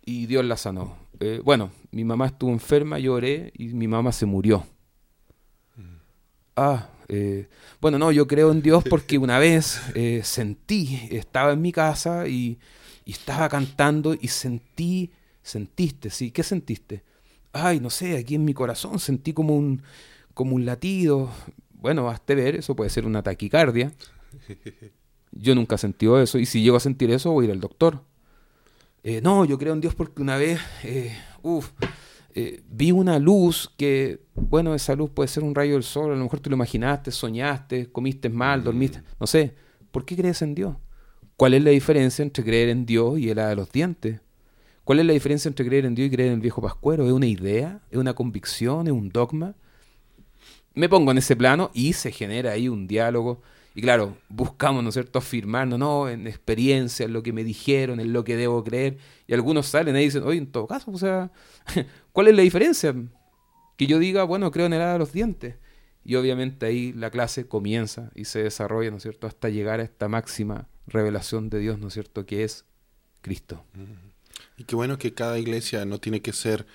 y 0.05 0.25
Dios 0.25 0.45
la 0.45 0.57
sanó. 0.57 0.97
Eh, 1.19 1.41
bueno, 1.43 1.71
mi 1.91 2.03
mamá 2.03 2.27
estuvo 2.27 2.51
enferma, 2.51 2.99
yo 2.99 3.13
oré 3.13 3.51
y 3.55 3.69
mi 3.69 3.87
mamá 3.87 4.11
se 4.11 4.25
murió. 4.25 4.65
Mm. 5.75 5.95
Ah, 6.55 6.89
eh, 7.09 7.47
bueno, 7.81 7.97
no, 7.97 8.11
yo 8.11 8.27
creo 8.27 8.51
en 8.51 8.61
Dios 8.61 8.83
porque 8.87 9.17
una 9.17 9.39
vez 9.39 9.81
eh, 9.95 10.21
sentí, 10.23 11.07
estaba 11.09 11.53
en 11.53 11.61
mi 11.61 11.71
casa 11.71 12.27
y, 12.27 12.59
estaba 13.05 13.49
cantando 13.49 14.13
y 14.13 14.27
sentí, 14.27 15.11
sentiste, 15.41 16.11
¿sí? 16.11 16.29
¿Qué 16.29 16.43
sentiste? 16.43 17.03
Ay, 17.51 17.79
no 17.79 17.89
sé, 17.89 18.15
aquí 18.15 18.35
en 18.35 18.45
mi 18.45 18.53
corazón 18.53 18.99
sentí 18.99 19.33
como 19.33 19.55
un, 19.55 19.81
como 20.35 20.55
un 20.55 20.63
latido. 20.63 21.31
Bueno, 21.71 22.03
basta 22.03 22.35
ver, 22.35 22.55
eso 22.55 22.75
puede 22.75 22.91
ser 22.91 23.07
una 23.07 23.23
taquicardia. 23.23 23.91
Yo 25.31 25.55
nunca 25.55 25.75
he 25.75 26.21
eso, 26.21 26.37
y 26.37 26.45
si 26.45 26.61
llego 26.61 26.77
a 26.77 26.79
sentir 26.79 27.09
eso, 27.09 27.31
voy 27.31 27.45
a 27.45 27.47
ir 27.47 27.51
al 27.53 27.59
doctor. 27.59 28.03
Eh, 29.01 29.21
no, 29.21 29.43
yo 29.45 29.57
creo 29.57 29.73
en 29.73 29.81
Dios 29.81 29.95
porque 29.95 30.21
una 30.21 30.37
vez, 30.37 30.59
eh, 30.83 31.17
uf, 31.41 31.71
eh, 32.35 32.61
vi 32.69 32.91
una 32.91 33.19
luz 33.19 33.73
que, 33.77 34.21
bueno, 34.35 34.75
esa 34.75 34.95
luz 34.95 35.09
puede 35.09 35.27
ser 35.27 35.43
un 35.43 35.55
rayo 35.55 35.73
del 35.73 35.83
sol, 35.83 36.11
a 36.11 36.15
lo 36.15 36.23
mejor 36.23 36.39
tú 36.39 36.49
lo 36.49 36.55
imaginaste, 36.55 37.11
soñaste, 37.11 37.91
comiste 37.91 38.29
mal, 38.29 38.63
dormiste, 38.63 39.01
no 39.19 39.27
sé. 39.27 39.55
¿Por 39.91 40.05
qué 40.05 40.15
crees 40.15 40.41
en 40.41 40.53
Dios? 40.53 40.75
¿Cuál 41.35 41.53
es 41.53 41.63
la 41.63 41.71
diferencia 41.71 42.21
entre 42.21 42.43
creer 42.43 42.69
en 42.69 42.85
Dios 42.85 43.17
y 43.17 43.29
el 43.29 43.37
de 43.37 43.55
los 43.55 43.71
dientes? 43.71 44.21
¿Cuál 44.83 44.99
es 44.99 45.05
la 45.05 45.13
diferencia 45.13 45.47
entre 45.47 45.65
creer 45.65 45.85
en 45.85 45.95
Dios 45.95 46.07
y 46.07 46.11
creer 46.11 46.29
en 46.29 46.35
el 46.35 46.41
viejo 46.41 46.61
pascuero? 46.61 47.05
¿Es 47.05 47.11
una 47.11 47.27
idea? 47.27 47.81
¿Es 47.89 47.97
una 47.97 48.13
convicción? 48.13 48.87
¿Es 48.87 48.93
un 48.93 49.09
dogma? 49.09 49.55
Me 50.73 50.89
pongo 50.89 51.11
en 51.11 51.17
ese 51.17 51.35
plano 51.35 51.71
y 51.73 51.93
se 51.93 52.11
genera 52.11 52.51
ahí 52.51 52.67
un 52.67 52.87
diálogo. 52.87 53.41
Y 53.79 53.81
claro, 53.81 54.17
buscamos, 54.27 54.83
¿no 54.83 54.89
es 54.89 54.93
cierto?, 54.95 55.19
afirmarnos, 55.19 55.79
¿no? 55.79 56.09
En 56.09 56.27
experiencia, 56.27 57.05
en 57.05 57.13
lo 57.13 57.23
que 57.23 57.31
me 57.31 57.45
dijeron, 57.45 58.01
en 58.01 58.11
lo 58.11 58.25
que 58.25 58.35
debo 58.35 58.61
creer. 58.61 58.97
Y 59.25 59.33
algunos 59.33 59.67
salen 59.67 59.95
y 59.95 59.99
dicen, 60.01 60.23
oye, 60.23 60.37
en 60.37 60.51
todo 60.51 60.67
caso, 60.67 60.91
o 60.91 60.97
sea, 60.97 61.31
¿cuál 62.11 62.27
es 62.27 62.35
la 62.35 62.41
diferencia? 62.41 62.93
Que 63.77 63.87
yo 63.87 63.97
diga, 63.97 64.25
bueno, 64.25 64.51
creo 64.51 64.65
en 64.65 64.73
el 64.73 64.81
hada 64.81 64.91
de 64.91 64.99
los 64.99 65.13
dientes. 65.13 65.55
Y 66.03 66.15
obviamente 66.15 66.65
ahí 66.65 66.91
la 66.91 67.09
clase 67.09 67.47
comienza 67.47 68.11
y 68.15 68.25
se 68.25 68.43
desarrolla, 68.43 68.91
¿no 68.91 68.97
es 68.97 69.03
cierto?, 69.03 69.27
hasta 69.27 69.47
llegar 69.47 69.79
a 69.79 69.83
esta 69.83 70.09
máxima 70.09 70.67
revelación 70.85 71.49
de 71.49 71.59
Dios, 71.59 71.79
¿no 71.79 71.87
es 71.87 71.93
cierto?, 71.93 72.25
que 72.25 72.43
es 72.43 72.65
Cristo. 73.21 73.63
Y 74.57 74.65
qué 74.65 74.75
bueno 74.75 74.97
que 74.97 75.13
cada 75.13 75.39
iglesia 75.39 75.85
no 75.85 75.99
tiene 75.99 76.21
que 76.21 76.33
ser 76.33 76.65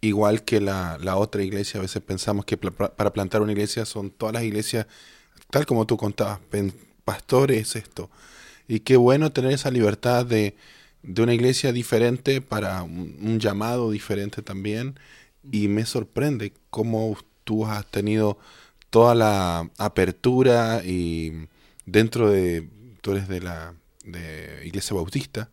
igual 0.00 0.44
que 0.44 0.60
la, 0.60 1.16
otra 1.16 1.42
iglesia. 1.42 1.80
A 1.80 1.82
veces 1.82 2.00
pensamos 2.02 2.44
que 2.44 2.56
para 2.56 3.12
plantar 3.12 3.42
una 3.42 3.50
iglesia 3.50 3.84
son 3.84 4.12
todas 4.12 4.32
las 4.32 4.44
iglesias, 4.44 4.86
tal 5.52 5.66
como 5.66 5.86
tú 5.86 5.98
contabas, 5.98 6.40
pastores, 7.04 7.76
esto. 7.76 8.10
Y 8.66 8.80
qué 8.80 8.96
bueno 8.96 9.32
tener 9.32 9.52
esa 9.52 9.70
libertad 9.70 10.24
de, 10.24 10.56
de 11.02 11.22
una 11.22 11.34
iglesia 11.34 11.72
diferente 11.72 12.40
para 12.40 12.82
un, 12.82 13.38
llamado 13.38 13.90
diferente 13.90 14.40
también. 14.40 14.98
Y 15.52 15.68
me 15.68 15.84
sorprende 15.84 16.54
cómo 16.70 17.18
tú 17.44 17.66
has 17.66 17.84
tenido 17.84 18.38
toda 18.88 19.14
la 19.14 19.70
apertura 19.76 20.82
y 20.86 21.48
dentro 21.84 22.30
de, 22.30 22.66
tú 23.02 23.12
eres 23.12 23.28
de 23.28 23.40
la 23.40 23.74
de 24.04 24.62
Iglesia 24.64 24.96
Bautista 24.96 25.50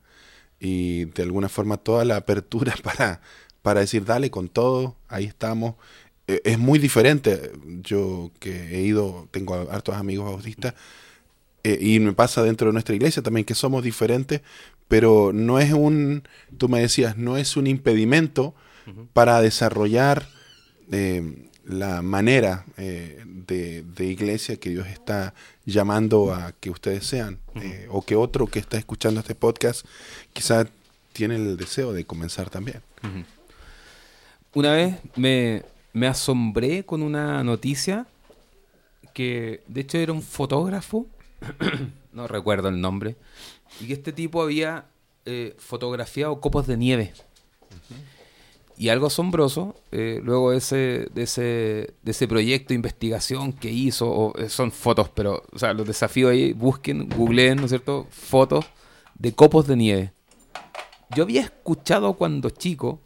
y 0.62 1.06
de 1.06 1.24
alguna 1.24 1.50
forma 1.50 1.76
toda 1.76 2.06
la 2.06 2.16
apertura 2.16 2.74
para, 2.84 3.20
para 3.62 3.82
decir, 3.82 4.06
dale 4.06 4.32
con 4.32 4.48
todo, 4.48 4.96
ahí 5.10 5.26
estamos. 5.26 5.76
E, 6.30 6.42
es 6.44 6.60
muy 6.60 6.78
diferente, 6.78 7.52
yo 7.82 8.32
que 8.40 8.76
he 8.76 8.82
ido, 8.82 9.28
tengo 9.32 9.56
hartos 9.56 9.96
amigos 9.96 10.26
bautistas, 10.26 10.76
eh, 11.64 11.78
y 11.82 12.00
me 12.00 12.14
pasa 12.14 12.44
dentro 12.44 12.68
de 12.68 12.74
nuestra 12.74 12.96
iglesia 12.96 13.24
también 13.24 13.46
que 13.46 13.56
somos 13.56 13.84
diferentes, 13.84 14.42
pero 14.88 15.32
no 15.34 15.60
es 15.60 15.74
un, 15.74 16.24
tú 16.58 16.70
me 16.70 16.80
decías, 16.80 17.18
no 17.18 17.36
es 17.38 17.58
un 17.58 17.68
impedimento 17.68 18.54
para 19.14 19.42
desarrollar 19.42 20.28
eh, 20.92 21.48
la 21.66 22.02
manera 22.02 22.66
eh, 22.78 23.24
de, 23.26 24.06
iglesia 24.06 24.58
que 24.58 24.72
Dios 24.72 24.88
está 24.88 25.34
llamando 25.66 26.34
a 26.34 26.52
que 26.60 26.70
ustedes 26.70 27.06
sean, 27.06 27.40
eh, 27.62 27.88
o 27.90 28.04
que 28.04 28.16
otro 28.16 28.48
que 28.48 28.60
está 28.60 28.78
escuchando 28.78 29.20
este 29.20 29.36
podcast 29.36 29.86
quizá 30.34 30.68
tiene 31.14 31.36
el 31.36 31.58
deseo 31.58 31.94
de 31.94 32.06
comenzar 32.06 32.50
también. 32.50 32.82
Una 34.54 34.74
vez 34.74 34.96
me, 35.16 35.64
me 36.00 36.08
asombré 36.08 36.86
con 36.86 37.04
una 37.04 37.44
noticia 37.44 38.08
que 39.14 39.64
de 39.68 39.82
hecho 39.82 39.98
era 39.98 40.14
un 40.14 40.22
fotógrafo, 40.22 41.06
no 42.14 42.28
recuerdo 42.28 42.70
el 42.70 42.80
nombre, 42.80 43.18
y 43.82 43.88
que 43.88 43.94
este 43.94 44.14
tipo 44.14 44.42
había 44.42 44.86
eh, 45.26 45.56
fotografiado 45.58 46.40
copos 46.40 46.68
de 46.68 46.78
nieve. 46.78 47.14
Y 48.78 48.88
algo 48.88 49.08
asombroso, 49.08 49.76
eh, 49.92 50.22
luego 50.24 50.52
de 50.52 50.58
ese, 50.60 51.10
de, 51.14 51.24
ese, 51.24 51.94
ese 52.06 52.28
proyecto 52.30 52.70
de 52.70 52.76
investigación 52.76 53.52
que 53.52 53.70
hizo, 53.70 54.10
o, 54.10 54.38
eh, 54.40 54.48
son 54.48 54.72
fotos, 54.72 55.10
pero 55.10 55.44
o 55.52 55.60
sea, 55.60 55.74
los 55.74 55.86
desafíos 55.86 56.32
ahí, 56.32 56.54
busquen, 56.54 57.10
googleen, 57.10 57.58
¿no 57.58 57.66
es 57.66 57.72
cierto?, 57.72 58.08
fotos 58.10 58.66
de 59.16 59.34
copos 59.34 59.68
de 59.68 59.76
nieve. 59.76 60.14
Yo 61.14 61.24
había 61.24 61.42
escuchado 61.42 62.14
cuando 62.14 62.52
chico, 62.52 63.02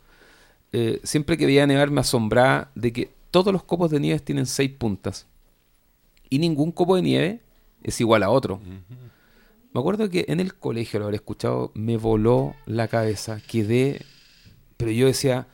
eh, 0.73 0.99
siempre 1.03 1.37
que 1.37 1.45
veía 1.45 1.65
nevar 1.65 1.89
me 1.91 2.01
asombraba 2.01 2.71
de 2.75 2.91
que 2.91 3.13
todos 3.31 3.53
los 3.53 3.63
copos 3.63 3.89
de 3.89 3.99
nieve 3.99 4.19
tienen 4.19 4.45
seis 4.45 4.71
puntas. 4.71 5.27
Y 6.29 6.39
ningún 6.39 6.71
copo 6.71 6.95
de 6.95 7.01
nieve 7.01 7.41
es 7.81 8.01
igual 8.01 8.23
a 8.23 8.29
otro. 8.29 8.59
Me 9.71 9.79
acuerdo 9.79 10.09
que 10.09 10.25
en 10.27 10.39
el 10.39 10.55
colegio 10.55 10.99
lo 10.99 11.05
habré 11.05 11.17
escuchado, 11.17 11.71
me 11.73 11.97
voló 11.97 12.55
la 12.65 12.87
cabeza, 12.87 13.41
quedé... 13.47 14.01
Pero 14.77 14.91
yo 14.91 15.07
decía, 15.07 15.47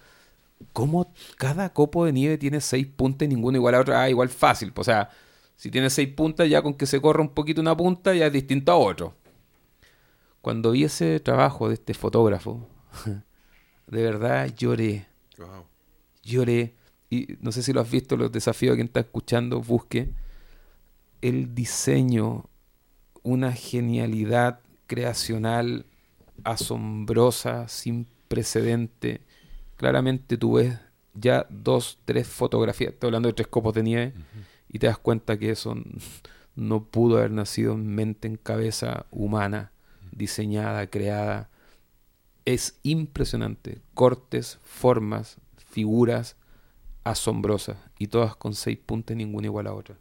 ¿Cómo 0.74 1.14
cada 1.38 1.74
copo 1.74 2.06
de 2.06 2.12
nieve 2.14 2.38
tiene 2.38 2.62
seis 2.62 2.86
puntas 2.86 3.26
y 3.26 3.30
ninguno 3.30 3.58
igual 3.58 3.76
a 3.76 3.80
otro? 3.80 3.96
Ah, 3.98 4.10
igual 4.10 4.30
fácil. 4.30 4.72
O 4.76 4.84
sea, 4.84 5.10
si 5.56 5.72
tiene 5.72 5.90
seis 5.90 6.10
puntas, 6.10 6.50
ya 6.50 6.62
con 6.62 6.74
que 6.74 6.86
se 6.86 7.02
corra 7.02 7.22
un 7.22 7.30
poquito 7.30 7.62
una 7.62 7.76
punta, 7.76 8.14
ya 8.14 8.28
es 8.28 8.34
distinto 8.34 8.72
a 8.72 8.78
otro. 8.78 9.16
Cuando 10.42 10.72
vi 10.72 10.84
ese 10.86 11.20
trabajo 11.20 11.68
de 11.70 11.76
este 11.76 11.94
fotógrafo, 11.94 12.68
de 13.88 14.04
verdad 14.04 14.54
lloré. 14.56 15.08
Lloré. 16.24 16.76
Y 17.10 17.38
no 17.42 17.52
sé 17.52 17.64
si 17.64 17.74
lo 17.74 17.82
has 17.82 17.90
visto, 17.90 18.18
los 18.18 18.32
desafíos 18.32 18.74
a 18.74 18.76
quien 18.76 18.88
está 18.88 19.00
escuchando, 19.00 19.62
busque. 19.62 20.10
El 21.22 21.56
diseño, 21.56 22.46
una 23.24 23.52
genialidad 23.54 24.60
creacional 24.88 25.86
asombrosa, 26.44 27.68
sin 27.68 28.08
precedente 28.28 29.22
claramente 29.80 30.38
tú 30.38 30.56
ves 30.56 30.78
ya 31.14 31.48
dos, 31.50 32.00
tres 32.04 32.28
fotografías, 32.28 32.92
estoy 32.92 33.08
hablando 33.08 33.30
de 33.30 33.34
tres 33.34 33.48
copos 33.48 33.74
de 33.74 33.82
nieve, 33.82 34.14
y 34.68 34.78
te 34.78 34.88
das 34.88 34.98
cuenta 34.98 35.40
que 35.40 35.52
eso 35.52 35.76
no 36.56 36.84
pudo 36.84 37.18
haber 37.18 37.32
nacido 37.32 37.74
en 37.74 37.88
mente, 37.88 38.28
en 38.28 38.36
cabeza 38.36 39.06
humana, 39.10 39.72
diseñada, 40.12 40.88
creada. 40.88 41.50
Es 42.50 42.80
impresionante. 42.82 43.80
Cortes, 43.94 44.58
formas, 44.64 45.38
figuras 45.58 46.36
asombrosas, 47.04 47.78
y 48.00 48.08
todas 48.08 48.36
con 48.36 48.56
seis 48.56 48.80
puntas, 48.84 49.16
ninguna 49.16 49.46
igual 49.46 49.68
a 49.68 49.74
otra. 49.74 50.00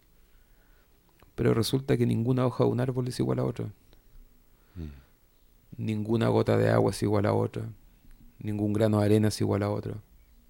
Pero 1.34 1.52
resulta 1.52 1.98
que 1.98 2.06
ninguna 2.06 2.46
hoja 2.46 2.64
de 2.64 2.70
un 2.70 2.80
árbol 2.80 3.06
es 3.08 3.20
igual 3.20 3.40
a 3.40 3.44
otra. 3.44 3.66
Mm. 4.76 4.88
Ninguna 5.76 6.28
gota 6.28 6.56
de 6.56 6.70
agua 6.70 6.90
es 6.92 7.02
igual 7.02 7.26
a 7.26 7.34
otra 7.34 7.68
Ningún 8.38 8.72
grano 8.72 9.00
de 9.00 9.04
arena 9.04 9.28
es 9.28 9.38
igual 9.42 9.62
a 9.62 9.70
otro. 9.70 10.00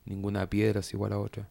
Ninguna 0.04 0.48
piedra 0.48 0.78
es 0.78 0.94
igual 0.94 1.12
a 1.12 1.18
otra. 1.18 1.48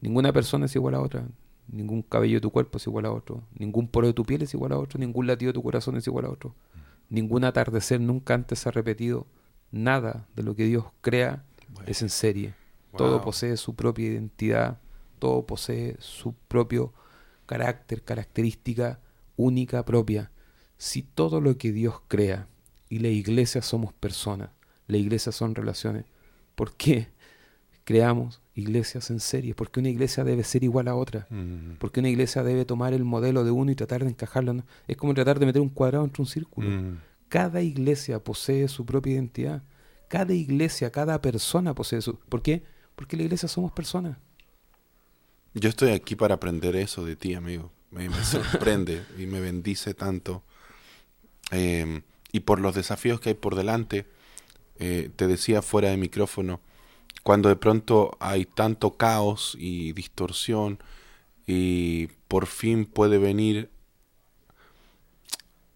Ninguna 0.00 0.32
persona 0.32 0.66
es 0.66 0.74
igual 0.74 0.96
a 0.96 1.00
otra. 1.00 1.28
Ningún 1.68 2.02
cabello 2.02 2.38
de 2.38 2.40
tu 2.40 2.50
cuerpo 2.50 2.78
es 2.78 2.86
igual 2.88 3.06
a 3.06 3.12
otro. 3.12 3.44
Ningún 3.56 3.86
poro 3.86 4.08
de 4.08 4.14
tu 4.14 4.24
piel 4.24 4.42
es 4.42 4.52
igual 4.52 4.72
a 4.72 4.78
otro. 4.80 4.98
Ningún 4.98 5.28
latido 5.28 5.50
de 5.50 5.54
tu 5.54 5.62
corazón 5.62 5.96
es 5.96 6.08
igual 6.08 6.24
a 6.24 6.30
otro. 6.30 6.56
Ningún 7.08 7.44
atardecer 7.44 8.00
nunca 8.00 8.34
antes 8.34 8.66
ha 8.66 8.72
repetido. 8.72 9.28
Nada 9.70 10.26
de 10.34 10.42
lo 10.42 10.54
que 10.54 10.64
Dios 10.64 10.86
crea 11.00 11.44
es 11.86 12.02
en 12.02 12.08
serie. 12.08 12.54
Todo 12.96 13.22
posee 13.22 13.56
su 13.56 13.74
propia 13.74 14.06
identidad. 14.06 14.78
Todo 15.18 15.46
posee 15.46 15.96
su 15.98 16.34
propio 16.48 16.92
carácter, 17.46 18.02
característica 18.02 19.00
única 19.36 19.84
propia. 19.84 20.30
Si 20.78 21.02
todo 21.02 21.40
lo 21.40 21.56
que 21.56 21.72
Dios 21.72 22.00
crea 22.08 22.48
y 22.88 22.98
la 22.98 23.08
iglesia 23.08 23.62
somos 23.62 23.92
personas, 23.92 24.50
la 24.86 24.96
iglesia 24.96 25.32
son 25.32 25.54
relaciones. 25.54 26.04
¿Por 26.54 26.74
qué 26.74 27.08
creamos 27.84 28.40
iglesias 28.54 29.10
en 29.10 29.20
serie? 29.20 29.54
Porque 29.54 29.80
una 29.80 29.88
iglesia 29.88 30.24
debe 30.24 30.44
ser 30.44 30.64
igual 30.64 30.88
a 30.88 30.94
otra. 30.94 31.26
Mm. 31.30 31.76
Porque 31.78 32.00
una 32.00 32.08
iglesia 32.08 32.42
debe 32.42 32.64
tomar 32.64 32.92
el 32.92 33.04
modelo 33.04 33.44
de 33.44 33.50
uno 33.50 33.70
y 33.70 33.74
tratar 33.74 34.04
de 34.04 34.10
encajarlo. 34.10 34.62
Es 34.86 34.96
como 34.96 35.14
tratar 35.14 35.38
de 35.38 35.46
meter 35.46 35.62
un 35.62 35.68
cuadrado 35.68 36.04
entre 36.04 36.22
un 36.22 36.26
círculo. 36.26 36.68
Mm. 36.68 36.98
Cada 37.28 37.62
iglesia 37.62 38.22
posee 38.22 38.68
su 38.68 38.86
propia 38.86 39.14
identidad. 39.14 39.62
Cada 40.08 40.32
iglesia, 40.32 40.90
cada 40.90 41.20
persona 41.20 41.74
posee 41.74 42.00
su... 42.00 42.18
¿Por 42.18 42.42
qué? 42.42 42.62
Porque 42.94 43.16
la 43.16 43.24
iglesia 43.24 43.48
somos 43.48 43.72
personas. 43.72 44.18
Yo 45.54 45.68
estoy 45.68 45.90
aquí 45.90 46.14
para 46.14 46.34
aprender 46.34 46.76
eso 46.76 47.04
de 47.04 47.16
ti, 47.16 47.34
amigo. 47.34 47.72
Me, 47.90 48.08
sorprende 48.24 49.04
y 49.18 49.26
me 49.26 49.40
bendice 49.40 49.94
tanto. 49.94 50.42
Eh, 51.50 52.02
y 52.32 52.40
por 52.40 52.60
los 52.60 52.74
desafíos 52.74 53.20
que 53.20 53.30
hay 53.30 53.34
por 53.34 53.54
delante, 53.54 54.06
eh, 54.78 55.10
te 55.16 55.26
decía 55.26 55.62
fuera 55.62 55.88
de 55.88 55.96
micrófono, 55.96 56.60
cuando 57.22 57.48
de 57.48 57.56
pronto 57.56 58.16
hay 58.20 58.44
tanto 58.44 58.96
caos 58.96 59.56
y 59.58 59.92
distorsión 59.94 60.78
y 61.46 62.08
por 62.28 62.46
fin 62.46 62.84
puede 62.84 63.18
venir 63.18 63.70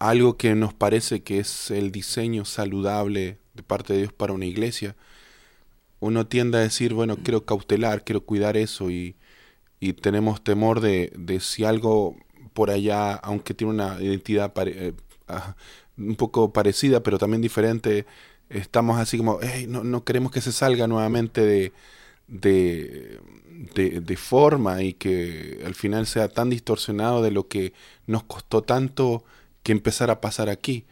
algo 0.01 0.36
que 0.36 0.55
nos 0.57 0.74
parece 0.74 1.22
que 1.22 1.38
es 1.38 1.70
el 1.70 1.92
diseño 1.92 2.44
saludable 2.44 3.38
de 3.55 3.62
parte 3.62 3.92
de 3.92 4.01
Dios 4.01 4.12
para 4.12 4.32
una 4.32 4.46
iglesia, 4.46 4.96
uno 6.01 6.26
tiende 6.26 6.59
a 6.59 6.62
decir, 6.62 6.94
bueno, 6.94 7.16
quiero 7.22 7.44
cautelar, 7.44 8.05
quiero 8.05 8.22
cuidar 8.22 8.57
eso 8.57 8.90
y 8.90 9.14
y 9.80 9.94
tenemos 9.94 10.44
temor 10.44 10.80
de, 10.80 11.12
de 11.16 11.40
si 11.40 11.64
algo 11.64 12.16
por 12.53 12.70
allá, 12.70 13.14
aunque 13.14 13.55
tiene 13.55 13.72
una 13.72 14.01
identidad 14.01 14.53
eh, 14.66 14.92
ah, 15.28 15.57
un 15.96 16.16
poco 16.16 16.53
parecida, 16.53 17.03
pero 17.03 17.18
también 17.18 17.40
diferente, 17.40 18.07
estamos 18.51 19.01
así 19.01 19.16
como, 19.16 19.40
no, 19.68 19.82
no, 19.84 20.05
queremos 20.05 20.32
que 20.32 20.42
se 20.42 20.53
salga 20.53 20.86
nuevamente 20.86 21.40
de, 21.42 21.72
de, 22.28 23.20
de, 24.01 24.16
forma 24.16 24.82
y 24.82 24.94
que 24.94 25.62
al 25.64 25.74
final 25.74 26.07
sea 26.07 26.28
tan 26.28 26.51
distorsionado 26.51 27.22
de 27.22 27.30
lo 27.30 27.48
que 27.48 27.72
nos 28.07 28.24
costó 28.24 28.62
tanto 28.62 29.24
que 29.62 29.72
empezar 29.72 30.11
a 30.11 30.20
pasar 30.20 30.48
aquí. 30.48 30.86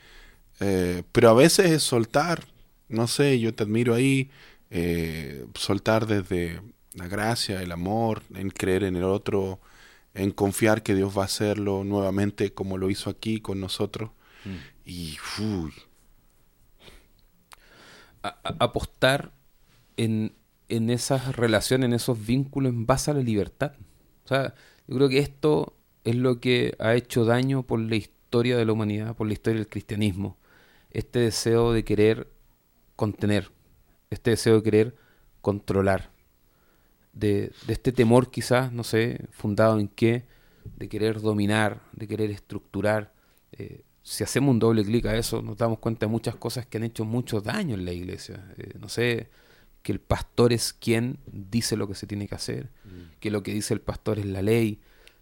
Eh, 0.60 1.02
pero 1.12 1.30
a 1.30 1.34
veces 1.34 1.70
es 1.70 1.82
soltar, 1.82 2.44
no 2.88 3.06
sé, 3.06 3.38
yo 3.38 3.54
te 3.54 3.62
admiro 3.64 3.94
ahí, 3.94 4.30
eh, 4.70 5.46
soltar 5.54 6.06
desde 6.06 6.60
la 6.94 7.06
gracia, 7.06 7.62
el 7.62 7.72
amor, 7.72 8.22
en 8.34 8.50
creer 8.50 8.84
en 8.84 8.96
el 8.96 9.04
otro, 9.04 9.60
en 10.14 10.32
confiar 10.32 10.82
que 10.82 10.94
Dios 10.94 11.16
va 11.16 11.22
a 11.22 11.26
hacerlo 11.26 11.84
nuevamente 11.84 12.52
como 12.52 12.76
lo 12.76 12.90
hizo 12.90 13.10
aquí 13.10 13.40
con 13.40 13.60
nosotros. 13.60 14.10
Mm. 14.44 14.56
Y 14.84 15.18
apostar 18.22 19.32
en, 19.96 20.34
en 20.68 20.90
esas 20.90 21.36
relaciones, 21.36 21.86
en 21.86 21.92
esos 21.92 22.26
vínculos 22.26 22.72
en 22.72 22.86
base 22.86 23.10
a 23.10 23.14
la 23.14 23.20
libertad. 23.20 23.72
O 24.24 24.28
sea, 24.28 24.54
yo 24.86 24.96
creo 24.96 25.08
que 25.08 25.18
esto 25.18 25.76
es 26.04 26.16
lo 26.16 26.40
que 26.40 26.74
ha 26.78 26.94
hecho 26.94 27.24
daño 27.24 27.62
por 27.62 27.80
la 27.80 27.96
historia 27.96 28.17
de 28.31 28.64
la 28.64 28.72
humanidad, 28.72 29.16
por 29.16 29.26
la 29.26 29.33
historia 29.33 29.59
del 29.59 29.68
cristianismo. 29.68 30.37
Este 30.91 31.18
deseo 31.20 31.72
de 31.72 31.85
querer 31.85 32.29
contener, 32.97 33.51
este 34.11 34.31
deseo 34.31 34.57
de 34.57 34.62
querer 34.62 34.97
controlar, 35.41 36.11
de, 37.12 37.53
este 37.68 37.93
temor 37.93 38.31
quizás, 38.31 38.72
no 38.72 38.85
sé, 38.85 39.26
fundado 39.31 39.79
en 39.79 39.89
qué, 39.89 40.24
de 40.76 40.89
querer 40.89 41.20
dominar, 41.20 41.81
de 41.93 42.07
querer 42.07 42.31
estructurar. 42.31 43.12
Eh, 43.53 43.83
si 44.03 44.24
hacemos 44.24 44.53
un 44.53 44.59
doble 44.59 44.85
clic 44.85 45.07
a 45.07 45.16
eso, 45.16 45.43
nos 45.43 45.57
damos 45.57 45.79
cuenta 45.79 46.07
de 46.07 46.12
muchas 46.12 46.37
cosas 46.37 46.66
que 46.66 46.79
han 46.79 46.85
hecho 46.85 47.05
mucho 47.05 47.41
daño 47.41 47.74
en 47.74 47.85
la 47.85 47.93
iglesia. 47.93 48.53
Eh, 48.57 48.74
no 48.79 48.89
sé, 48.89 49.31
que 49.83 49.93
el 49.93 50.01
pastor 50.01 50.53
es 50.53 50.72
quien 50.72 51.18
dice 51.26 51.76
lo 51.76 51.89
que 51.89 51.95
se 51.95 52.07
tiene 52.07 52.29
que 52.29 52.35
hacer, 52.35 52.68
mm. 52.85 53.18
que 53.20 53.31
lo 53.31 53.43
que 53.43 53.53
dice 53.53 53.74
el 53.74 53.81
pastor 53.81 54.18
es 54.18 54.26
la 54.26 54.43
ley, 54.43 54.81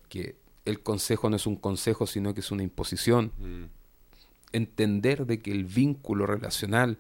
que 0.09 0.37
el 0.67 0.83
consejo 0.83 1.31
no 1.31 1.37
es 1.37 1.47
un 1.47 1.57
consejo, 1.57 2.07
sino 2.07 2.35
que 2.35 2.41
es 2.41 2.51
una 2.51 2.63
imposición. 2.63 3.33
Mm. 3.39 3.65
Entender 4.53 5.27
de 5.27 5.41
que 5.41 5.53
el 5.53 5.65
vínculo 5.65 6.27
relacional 6.27 6.99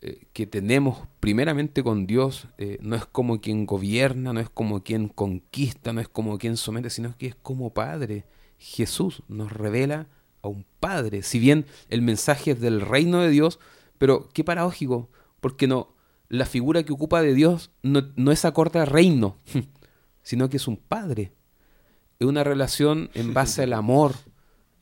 eh, 0.00 0.26
que 0.34 0.46
tenemos 0.46 1.08
primeramente 1.20 1.82
con 1.82 2.06
Dios 2.06 2.48
eh, 2.58 2.78
no 2.82 2.94
es 2.94 3.06
como 3.06 3.40
quien 3.40 3.64
gobierna, 3.64 4.32
no 4.32 4.40
es 4.40 4.50
como 4.50 4.82
quien 4.82 5.08
conquista, 5.08 5.92
no 5.92 6.00
es 6.00 6.08
como 6.08 6.36
quien 6.36 6.56
somete, 6.56 6.90
sino 6.90 7.16
que 7.16 7.28
es 7.28 7.34
como 7.36 7.72
Padre. 7.72 8.24
Jesús 8.58 9.22
nos 9.28 9.50
revela 9.50 10.08
a 10.42 10.48
un 10.48 10.66
Padre. 10.78 11.22
Si 11.22 11.38
bien 11.38 11.64
el 11.88 12.02
mensaje 12.02 12.50
es 12.50 12.60
del 12.60 12.82
reino 12.82 13.20
de 13.20 13.30
Dios, 13.30 13.58
pero 13.96 14.28
qué 14.34 14.44
paradójico, 14.44 15.08
porque 15.40 15.66
no, 15.66 15.94
la 16.28 16.44
figura 16.44 16.82
que 16.82 16.92
ocupa 16.92 17.22
de 17.22 17.32
Dios 17.32 17.70
no, 17.82 18.30
es 18.30 18.44
acorde 18.44 18.80
al 18.80 18.86
reino, 18.86 19.38
sino 20.22 20.50
que 20.50 20.58
es 20.58 20.68
un 20.68 20.76
Padre. 20.76 21.32
Una 22.24 22.44
relación 22.44 23.10
en 23.14 23.34
base 23.34 23.62
al 23.62 23.72
amor, 23.72 24.14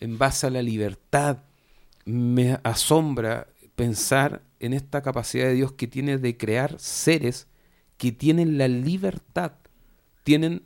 en 0.00 0.18
base 0.18 0.46
a 0.46 0.50
la 0.50 0.62
libertad. 0.62 1.38
Me 2.04 2.58
asombra 2.62 3.48
pensar 3.74 4.42
en 4.60 4.72
esta 4.72 5.02
capacidad 5.02 5.46
de 5.46 5.54
Dios 5.54 5.72
que 5.72 5.86
tiene 5.86 6.18
de 6.18 6.36
crear 6.36 6.78
seres 6.78 7.46
que 7.96 8.10
tienen 8.10 8.58
la 8.58 8.66
libertad, 8.66 9.52
tienen 10.24 10.62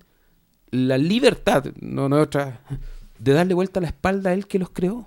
la 0.71 0.97
libertad, 0.97 1.67
no, 1.81 2.09
no 2.09 2.17
otra, 2.17 2.63
de 3.19 3.33
darle 3.33 3.55
vuelta 3.55 3.81
a 3.81 3.83
la 3.83 3.89
espalda 3.89 4.31
a 4.31 4.33
Él 4.33 4.47
que 4.47 4.59
los 4.59 4.71
creó. 4.71 5.07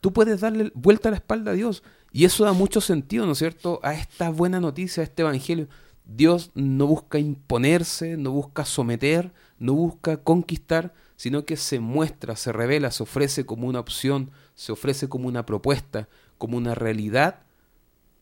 Tú 0.00 0.12
puedes 0.12 0.40
darle 0.40 0.70
vuelta 0.74 1.08
a 1.08 1.12
la 1.12 1.16
espalda 1.16 1.52
a 1.52 1.54
Dios. 1.54 1.82
Y 2.12 2.24
eso 2.24 2.44
da 2.44 2.52
mucho 2.52 2.80
sentido, 2.80 3.26
¿no 3.26 3.32
es 3.32 3.38
cierto?, 3.38 3.80
a 3.82 3.94
esta 3.94 4.30
buena 4.30 4.60
noticia, 4.60 5.02
a 5.02 5.04
este 5.04 5.22
Evangelio. 5.22 5.68
Dios 6.08 6.50
no 6.54 6.86
busca 6.86 7.18
imponerse, 7.18 8.16
no 8.16 8.32
busca 8.32 8.64
someter, 8.64 9.30
no 9.58 9.74
busca 9.74 10.16
conquistar, 10.16 10.94
sino 11.16 11.44
que 11.44 11.56
se 11.56 11.80
muestra, 11.80 12.34
se 12.34 12.50
revela, 12.50 12.90
se 12.90 13.02
ofrece 13.02 13.44
como 13.44 13.66
una 13.66 13.80
opción, 13.80 14.30
se 14.54 14.72
ofrece 14.72 15.08
como 15.08 15.28
una 15.28 15.44
propuesta, 15.44 16.08
como 16.38 16.56
una 16.56 16.74
realidad 16.74 17.40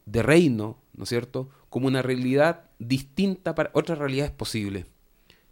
de 0.05 0.23
reino, 0.23 0.79
¿no 0.95 1.05
es 1.05 1.09
cierto?, 1.09 1.49
como 1.71 1.87
una 1.87 2.03
realidad 2.03 2.65
distinta 2.81 3.55
para 3.55 3.71
otras 3.73 3.99
realidades 3.99 4.33
posibles. 4.33 4.87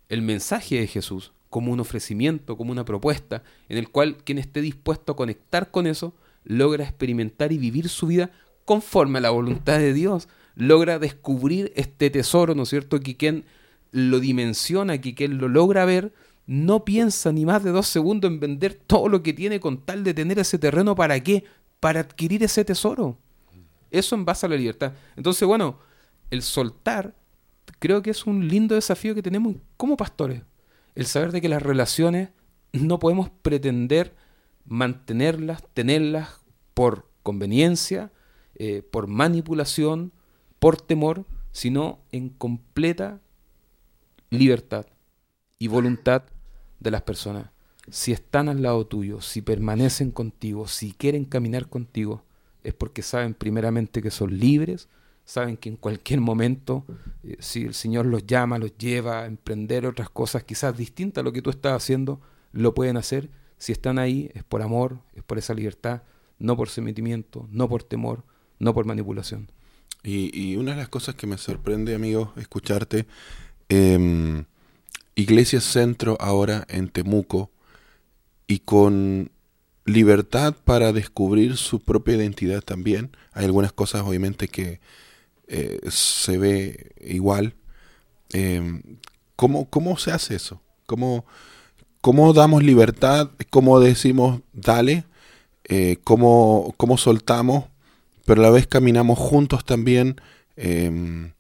El 0.09 0.23
mensaje 0.23 0.81
de 0.81 0.87
Jesús 0.89 1.33
como 1.51 1.71
un 1.71 1.79
ofrecimiento, 1.79 2.57
como 2.57 2.73
una 2.73 2.85
propuesta, 2.85 3.45
en 3.69 3.79
el 3.79 3.89
cual 3.89 4.17
quien 4.25 4.39
esté 4.39 4.61
dispuesto 4.61 5.13
a 5.13 5.17
conectar 5.17 5.71
con 5.71 5.87
eso, 5.87 6.15
logra 6.43 6.83
experimentar 6.83 7.53
y 7.53 7.59
vivir 7.59 7.89
su 7.89 8.09
vida 8.09 8.33
conforme 8.65 9.19
a 9.19 9.23
la 9.23 9.31
voluntad 9.31 9.79
de 9.79 9.93
Dios, 9.93 10.29
logra 10.55 10.99
descubrir 10.99 11.73
este 11.77 12.11
tesoro, 12.11 12.55
¿no 12.55 12.63
es 12.65 12.69
cierto? 12.69 13.01
Que 13.01 13.17
quien 13.17 13.45
lo 13.91 14.21
dimensiona, 14.21 15.01
que 15.01 15.15
quien 15.15 15.39
lo 15.39 15.49
logra 15.49 15.85
ver, 15.85 16.13
no 16.47 16.85
piensa 16.85 17.33
ni 17.33 17.45
más 17.45 17.65
de 17.65 17.71
dos 17.71 17.87
segundos 17.87 18.31
en 18.31 18.41
vender 18.41 18.75
todo 18.75 19.09
lo 19.09 19.23
que 19.23 19.33
tiene 19.33 19.61
con 19.61 19.79
tal 19.79 20.05
de 20.05 20.15
tener 20.15 20.39
ese 20.39 20.59
terreno. 20.59 20.95
¿Para 20.95 21.21
qué? 21.21 21.45
Para 21.81 22.01
adquirir 22.01 22.43
ese 22.43 22.65
tesoro. 22.65 23.19
Eso 23.91 24.15
en 24.15 24.25
base 24.25 24.47
a 24.47 24.49
la 24.49 24.57
libertad. 24.57 24.93
Entonces, 25.17 25.47
bueno, 25.47 25.79
el 26.31 26.43
soltar 26.43 27.15
creo 27.79 28.03
que 28.03 28.11
es 28.11 28.27
un 28.27 28.49
lindo 28.49 28.75
desafío 28.75 29.15
que 29.15 29.23
tenemos 29.23 29.57
como 29.77 29.97
pastores 29.97 30.43
el 30.95 31.07
saber 31.07 31.33
de 31.33 31.41
que 31.41 31.49
las 31.49 31.63
relaciones 31.63 32.31
no 32.73 32.99
podemos 32.99 33.31
pretender 33.31 34.15
mantenerlas, 34.65 35.63
tenerlas 35.75 36.41
por 36.73 37.09
conveniencia, 37.23 38.13
eh, 38.55 38.83
por 38.83 39.07
manipulación, 39.07 40.13
por 40.65 40.81
temor, 40.81 41.27
sino 41.53 41.99
en 42.11 42.31
completa 42.31 43.21
libertad 44.31 44.87
y 45.59 45.69
voluntad 45.69 46.23
de 46.81 46.91
las 46.91 47.03
personas. 47.03 47.51
Si 47.91 48.13
están 48.13 48.49
al 48.49 48.63
lado 48.63 48.87
tuyo, 48.87 49.21
si 49.21 49.43
permanecen 49.43 50.11
contigo, 50.11 50.67
si 50.67 50.93
quieren 50.93 51.27
caminar 51.27 51.69
contigo, 51.69 52.25
es 52.63 52.73
porque 52.73 53.03
saben 53.03 53.35
primeramente 53.35 54.01
que 54.01 54.11
son 54.11 54.39
libres, 54.39 54.89
saben 55.27 55.59
que 55.59 55.69
en 55.69 55.77
cualquier 55.77 56.23
momento, 56.23 56.87
eh, 57.23 57.37
si 57.41 57.65
el 57.65 57.75
Señor 57.75 58.07
los 58.07 58.27
llama, 58.27 58.57
los 58.57 58.75
lleva 58.79 59.21
a 59.21 59.27
emprender 59.27 59.85
otras 59.85 60.09
cosas 60.09 60.45
quizás 60.45 60.75
distintas 60.75 61.21
a 61.21 61.25
lo 61.27 61.33
que 61.35 61.43
tú 61.43 61.51
estás 61.51 61.75
haciendo, 61.75 62.23
lo 62.53 62.73
pueden 62.73 62.97
hacer. 62.97 63.29
Si 63.59 63.73
están 63.73 63.99
ahí 63.99 64.31
es 64.33 64.45
por 64.45 64.63
amor, 64.63 65.01
es 65.13 65.23
por 65.25 65.37
esa 65.37 65.53
libertad, 65.53 66.05
no 66.39 66.57
por 66.57 66.71
sometimiento, 66.71 67.47
no 67.51 67.69
por 67.69 67.83
temor, 67.83 68.25
no 68.59 68.73
por 68.73 68.87
manipulación. 68.87 69.49
Y, 70.05 70.57
una 70.57 70.73
de 70.73 70.77
las 70.77 70.89
cosas 70.89 71.15
que 71.15 71.27
me 71.27 71.39
sorprende, 71.39 71.95
amigo, 71.95 72.35
escucharte, 72.37 73.07
eh, 73.71 74.45
Iglesia 75.15 75.61
Centro 75.61 76.17
ahora 76.21 76.67
en 76.69 76.89
Temuco 76.89 77.51
y 78.47 78.59
con 78.61 79.31
libertad 79.85 80.55
para 80.65 80.93
descubrir 80.93 81.57
su 81.57 81.81
propia 81.81 82.17
identidad 82.17 82.63
también. 82.63 83.17
Hay 83.33 83.45
algunas 83.45 83.73
cosas 83.73 84.03
obviamente 84.03 84.49
que 84.49 84.81
eh, 85.47 85.81
se 85.91 86.39
ve 86.39 86.95
igual. 87.01 87.55
Eh, 88.33 88.83
¿cómo, 89.37 89.69
¿Cómo 89.71 89.97
se 89.97 90.11
hace 90.11 90.35
eso? 90.35 90.61
¿Cómo, 90.87 91.25
cómo 92.01 92.33
damos 92.33 92.63
libertad? 92.63 93.31
¿Cómo 93.51 93.81
decimos 93.81 94.41
dale? 94.53 95.05
Eh, 95.65 95.99
¿cómo, 96.05 96.75
¿Cómo 96.77 96.99
soltamos? 96.99 97.65
Pero 98.25 98.41
a 98.41 98.45
la 98.45 98.51
vez 98.51 98.67
caminamos 98.67 99.19
juntos 99.19 99.65
también 99.65 100.21
em, 100.57 101.33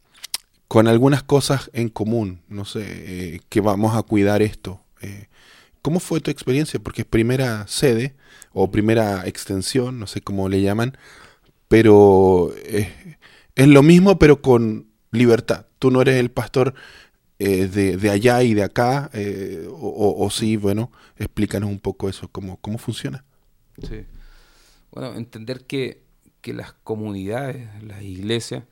con 0.68 0.88
algunas 0.88 1.22
cosas 1.22 1.70
en 1.72 1.88
común. 1.88 2.42
No 2.48 2.64
sé, 2.64 2.82
eh, 2.84 3.40
que 3.48 3.60
vamos 3.60 3.96
a 3.96 4.02
cuidar 4.02 4.42
esto. 4.42 4.80
¿Cómo 5.82 6.00
fue 6.00 6.20
tu 6.20 6.30
experiencia? 6.30 6.80
Porque 6.80 7.02
es 7.02 7.06
primera 7.06 7.66
sede 7.68 8.14
o 8.54 8.70
primera 8.70 9.26
extensión, 9.26 9.98
no 9.98 10.06
sé 10.06 10.22
cómo 10.22 10.48
le 10.48 10.62
llaman, 10.62 10.96
pero 11.68 12.54
es 13.54 13.68
lo 13.68 13.82
mismo, 13.82 14.18
pero 14.18 14.40
con 14.40 14.88
libertad. 15.10 15.66
Tú 15.78 15.90
no 15.90 16.00
eres 16.02 16.16
el 16.16 16.30
pastor 16.30 16.74
eh, 17.38 17.66
de, 17.66 18.10
allá 18.10 18.42
y 18.42 18.54
de 18.54 18.62
acá, 18.62 19.10
eh, 19.12 19.66
o, 19.68 20.28
sí, 20.30 20.56
bueno, 20.56 20.92
explícanos 21.16 21.68
un 21.68 21.80
poco 21.80 22.08
eso, 22.08 22.28
cómo, 22.28 22.58
cómo 22.60 22.78
funciona. 22.78 23.24
Sí. 23.88 24.04
Bueno, 24.92 25.14
entender 25.16 25.64
que, 25.64 26.03
las 26.52 26.72
comunidades, 26.72 27.68
las 27.82 28.02
iglesias, 28.02 28.64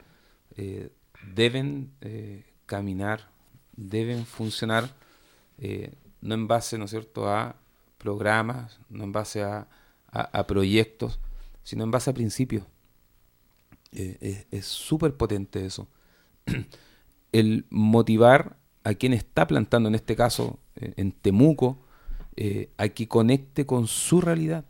eh, 0.56 0.90
deben 1.34 1.92
caminar, 2.66 3.30
deben 3.76 4.26
funcionar, 4.26 4.90
no 6.20 6.34
en 6.34 6.48
base, 6.48 6.78
¿no 6.78 6.84
es 6.84 6.90
cierto?, 6.90 7.28
a 7.28 7.56
programas, 7.98 8.80
no 8.90 9.04
en 9.04 9.12
base 9.12 9.42
a, 9.42 9.68
proyectos, 10.46 11.20
sino 11.62 11.84
en 11.84 11.90
base 11.90 12.10
a 12.10 12.14
principios. 12.14 12.64
Eh, 13.92 14.46
es 14.50 14.66
súper 14.66 15.16
potente 15.16 15.64
eso. 15.64 15.88
El 17.32 17.64
motivar 17.70 18.56
a 18.84 18.94
quien 18.94 19.12
está 19.12 19.46
plantando, 19.46 19.88
en 19.88 19.94
este 19.94 20.16
caso 20.16 20.58
eh, 20.76 20.92
en 20.96 21.12
Temuco, 21.12 21.78
eh, 22.36 22.70
a 22.76 22.88
que 22.88 23.08
conecte 23.08 23.64
con 23.66 23.86
su 23.86 24.20
realidad. 24.20 24.64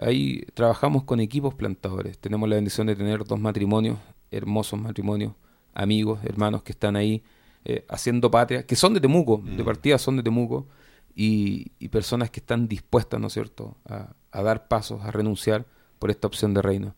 Ahí 0.00 0.46
trabajamos 0.54 1.04
con 1.04 1.20
equipos 1.20 1.54
plantadores. 1.54 2.18
Tenemos 2.18 2.48
la 2.48 2.56
bendición 2.56 2.86
de 2.86 2.96
tener 2.96 3.24
dos 3.24 3.38
matrimonios, 3.38 3.98
hermosos 4.30 4.80
matrimonios, 4.80 5.34
amigos, 5.74 6.20
hermanos 6.24 6.62
que 6.62 6.72
están 6.72 6.96
ahí 6.96 7.22
eh, 7.66 7.84
haciendo 7.88 8.30
patria, 8.30 8.64
que 8.64 8.76
son 8.76 8.94
de 8.94 9.00
Temuco, 9.00 9.42
de 9.44 9.62
mm. 9.62 9.66
partida 9.66 9.98
son 9.98 10.16
de 10.16 10.22
Temuco, 10.22 10.66
y, 11.14 11.88
personas 11.88 12.30
que 12.30 12.40
están 12.40 12.66
dispuestas, 12.66 13.20
¿no 13.20 13.26
es 13.26 13.34
cierto?, 13.34 13.76
a, 13.84 14.42
dar 14.42 14.68
pasos, 14.68 15.02
a 15.02 15.10
renunciar 15.10 15.66
por 15.98 16.10
esta 16.10 16.26
opción 16.26 16.54
de 16.54 16.62
reino. 16.62 16.94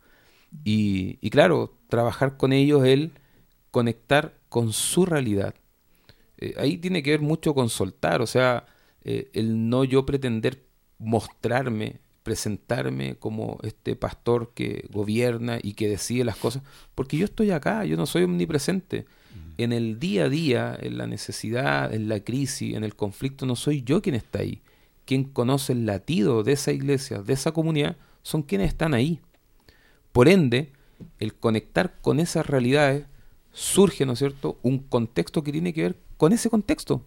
Y, 0.64 1.18
y 1.20 1.30
claro, 1.30 1.74
trabajar 1.88 2.36
con 2.36 2.52
ellos, 2.52 2.84
el 2.84 3.12
conectar 3.72 4.38
con 4.48 4.72
su 4.72 5.06
realidad. 5.06 5.54
Eh, 6.36 6.54
ahí 6.58 6.76
tiene 6.76 7.02
que 7.02 7.10
ver 7.10 7.20
mucho 7.20 7.54
con 7.54 7.68
soltar, 7.68 8.22
o 8.22 8.26
sea, 8.26 8.66
eh, 9.02 9.30
el 9.32 9.68
no 9.68 9.82
yo 9.82 10.06
pretender 10.06 10.66
mostrarme, 10.98 12.00
presentarme 12.22 13.16
como 13.16 13.58
este 13.62 13.96
pastor 13.96 14.52
que 14.54 14.88
gobierna 14.92 15.58
y 15.62 15.74
que 15.74 15.88
decide 15.88 16.24
las 16.24 16.36
cosas, 16.36 16.62
porque 16.94 17.16
yo 17.16 17.24
estoy 17.24 17.50
acá, 17.50 17.84
yo 17.84 17.96
no 17.96 18.06
soy 18.06 18.24
omnipresente. 18.24 19.06
En 19.58 19.72
el 19.72 19.98
día 19.98 20.24
a 20.24 20.28
día, 20.28 20.78
en 20.80 20.98
la 20.98 21.06
necesidad, 21.06 21.92
en 21.92 22.08
la 22.08 22.20
crisis, 22.20 22.74
en 22.74 22.84
el 22.84 22.94
conflicto, 22.94 23.44
no 23.44 23.56
soy 23.56 23.82
yo 23.82 24.00
quien 24.00 24.14
está 24.14 24.40
ahí. 24.40 24.62
Quien 25.04 25.24
conoce 25.24 25.72
el 25.72 25.84
latido 25.84 26.42
de 26.42 26.52
esa 26.52 26.72
iglesia, 26.72 27.22
de 27.22 27.32
esa 27.32 27.52
comunidad, 27.52 27.96
son 28.22 28.42
quienes 28.42 28.68
están 28.68 28.94
ahí. 28.94 29.20
Por 30.12 30.28
ende, 30.28 30.72
el 31.18 31.34
conectar 31.34 32.00
con 32.00 32.20
esas 32.20 32.46
realidades 32.46 33.06
surge, 33.52 34.06
¿no 34.06 34.12
es 34.12 34.20
cierto?, 34.20 34.58
un 34.62 34.78
contexto 34.78 35.42
que 35.42 35.52
tiene 35.52 35.72
que 35.72 35.82
ver 35.82 35.98
con 36.16 36.32
ese 36.32 36.48
contexto, 36.48 37.04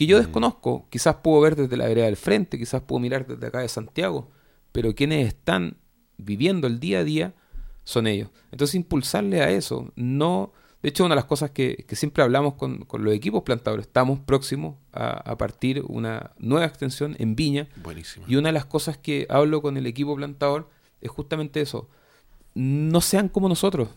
que 0.00 0.06
yo 0.06 0.16
mm. 0.16 0.20
desconozco. 0.22 0.86
Quizás 0.88 1.16
puedo 1.16 1.42
ver 1.42 1.56
desde 1.56 1.76
la 1.76 1.86
vereda 1.86 2.06
del 2.06 2.16
frente, 2.16 2.58
quizás 2.58 2.80
puedo 2.80 3.00
mirar 3.00 3.26
desde 3.26 3.46
acá 3.46 3.60
de 3.60 3.68
Santiago, 3.68 4.30
pero 4.72 4.94
quienes 4.94 5.28
están 5.28 5.76
viviendo 6.16 6.66
el 6.66 6.80
día 6.80 7.00
a 7.00 7.04
día 7.04 7.34
son 7.84 8.06
ellos. 8.06 8.30
Entonces, 8.50 8.76
impulsarle 8.76 9.42
a 9.42 9.50
eso, 9.50 9.92
no... 9.96 10.52
De 10.82 10.88
hecho, 10.88 11.04
una 11.04 11.14
de 11.14 11.16
las 11.16 11.26
cosas 11.26 11.50
que, 11.50 11.84
siempre 11.90 12.24
hablamos 12.24 12.54
con, 12.54 12.86
los 12.90 13.12
equipos 13.12 13.42
plantadores, 13.42 13.88
estamos 13.88 14.20
próximos 14.20 14.76
a, 14.94 15.36
partir 15.36 15.84
una 15.86 16.30
nueva 16.38 16.64
extensión 16.64 17.14
en 17.18 17.36
Viña. 17.36 17.68
Buenísimo. 17.82 18.24
Y 18.26 18.36
una 18.36 18.48
de 18.48 18.54
las 18.54 18.64
cosas 18.64 18.96
que 18.96 19.26
hablo 19.28 19.60
con 19.60 19.76
el 19.76 19.86
equipo 19.86 20.16
plantador 20.16 20.70
es 21.02 21.10
justamente 21.10 21.60
eso. 21.60 21.90
No 22.54 23.02
sean 23.02 23.28
como 23.28 23.50
nosotros, 23.50 23.90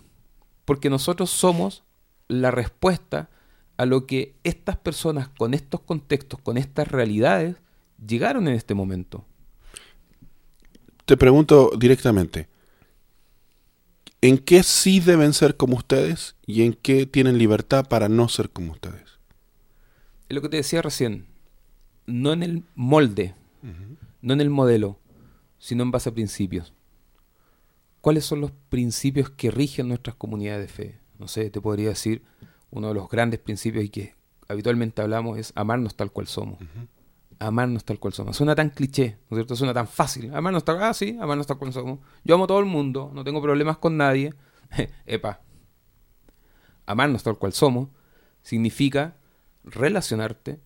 porque 0.66 0.90
nosotros 0.90 1.30
somos 1.30 1.86
la 2.28 2.52
respuesta 2.52 3.30
a 3.78 3.86
lo 3.86 4.06
que 4.06 4.36
estas 4.44 4.78
personas 4.78 5.30
con 5.30 5.54
estos 5.54 5.82
contextos, 5.82 6.40
con 6.40 6.58
estas 6.58 6.88
realidades, 6.88 7.58
llegaron 8.06 8.48
en 8.48 8.56
este 8.56 8.74
momento. 8.74 9.26
Te 11.06 11.18
pregunto 11.18 11.72
directamente, 11.78 12.48
¿en 14.22 14.38
qué 14.38 14.64
sí 14.64 15.00
deben 15.00 15.34
ser 15.34 15.58
como 15.58 15.76
ustedes 15.76 16.36
y 16.46 16.64
en 16.64 16.74
qué 16.74 17.06
tienen 17.06 17.38
libertad 17.38 17.88
para 17.88 18.08
no 18.08 18.30
ser 18.30 18.50
como 18.50 18.72
ustedes? 18.72 19.20
Es 20.30 20.36
lo 20.36 20.42
que 20.42 20.50
te 20.50 20.58
decía 20.58 20.82
recién, 20.82 21.26
no 22.06 22.32
en 22.32 22.44
el 22.44 22.64
molde, 22.76 23.36
no 24.22 24.34
en 24.34 24.42
el 24.42 24.50
modelo, 24.50 25.00
sino 25.60 25.84
en 25.84 25.92
base 25.92 26.10
a 26.10 26.14
principios. 26.14 26.74
¿Cuáles 28.02 28.26
son 28.26 28.42
los 28.42 28.52
principios 28.70 29.30
que 29.30 29.52
rigen 29.52 29.88
nuestras 29.88 30.16
comunidades 30.16 30.62
de 30.62 30.74
fe? 30.74 31.00
No 31.20 31.28
sé, 31.28 31.50
te 31.50 31.62
podría 31.62 31.90
decir, 31.90 32.22
uno 32.74 32.88
de 32.88 32.96
los 32.96 33.08
grandes 33.08 33.40
principios 33.40 33.86
y 33.86 33.90
que 33.90 34.16
habitualmente 34.48 35.02
hablamos 35.02 35.38
es 35.38 35.54
amarnos 35.56 35.96
tal 35.96 36.12
cual 36.12 36.28
somos. 36.28 36.58
Amarnos 37.40 37.86
tal 37.86 38.00
cual 38.00 38.14
somos. 38.14 38.36
Suena 38.36 38.56
tan 38.56 38.72
cliché, 38.72 39.18
¿no 39.30 39.38
es 39.38 39.42
cierto? 39.42 39.56
Suena 39.56 39.74
tan 39.74 39.88
fácil. 39.88 40.34
Amarnos 40.34 40.66
tal, 40.66 40.82
ah, 40.82 40.94
sí, 40.94 41.16
amarnos 41.22 41.46
tal 41.46 41.58
cual 41.60 41.72
somos. 41.72 42.00
Yo 42.24 42.36
amo 42.36 42.46
a 42.46 42.48
todo 42.48 42.60
el 42.60 42.66
mundo, 42.66 43.12
no 43.14 43.24
tengo 43.24 43.42
problemas 43.42 43.78
con 43.78 43.96
nadie. 43.96 44.34
Epa. 45.06 45.42
Amarnos 46.88 47.22
tal 47.22 47.38
cual 47.38 47.54
somos 47.54 47.90
significa 48.42 49.16
relacionarte, 49.64 50.60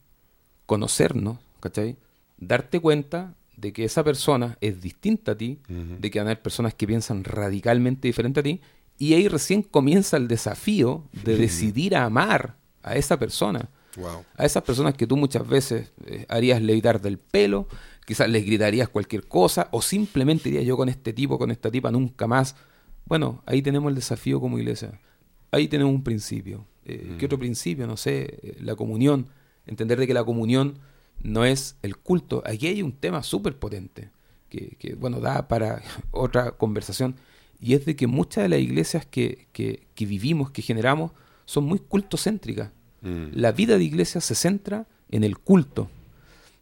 conocernos, 0.66 1.40
¿cachai? 1.60 1.98
Darte 2.38 2.80
cuenta 2.80 3.36
de 3.58 3.74
que 3.74 3.84
esa 3.84 4.04
persona 4.04 4.58
es 4.62 4.82
distinta 4.82 5.34
a 5.34 5.38
ti, 5.38 5.60
de 5.68 6.10
que 6.10 6.20
van 6.20 6.28
a 6.28 6.32
haber 6.32 6.42
personas 6.42 6.74
que 6.74 6.88
piensan 6.88 7.24
radicalmente 7.24 8.08
diferente 8.08 8.40
a 8.40 8.44
ti, 8.44 8.62
y 8.98 9.14
ahí 9.14 9.28
recién 9.28 9.62
comienza 9.62 10.18
el 10.18 10.28
desafío 10.28 11.04
de 11.24 11.38
decidir 11.38 11.96
amar 11.96 12.56
a 12.84 12.96
esa 12.96 13.18
persona. 13.18 13.70
A 14.38 14.46
esas 14.46 14.64
personas 14.64 14.94
que 14.94 15.08
tú 15.08 15.18
muchas 15.18 15.48
veces 15.48 15.92
eh, 16.06 16.26
harías 16.30 16.62
levitar 16.62 17.02
del 17.02 17.18
pelo, 17.18 17.68
quizás 18.06 18.30
les 18.30 18.46
gritarías 18.46 18.90
cualquier 18.90 19.28
cosa, 19.28 19.70
o 19.72 19.82
simplemente 19.82 20.50
dirías 20.50 20.66
yo 20.66 20.78
con 20.78 20.88
este 20.88 21.14
tipo, 21.14 21.40
con 21.40 21.50
esta 21.50 21.72
tipa, 21.72 21.90
nunca 21.90 22.28
más. 22.28 22.56
Bueno, 23.06 23.42
ahí 23.46 23.62
tenemos 23.62 23.90
el 23.90 23.96
desafío 23.96 24.40
como 24.40 24.60
iglesia. 24.60 25.00
Ahí 25.52 25.68
tenemos 25.68 25.94
un 25.94 26.04
principio. 26.04 26.66
Eh, 26.86 27.16
¿Qué 27.18 27.26
mm. 27.26 27.28
otro 27.28 27.40
principio? 27.40 27.88
No 27.88 27.98
sé, 27.98 28.40
eh, 28.42 28.58
la 28.62 28.76
comunión. 28.76 29.28
Entender 29.66 30.00
de 30.00 30.08
que 30.08 30.14
la 30.14 30.24
comunión 30.24 30.78
no 31.22 31.44
es 31.44 31.76
el 31.82 31.98
culto. 31.98 32.44
Aquí 32.46 32.68
hay 32.68 32.82
un 32.84 32.94
tema 32.94 33.24
súper 33.24 33.58
potente 33.58 34.12
que, 34.50 34.96
bueno, 34.98 35.20
da 35.20 35.48
para 35.48 35.82
otra 36.12 36.52
conversación. 36.52 37.16
Y 37.60 37.74
es 37.74 37.86
de 37.86 37.96
que 37.96 38.08
muchas 38.08 38.44
de 38.44 38.50
las 38.50 38.60
iglesias 38.60 39.06
que, 39.06 39.48
que, 39.52 40.06
vivimos, 40.06 40.52
que 40.52 40.62
generamos, 40.62 41.12
son 41.46 41.66
muy 41.66 41.80
cultocéntricas. 41.80 42.72
Mm. 43.02 43.28
La 43.34 43.52
vida 43.52 43.78
de 43.78 43.84
iglesia 43.84 44.22
se 44.22 44.36
centra 44.36 44.88
en 45.10 45.24
el 45.24 45.38
culto. 45.38 45.90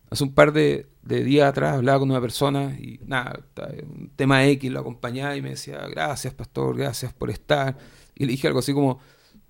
Hace 0.10 0.24
un 0.24 0.34
par 0.34 0.54
de, 0.54 0.88
días 1.04 1.50
atrás 1.50 1.76
hablaba 1.76 2.00
con 2.00 2.10
una 2.10 2.22
persona 2.22 2.78
y 2.80 3.00
nada, 3.06 3.40
un 3.84 4.12
tema 4.16 4.46
X 4.46 4.72
lo 4.72 4.80
acompañaba 4.80 5.36
y 5.36 5.42
me 5.42 5.50
decía, 5.50 5.86
gracias 5.88 6.34
pastor, 6.34 6.78
gracias 6.78 7.14
por 7.14 7.30
estar. 7.30 7.78
Y 8.16 8.26
le 8.26 8.32
dije 8.32 8.48
algo 8.48 8.60
así 8.60 8.74
como, 8.74 9.00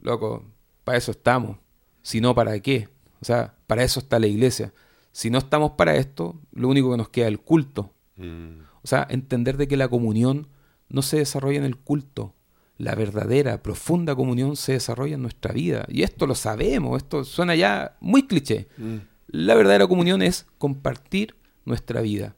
loco, 0.01 0.43
para 0.83 0.97
eso 0.97 1.11
estamos, 1.11 1.57
si 2.01 2.21
no, 2.21 2.33
¿para 2.33 2.59
qué? 2.59 2.87
O 3.21 3.25
sea, 3.25 3.55
para 3.67 3.83
eso 3.83 3.99
está 3.99 4.19
la 4.19 4.27
iglesia. 4.27 4.73
Si 5.11 5.29
no 5.29 5.39
estamos 5.39 5.71
para 5.71 5.95
esto, 5.95 6.39
lo 6.51 6.67
único 6.67 6.91
que 6.91 6.97
nos 6.97 7.09
queda 7.09 7.25
es 7.25 7.31
el 7.31 7.39
culto. 7.39 7.91
Mm. 8.17 8.59
O 8.83 8.87
sea, 8.87 9.07
entender 9.09 9.57
de 9.57 9.67
que 9.67 9.77
la 9.77 9.87
comunión 9.87 10.47
no 10.89 11.01
se 11.01 11.17
desarrolla 11.17 11.57
en 11.57 11.65
el 11.65 11.77
culto. 11.77 12.33
La 12.77 12.95
verdadera, 12.95 13.61
profunda 13.63 14.15
comunión 14.15 14.55
se 14.55 14.73
desarrolla 14.73 15.15
en 15.15 15.21
nuestra 15.21 15.53
vida. 15.53 15.85
Y 15.87 16.03
esto 16.03 16.27
lo 16.27 16.35
sabemos, 16.35 16.97
esto 16.97 17.23
suena 17.23 17.55
ya 17.55 17.95
muy 18.01 18.27
cliché. 18.27 18.67
Mm. 18.77 18.97
La 19.27 19.55
verdadera 19.55 19.87
comunión 19.87 20.21
es 20.21 20.45
compartir 20.57 21.35
nuestra 21.63 22.01
vida. 22.01 22.35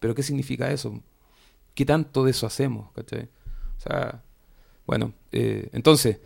Pero 0.00 0.14
¿qué 0.14 0.22
significa 0.22 0.70
eso? 0.72 1.02
¿Qué 1.74 1.84
tanto 1.84 2.24
de 2.24 2.32
eso 2.32 2.46
hacemos? 2.46 2.90
O 2.96 3.80
sea, 3.80 4.22
bueno, 4.86 5.14
eh, 5.32 5.68
entonces, 5.72 6.20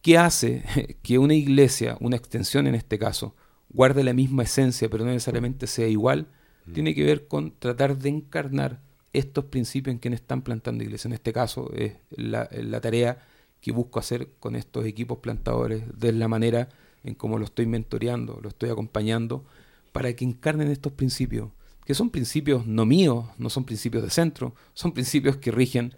¿qué 0.00 0.18
hace 0.18 0.96
que 1.02 1.18
una 1.18 1.34
iglesia, 1.34 1.96
una 2.00 2.16
extensión 2.16 2.66
en 2.66 2.74
este 2.74 2.98
caso, 2.98 3.34
guarde 3.68 4.04
la 4.04 4.12
misma 4.12 4.42
esencia, 4.42 4.88
pero 4.88 5.04
no 5.04 5.10
necesariamente 5.10 5.66
sea 5.66 5.86
igual, 5.86 6.28
mm. 6.66 6.72
tiene 6.72 6.94
que 6.94 7.04
ver 7.04 7.26
con 7.26 7.52
tratar 7.58 7.98
de 7.98 8.08
encarnar 8.08 8.80
estos 9.12 9.44
principios 9.46 9.92
en 9.92 9.98
quienes 9.98 10.20
están 10.20 10.42
plantando 10.42 10.82
iglesias. 10.84 11.06
En 11.06 11.12
este 11.12 11.32
caso 11.32 11.70
es 11.74 11.94
la, 12.10 12.48
tarea 12.80 13.22
que 13.60 13.72
busco 13.72 13.98
hacer 13.98 14.28
con 14.40 14.56
estos 14.56 14.86
equipos 14.86 15.18
plantadores, 15.18 15.82
de 15.98 16.12
la 16.12 16.28
manera 16.28 16.68
en 17.04 17.14
cómo 17.14 17.38
lo 17.38 17.44
estoy 17.44 17.66
mentoreando, 17.66 18.38
lo 18.42 18.48
estoy 18.48 18.70
acompañando, 18.70 19.44
para 19.92 20.12
que 20.14 20.24
encarnen 20.24 20.68
estos 20.68 20.92
principios, 20.92 21.50
que 21.84 21.94
son 21.94 22.10
principios 22.10 22.66
no 22.66 22.86
míos, 22.86 23.26
no 23.38 23.50
son 23.50 23.64
principios 23.64 24.02
de 24.02 24.10
centro, 24.10 24.54
son 24.72 24.92
principios 24.92 25.36
que 25.36 25.50
rigen 25.50 25.94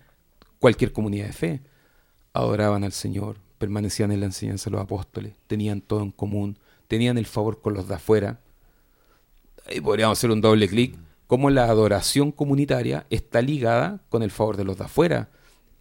cualquier 0.58 0.92
comunidad 0.92 1.26
de 1.26 1.32
fe. 1.32 1.60
Adoraban 2.32 2.82
al 2.84 2.92
Señor, 2.92 3.36
permanecían 3.58 4.10
en 4.10 4.20
la 4.20 4.26
enseñanza 4.26 4.68
de 4.68 4.72
los 4.72 4.82
apóstoles, 4.82 5.34
tenían 5.46 5.80
todo 5.80 6.02
en 6.02 6.10
común, 6.10 6.58
tenían 6.88 7.16
el 7.16 7.26
favor 7.26 7.60
con 7.60 7.74
los 7.74 7.86
de 7.86 7.94
afuera. 7.94 8.40
Ahí 9.66 9.80
podríamos 9.80 10.18
hacer 10.18 10.30
un 10.30 10.40
doble 10.40 10.68
clic, 10.68 10.96
como 11.26 11.50
la 11.50 11.64
adoración 11.64 12.32
comunitaria 12.32 13.06
está 13.10 13.42
ligada 13.42 14.02
con 14.08 14.22
el 14.22 14.30
favor 14.30 14.56
de 14.56 14.64
los 14.64 14.78
de 14.78 14.84
afuera. 14.84 15.30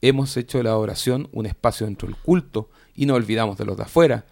Hemos 0.01 0.35
hecho 0.37 0.61
la 0.63 0.71
adoración 0.71 1.29
un 1.31 1.45
espacio 1.45 1.85
dentro 1.85 2.07
del 2.07 2.17
culto 2.17 2.69
y 2.95 3.05
no 3.05 3.15
olvidamos 3.15 3.57
de 3.57 3.65
los 3.65 3.77
de 3.77 3.83
afuera. 3.83 4.25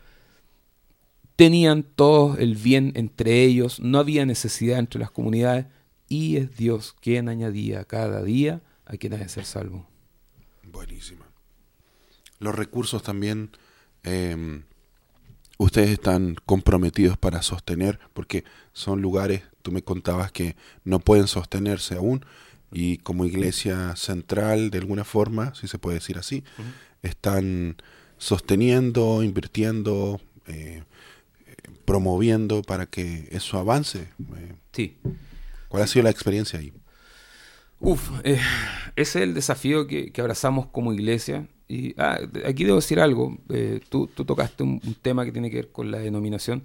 Tenían 1.36 1.84
todos 1.84 2.40
el 2.40 2.56
bien 2.56 2.92
entre 2.96 3.44
ellos, 3.44 3.80
no 3.80 4.00
había 4.00 4.26
necesidad 4.26 4.80
entre 4.80 5.00
las 5.00 5.12
comunidades 5.12 5.66
y 6.08 6.38
es 6.38 6.56
Dios 6.56 6.96
quien 7.00 7.30
añadía 7.30 7.86
cada 7.86 8.22
día 8.22 8.62
a 8.86 8.98
quien 8.98 9.14
ha 9.14 9.18
de 9.18 9.30
ser 9.30 9.46
salvo. 9.46 9.88
Buenísima. 10.64 11.26
Los 12.40 12.56
recursos 12.56 13.04
también 13.04 13.52
em, 14.04 14.64
ustedes 15.58 15.92
están 15.92 16.36
comprometidos 16.46 17.18
para 17.18 17.42
sostener, 17.42 18.00
porque 18.14 18.44
son 18.74 19.02
lugares, 19.02 19.44
tú 19.62 19.72
me 19.72 19.82
contabas 19.84 20.32
que 20.32 20.56
no 20.84 21.00
pueden 21.00 21.28
sostenerse 21.28 21.96
aún, 21.96 22.26
y 22.72 22.98
como 22.98 23.26
iglesia 23.26 23.96
central, 23.96 24.70
de 24.72 24.78
alguna 24.78 25.04
forma, 25.04 25.54
si 25.56 25.68
se 25.68 25.78
puede 25.78 25.96
decir 25.96 26.18
así, 26.18 26.44
están 27.02 27.76
sosteniendo, 28.18 29.24
invirtiendo, 29.24 30.22
eh, 30.48 30.84
promoviendo 31.86 32.62
para 32.62 32.86
que 32.86 33.28
eso 33.32 33.58
avance. 33.58 34.08
Eh, 34.38 34.54
Sí. 34.72 34.96
¿Cuál 35.68 35.84
ha 35.84 35.88
sido 35.88 36.04
la 36.04 36.12
experiencia 36.12 36.60
ahí? 36.60 36.72
Uf, 37.80 38.12
eh, 38.24 38.40
ese 38.96 39.20
es 39.20 39.24
el 39.24 39.34
desafío 39.34 39.88
que, 39.88 40.12
que 40.12 40.22
abrazamos 40.22 40.68
como 40.68 40.94
iglesia. 40.94 41.48
Y 41.68 41.94
ah, 41.98 42.20
aquí 42.46 42.64
debo 42.64 42.78
decir 42.78 43.00
algo. 43.00 43.38
eh, 43.50 43.82
tú, 43.90 44.08
tú 44.08 44.24
tocaste 44.24 44.64
un, 44.64 44.80
un 44.86 44.96
tema 44.96 45.26
que 45.26 45.32
tiene 45.32 45.50
que 45.50 45.58
ver 45.58 45.72
con 45.72 45.92
la 45.92 46.00
denominación. 46.00 46.64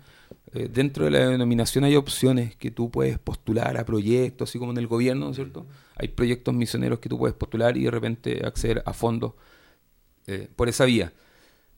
Eh, 0.52 0.68
dentro 0.72 1.04
de 1.04 1.10
la 1.10 1.28
denominación 1.28 1.84
hay 1.84 1.96
opciones 1.96 2.56
que 2.56 2.70
tú 2.70 2.90
puedes 2.90 3.18
postular 3.18 3.76
a 3.76 3.84
proyectos, 3.84 4.48
así 4.48 4.58
como 4.58 4.72
en 4.72 4.78
el 4.78 4.86
gobierno, 4.86 5.26
¿no 5.26 5.30
es 5.32 5.36
cierto? 5.36 5.66
Hay 5.96 6.08
proyectos 6.08 6.54
misioneros 6.54 6.98
que 6.98 7.08
tú 7.08 7.18
puedes 7.18 7.36
postular 7.36 7.76
y 7.76 7.84
de 7.84 7.90
repente 7.90 8.46
acceder 8.46 8.82
a 8.86 8.92
fondos 8.92 9.34
eh, 10.26 10.48
por 10.56 10.68
esa 10.68 10.84
vía. 10.84 11.12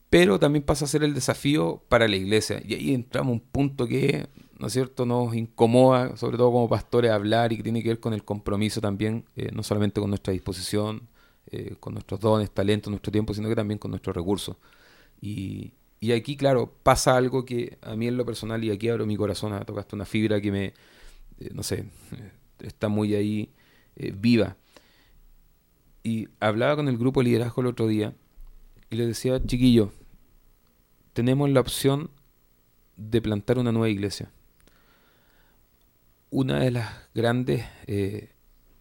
Pero 0.09 0.39
también 0.39 0.63
pasa 0.63 0.85
a 0.85 0.87
ser 0.87 1.03
el 1.03 1.13
desafío 1.13 1.83
para 1.89 2.07
la 2.07 2.15
iglesia. 2.15 2.61
Y 2.65 2.73
ahí 2.73 2.93
entramos 2.93 3.31
a 3.31 3.33
un 3.33 3.39
punto 3.41 3.87
que, 3.87 4.27
¿no 4.57 4.67
es 4.67 4.73
cierto?, 4.73 5.05
nos 5.05 5.35
incomoda, 5.35 6.15
sobre 6.17 6.37
todo 6.37 6.51
como 6.51 6.69
pastores, 6.69 7.11
hablar 7.11 7.51
y 7.51 7.57
que 7.57 7.63
tiene 7.63 7.83
que 7.83 7.89
ver 7.89 7.99
con 7.99 8.13
el 8.13 8.23
compromiso 8.23 8.81
también, 8.81 9.25
eh, 9.35 9.49
no 9.53 9.61
solamente 9.63 9.99
con 9.99 10.09
nuestra 10.09 10.33
disposición, 10.33 11.09
con 11.79 11.95
nuestros 11.95 12.19
dones, 12.19 12.51
talentos, 12.51 12.91
nuestro 12.91 13.11
tiempo, 13.11 13.33
sino 13.33 13.49
que 13.49 13.55
también 13.55 13.79
con 13.79 13.89
nuestros 13.89 14.15
recursos. 14.15 14.55
Y, 15.19 15.73
y 16.01 16.13
aquí, 16.13 16.37
claro, 16.37 16.73
pasa 16.83 17.17
algo 17.17 17.43
que 17.43 17.77
a 17.81 17.95
mí 17.95 18.07
en 18.07 18.15
lo 18.15 18.25
personal, 18.25 18.63
y 18.63 18.71
aquí 18.71 18.87
abro 18.87 19.05
mi 19.05 19.17
corazón, 19.17 19.53
ah, 19.53 19.65
tocaste 19.65 19.95
una 19.95 20.05
fibra 20.05 20.39
que 20.39 20.51
me, 20.51 20.65
eh, 21.39 21.49
no 21.53 21.61
sé, 21.61 21.79
eh, 21.79 22.31
está 22.61 22.87
muy 22.87 23.15
ahí 23.15 23.49
eh, 23.97 24.13
viva. 24.15 24.55
Y 26.03 26.29
hablaba 26.39 26.77
con 26.77 26.87
el 26.87 26.97
grupo 26.97 27.19
de 27.19 27.25
liderazgo 27.25 27.61
el 27.61 27.67
otro 27.67 27.87
día 27.87 28.13
y 28.89 28.95
les 28.95 29.07
decía, 29.07 29.43
chiquillos, 29.45 29.89
tenemos 31.11 31.49
la 31.49 31.59
opción 31.59 32.09
de 32.95 33.21
plantar 33.21 33.59
una 33.59 33.73
nueva 33.73 33.89
iglesia. 33.89 34.31
Una 36.29 36.59
de 36.59 36.71
las 36.71 37.09
grandes, 37.13 37.65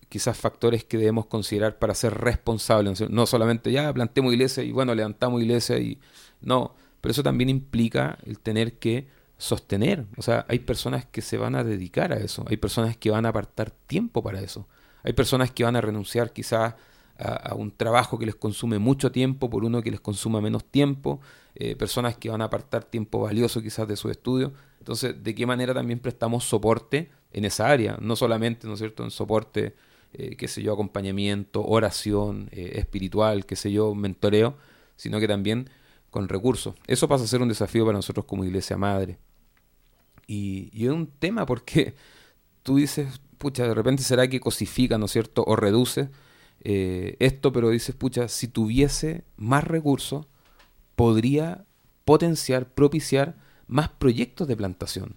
quizás, 0.08 0.36
factores 0.36 0.84
que 0.84 0.98
debemos 0.98 1.26
considerar 1.26 1.78
para 1.78 1.94
ser 1.94 2.14
responsables, 2.14 3.10
no 3.10 3.26
solamente 3.26 3.72
ya 3.72 3.92
plantemos 3.92 4.32
iglesia 4.32 4.62
y 4.62 4.70
bueno, 4.70 4.94
levantamos 4.94 5.42
iglesia 5.42 5.78
y 5.78 5.98
no, 6.40 6.74
pero 7.00 7.12
eso 7.12 7.22
también 7.22 7.48
implica 7.48 8.18
el 8.24 8.38
tener 8.40 8.78
que 8.78 9.08
sostener. 9.36 10.06
O 10.16 10.22
sea, 10.22 10.44
hay 10.48 10.58
personas 10.58 11.06
que 11.06 11.22
se 11.22 11.38
van 11.38 11.54
a 11.54 11.64
dedicar 11.64 12.12
a 12.12 12.16
eso, 12.16 12.44
hay 12.48 12.56
personas 12.56 12.96
que 12.96 13.10
van 13.10 13.26
a 13.26 13.30
apartar 13.30 13.70
tiempo 13.70 14.22
para 14.22 14.40
eso, 14.40 14.68
hay 15.02 15.12
personas 15.12 15.50
que 15.50 15.64
van 15.64 15.76
a 15.76 15.80
renunciar 15.80 16.32
quizás 16.32 16.74
a, 17.18 17.54
un 17.54 17.70
trabajo 17.72 18.18
que 18.18 18.26
les 18.26 18.36
consume 18.36 18.78
mucho 18.78 19.10
tiempo 19.10 19.50
por 19.50 19.64
uno 19.64 19.82
que 19.82 19.90
les 19.90 20.00
consuma 20.00 20.40
menos 20.40 20.64
tiempo, 20.64 21.20
eh, 21.54 21.74
personas 21.74 22.16
que 22.16 22.30
van 22.30 22.40
a 22.40 22.44
apartar 22.44 22.84
tiempo 22.84 23.20
valioso 23.20 23.60
quizás 23.60 23.88
de 23.88 23.96
su 23.96 24.10
estudio. 24.10 24.52
Entonces, 24.78 25.22
¿de 25.22 25.34
qué 25.34 25.44
manera 25.44 25.74
también 25.74 25.98
prestamos 25.98 26.44
soporte 26.44 27.10
en 27.32 27.44
esa 27.44 27.68
área? 27.68 27.98
No 28.00 28.14
solamente, 28.14 28.66
¿no 28.66 28.74
es 28.74 28.78
cierto?, 28.78 29.02
en 29.02 29.10
soporte, 29.10 29.74
eh, 30.12 30.36
qué 30.36 30.46
sé 30.46 30.62
yo, 30.62 30.72
acompañamiento, 30.72 31.64
oración, 31.66 32.48
eh, 32.52 32.72
espiritual, 32.76 33.44
qué 33.44 33.56
sé 33.56 33.72
yo, 33.72 33.94
mentoreo, 33.94 34.56
sino 34.96 35.18
que 35.18 35.26
también 35.26 35.68
con 36.10 36.28
recursos. 36.28 36.74
Eso 36.86 37.08
pasa 37.08 37.24
a 37.24 37.28
ser 37.28 37.42
un 37.42 37.48
desafío 37.48 37.84
para 37.84 37.98
nosotros 37.98 38.26
como 38.26 38.44
iglesia 38.44 38.76
madre. 38.76 39.18
Y, 40.26 40.70
y 40.72 40.86
es 40.86 40.92
un 40.92 41.06
tema 41.06 41.46
porque 41.46 41.94
tú 42.62 42.76
dices, 42.76 43.20
pucha, 43.38 43.66
de 43.66 43.74
repente 43.74 44.02
será 44.02 44.28
que 44.28 44.40
cosifica, 44.40 44.98
¿no 44.98 45.06
es 45.06 45.12
cierto?, 45.12 45.44
o 45.46 45.56
reduce 45.56 46.10
eh, 46.60 47.16
esto, 47.18 47.52
pero 47.52 47.70
dices, 47.70 47.94
pucha, 47.94 48.28
si 48.28 48.48
tuviese 48.48 49.24
más 49.36 49.64
recursos, 49.64 50.26
podría 50.96 51.64
potenciar, 52.04 52.68
propiciar 52.68 53.36
más 53.66 53.88
proyectos 53.88 54.48
de 54.48 54.56
plantación. 54.56 55.14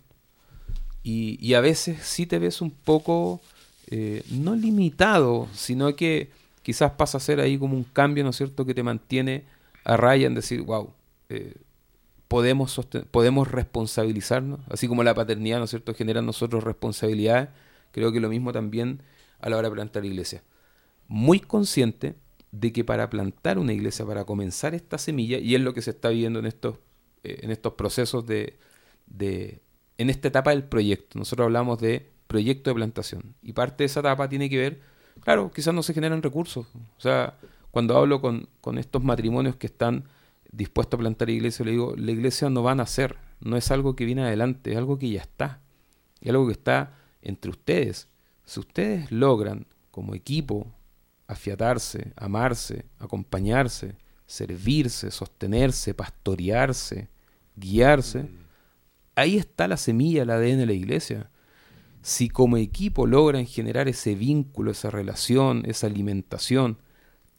Y, 1.04 1.38
y 1.46 1.56
a 1.56 1.62
veces 1.62 2.04
sí 2.04 2.26
te 2.26 2.38
ves 2.38 2.62
un 2.62 2.72
poco, 2.72 3.42
eh, 3.88 4.24
no 4.30 4.56
limitado, 4.56 5.48
sino 5.54 5.96
que 5.96 6.30
quizás 6.62 6.92
pasa 6.92 7.18
a 7.18 7.22
ser 7.22 7.39
ahí 7.39 7.58
como 7.58 7.76
un 7.76 7.84
cambio, 7.84 8.24
¿no 8.24 8.30
es 8.30 8.36
cierto?, 8.36 8.66
que 8.66 8.76
te 8.76 8.84
mantiene 8.84 9.44
a 9.84 9.98
raya 9.98 10.28
en 10.28 10.36
decir, 10.36 10.62
wow, 10.62 10.94
eh, 11.30 11.56
podemos, 12.28 12.80
podemos 13.12 13.52
responsabilizarnos, 13.52 14.62
así 14.70 14.88
como 14.88 15.04
la 15.04 15.14
paternidad, 15.14 15.60
¿no 15.60 15.66
es 15.66 15.70
cierto?, 15.70 15.94
genera 15.94 16.20
en 16.20 16.26
nosotros 16.26 16.64
responsabilidades, 16.64 17.50
creo 17.92 18.12
que 18.12 18.20
lo 18.20 18.30
mismo 18.30 18.54
también 18.54 19.02
a 19.40 19.50
la 19.50 19.58
hora 19.58 19.70
de 19.70 19.76
plantar 19.76 20.06
iglesia. 20.06 20.44
Muy 21.08 21.40
consciente 21.40 22.16
de 22.52 22.72
que 22.72 22.84
para 22.84 23.10
plantar 23.10 23.58
una 23.58 23.74
iglesia, 23.74 24.06
para 24.06 24.24
comenzar 24.26 24.76
esta 24.76 24.98
semilla, 24.98 25.40
y 25.40 25.56
es 25.56 25.62
lo 25.62 25.74
que 25.74 25.82
se 25.82 25.92
está 25.92 26.10
viendo 26.10 26.40
en 26.40 26.46
estos, 26.46 26.78
eh, 27.24 27.40
en 27.42 27.52
estos 27.52 27.74
procesos 27.74 28.26
de, 28.26 28.58
de, 29.08 29.60
en 29.98 30.10
esta 30.10 30.28
etapa 30.30 30.52
del 30.52 30.64
proyecto. 30.64 31.20
Nosotros 31.20 31.46
hablamos 31.46 31.80
de 31.80 32.10
proyecto 32.28 32.70
de 32.70 32.76
plantación, 32.76 33.36
y 33.42 33.54
parte 33.54 33.84
de 33.84 33.86
esa 33.86 34.02
etapa 34.02 34.30
tiene 34.30 34.50
que 34.50 34.58
ver, 34.58 34.82
claro, 35.22 35.52
quizás 35.54 35.74
no 35.74 35.84
se 35.84 35.94
generan 35.94 36.22
recursos. 36.22 36.66
O 36.98 37.02
sea, 37.02 37.38
cuando 37.72 37.97
hablo 37.97 38.22
con, 38.22 38.47
con 38.59 38.78
estos 38.78 39.03
matrimonios 39.03 39.55
que 39.55 39.67
están 39.67 40.05
dispuestos 40.51 40.97
a 40.97 41.01
plantar 41.01 41.30
iglesia, 41.30 41.65
le 41.65 41.72
digo, 41.72 41.95
la 41.97 42.11
iglesia 42.11 42.49
no 42.49 42.63
va 42.63 42.74
a 42.74 42.76
nacer, 42.76 43.17
no 43.39 43.57
es 43.57 43.72
algo 43.72 43.95
que 43.95 44.05
viene 44.05 44.24
adelante, 44.24 44.72
es 44.72 44.78
algo 44.78 44.99
que 44.99 45.09
ya 45.09 45.22
está, 45.22 45.61
es 46.19 46.30
algo 46.30 46.45
que 46.47 46.53
está 46.53 46.93
entre 47.22 47.49
ustedes. 47.49 48.09
Si 48.45 48.59
ustedes 48.59 49.11
logran 49.11 49.65
como 49.89 50.13
equipo 50.13 50.67
afiatarse, 51.28 52.11
amarse, 52.17 52.86
acompañarse, 52.99 53.95
servirse, 54.26 55.11
sostenerse, 55.11 55.93
pastorearse, 55.93 57.09
guiarse, 57.55 58.30
ahí 59.15 59.38
está 59.38 59.67
la 59.67 59.78
semilla, 59.78 60.24
el 60.24 60.30
ADN 60.30 60.59
de 60.59 60.65
la 60.65 60.74
iglesia. 60.74 61.30
Si 62.01 62.30
como 62.30 62.57
equipo 62.57 63.07
logran 63.07 63.45
generar 63.45 63.88
ese 63.88 64.15
vínculo, 64.15 64.72
esa 64.72 64.89
relación, 64.89 65.63
esa 65.65 65.88
alimentación, 65.88 66.78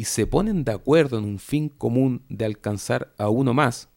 y 0.03 0.05
se 0.05 0.26
ponen 0.26 0.64
de 0.64 0.72
acuerdo 0.72 1.16
en 1.16 1.24
un 1.24 1.38
fin 1.38 1.68
común 1.68 2.24
de 2.28 2.44
alcanzar 2.44 3.14
a 3.18 3.28
uno 3.28 3.55
más, 3.55 3.88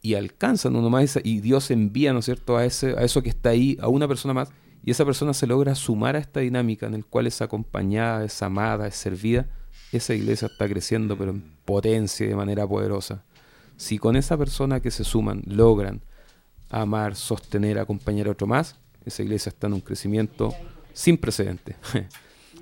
y 0.00 0.14
alcanzan 0.14 0.74
uno 0.74 0.88
más, 0.88 1.18
y 1.22 1.40
Dios 1.40 1.70
envía, 1.70 2.14
¿no 2.14 2.20
es 2.20 2.24
cierto?, 2.24 2.56
a, 2.56 2.64
ese, 2.64 2.92
a 2.96 3.02
eso 3.02 3.22
que 3.22 3.28
está 3.28 3.50
ahí, 3.50 3.76
a 3.82 3.88
una 3.88 4.08
persona 4.08 4.32
más, 4.32 4.48
y 4.82 4.90
esa 4.90 5.04
persona 5.04 5.34
se 5.34 5.46
logra 5.46 5.74
sumar 5.74 6.16
a 6.16 6.18
esta 6.18 6.40
dinámica 6.40 6.86
en 6.86 6.94
el 6.94 7.04
cual 7.04 7.26
es 7.26 7.42
acompañada, 7.42 8.24
es 8.24 8.40
amada, 8.40 8.86
es 8.86 8.94
servida, 8.94 9.50
esa 9.92 10.14
iglesia 10.14 10.48
está 10.50 10.66
creciendo, 10.66 11.18
pero 11.18 11.32
en 11.32 11.42
potencia 11.66 12.24
y 12.24 12.30
de 12.30 12.36
manera 12.36 12.66
poderosa. 12.66 13.22
Si 13.76 13.98
con 13.98 14.16
esa 14.16 14.38
persona 14.38 14.80
que 14.80 14.90
se 14.90 15.04
suman 15.04 15.42
logran 15.44 16.00
amar, 16.70 17.16
sostener, 17.16 17.78
acompañar 17.78 18.28
a 18.28 18.30
otro 18.30 18.46
más, 18.46 18.76
esa 19.04 19.22
iglesia 19.22 19.50
está 19.50 19.66
en 19.66 19.74
un 19.74 19.80
crecimiento 19.82 20.54
sin 20.94 21.18
precedente. 21.18 21.76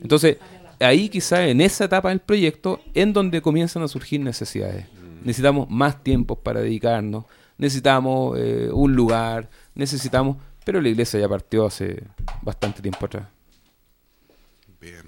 Entonces, 0.03 0.39
ahí 0.81 1.09
quizá 1.09 1.47
en 1.47 1.61
esa 1.61 1.85
etapa 1.85 2.11
del 2.11 2.20
proyecto, 2.20 2.81
en 2.95 3.12
donde 3.12 3.43
comienzan 3.43 3.83
a 3.83 3.89
surgir 3.89 4.20
necesidades. 4.20 4.87
Necesitamos 5.22 5.68
más 5.68 6.03
tiempos 6.03 6.39
para 6.39 6.61
dedicarnos, 6.61 7.24
necesitamos 7.57 8.39
eh, 8.39 8.70
un 8.72 8.95
lugar, 8.95 9.51
necesitamos... 9.74 10.37
Pero 10.64 10.81
la 10.81 10.89
iglesia 10.89 11.18
ya 11.18 11.29
partió 11.29 11.66
hace 11.66 12.05
bastante 12.43 12.83
tiempo 12.83 13.07
atrás. 13.07 13.26
Bien. 14.81 15.03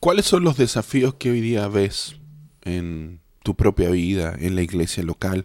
¿Cuáles 0.00 0.26
son 0.26 0.44
los 0.44 0.56
desafíos 0.56 1.14
que 1.14 1.30
hoy 1.30 1.40
día 1.40 1.68
ves 1.68 2.16
en 2.62 3.20
tu 3.42 3.54
propia 3.54 3.90
vida, 3.90 4.34
en 4.38 4.54
la 4.54 4.62
iglesia 4.62 5.02
local? 5.02 5.44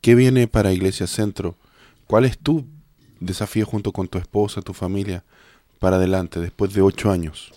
¿Qué 0.00 0.14
viene 0.14 0.48
para 0.48 0.72
Iglesia 0.72 1.06
Centro? 1.06 1.56
¿Cuál 2.06 2.24
es 2.24 2.38
tu 2.38 2.66
desafío 3.20 3.66
junto 3.66 3.92
con 3.92 4.08
tu 4.08 4.18
esposa, 4.18 4.62
tu 4.62 4.72
familia, 4.74 5.24
para 5.82 5.96
adelante 5.96 6.38
después 6.38 6.72
de 6.74 6.80
ocho 6.80 7.10
años? 7.10 7.52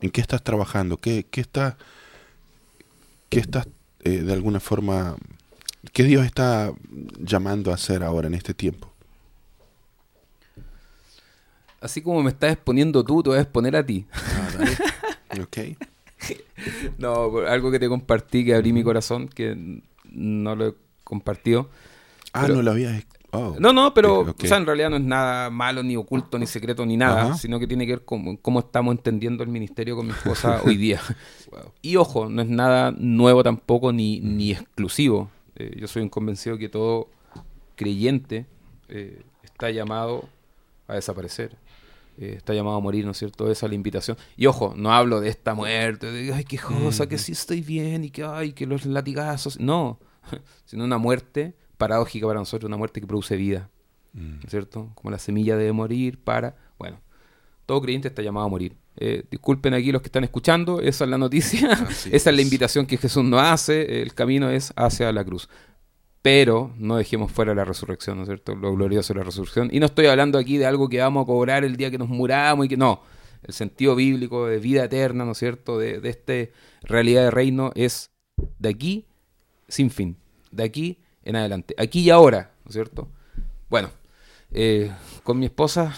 ¿En 0.00 0.08
qué 0.10 0.22
estás 0.22 0.42
trabajando? 0.42 0.96
¿Qué, 0.96 1.26
qué 1.30 1.42
estás, 1.42 1.74
qué 3.28 3.38
estás 3.38 3.68
eh, 4.00 4.22
de 4.22 4.32
alguna 4.32 4.60
forma, 4.60 5.14
qué 5.92 6.04
Dios 6.04 6.24
está 6.24 6.72
llamando 7.18 7.70
a 7.70 7.74
hacer 7.74 8.02
ahora 8.02 8.28
en 8.28 8.34
este 8.34 8.54
tiempo? 8.54 8.90
Así 11.82 12.00
como 12.00 12.22
me 12.22 12.30
estás 12.30 12.52
exponiendo 12.52 13.04
tú, 13.04 13.22
te 13.22 13.28
voy 13.28 13.38
a 13.38 13.42
exponer 13.42 13.76
a 13.76 13.84
ti. 13.84 14.06
Ah, 14.10 14.48
ok. 15.42 15.58
No, 16.96 17.38
algo 17.46 17.70
que 17.70 17.78
te 17.78 17.88
compartí, 17.88 18.42
que 18.42 18.54
abrí 18.54 18.72
mi 18.72 18.82
corazón, 18.82 19.28
que 19.28 19.82
no 20.04 20.56
lo 20.56 20.68
he 20.68 20.74
compartido. 21.04 21.68
Ah, 22.32 22.42
Pero- 22.42 22.54
no 22.54 22.62
lo 22.62 22.70
habías. 22.70 23.04
Oh. 23.36 23.56
No, 23.58 23.72
no, 23.72 23.92
pero 23.94 24.20
Ok. 24.20 24.40
o 24.44 24.46
sea, 24.46 24.56
en 24.56 24.66
realidad 24.66 24.90
no 24.90 24.96
es 24.96 25.02
nada 25.02 25.50
malo, 25.50 25.82
ni 25.82 25.96
oculto, 25.96 26.38
ni 26.38 26.46
secreto, 26.46 26.84
ni 26.86 26.96
nada, 26.96 27.36
sino 27.36 27.58
que 27.58 27.66
tiene 27.66 27.86
que 27.86 27.92
ver 27.92 28.04
con 28.04 28.36
cómo 28.38 28.60
estamos 28.60 28.94
entendiendo 28.96 29.42
el 29.42 29.50
ministerio 29.50 29.96
con 29.96 30.06
mi 30.06 30.12
esposa 30.12 30.60
hoy 30.64 30.76
día. 30.76 31.00
Y 31.82 31.96
ojo, 31.96 32.28
no 32.28 32.42
es 32.42 32.48
nada 32.48 32.92
nuevo 32.96 33.42
tampoco, 33.42 33.92
ni, 33.92 34.20
ni 34.20 34.50
exclusivo. 34.52 35.30
Eh, 35.54 35.76
yo 35.78 35.86
soy 35.86 36.02
un 36.02 36.08
convencido 36.08 36.58
que 36.58 36.68
todo 36.68 37.08
creyente 37.76 38.46
eh, 38.88 39.22
está 39.42 39.70
llamado 39.70 40.28
a 40.88 40.94
desaparecer. 40.94 41.56
Eh, 42.18 42.34
está 42.38 42.54
llamado 42.54 42.76
a 42.76 42.80
morir, 42.80 43.04
¿no 43.04 43.10
es 43.10 43.18
cierto? 43.18 43.50
Esa 43.50 43.66
es 43.66 43.70
la 43.70 43.74
invitación. 43.74 44.16
Y 44.36 44.46
ojo, 44.46 44.74
no 44.76 44.92
hablo 44.92 45.20
de 45.20 45.28
esta 45.28 45.54
muerte, 45.54 46.10
de 46.10 46.32
ay, 46.32 46.44
qué 46.44 46.58
cosa, 46.58 47.06
que 47.08 47.18
sí 47.18 47.32
estoy 47.32 47.60
bien 47.60 48.04
y 48.04 48.10
que 48.10 48.24
ay, 48.24 48.52
que 48.52 48.66
los 48.66 48.86
latigazos. 48.86 49.60
No, 49.60 49.98
sino 50.64 50.84
una 50.84 50.98
muerte 50.98 51.54
paradójica 51.76 52.26
para 52.26 52.38
nosotros, 52.40 52.68
una 52.68 52.76
muerte 52.76 53.00
que 53.00 53.06
produce 53.06 53.36
vida, 53.36 53.70
Mm. 54.16 54.46
¿cierto? 54.48 54.90
Como 54.94 55.10
la 55.10 55.18
semilla 55.18 55.56
debe 55.56 55.72
morir 55.72 56.18
para, 56.18 56.56
bueno, 56.78 57.00
todo 57.66 57.82
creyente 57.82 58.08
está 58.08 58.22
llamado 58.22 58.46
a 58.46 58.48
morir. 58.48 58.74
Eh, 58.96 59.24
disculpen 59.30 59.74
aquí 59.74 59.92
los 59.92 60.00
que 60.00 60.08
están 60.08 60.24
escuchando, 60.24 60.80
esa 60.80 61.04
es 61.04 61.10
la 61.10 61.18
noticia, 61.18 61.72
Así 61.88 62.10
esa 62.12 62.30
es 62.30 62.36
la 62.36 62.42
invitación 62.42 62.86
que 62.86 62.96
Jesús 62.96 63.24
nos 63.24 63.42
hace, 63.42 64.02
el 64.02 64.14
camino 64.14 64.48
es 64.48 64.72
hacia 64.74 65.12
la 65.12 65.24
cruz. 65.24 65.48
Pero 66.22 66.72
no 66.78 66.96
dejemos 66.96 67.30
fuera 67.30 67.54
la 67.54 67.64
resurrección, 67.64 68.16
¿no 68.16 68.22
es 68.24 68.28
cierto? 68.28 68.54
Lo 68.56 68.74
glorioso 68.74 69.12
de 69.12 69.18
la 69.18 69.24
resurrección. 69.24 69.68
Y 69.70 69.78
no 69.78 69.86
estoy 69.86 70.06
hablando 70.06 70.38
aquí 70.38 70.56
de 70.56 70.66
algo 70.66 70.88
que 70.88 70.98
vamos 70.98 71.22
a 71.22 71.26
cobrar 71.26 71.62
el 71.64 71.76
día 71.76 71.90
que 71.90 71.98
nos 71.98 72.08
muramos 72.08 72.66
y 72.66 72.68
que 72.68 72.76
no. 72.76 73.02
El 73.44 73.54
sentido 73.54 73.94
bíblico 73.94 74.46
de 74.46 74.58
vida 74.58 74.84
eterna, 74.84 75.24
¿no 75.24 75.32
es 75.32 75.38
cierto? 75.38 75.78
De, 75.78 76.00
de 76.00 76.08
esta 76.08 76.32
realidad 76.82 77.24
de 77.24 77.30
reino 77.30 77.70
es 77.76 78.10
de 78.58 78.68
aquí 78.70 79.06
sin 79.68 79.90
fin. 79.90 80.16
De 80.50 80.64
aquí 80.64 80.98
en 81.26 81.36
adelante. 81.36 81.74
Aquí 81.76 82.00
y 82.00 82.10
ahora, 82.10 82.52
¿no 82.64 82.68
es 82.68 82.74
cierto? 82.74 83.08
Bueno, 83.68 83.90
eh, 84.52 84.92
con 85.24 85.38
mi 85.38 85.46
esposa 85.46 85.94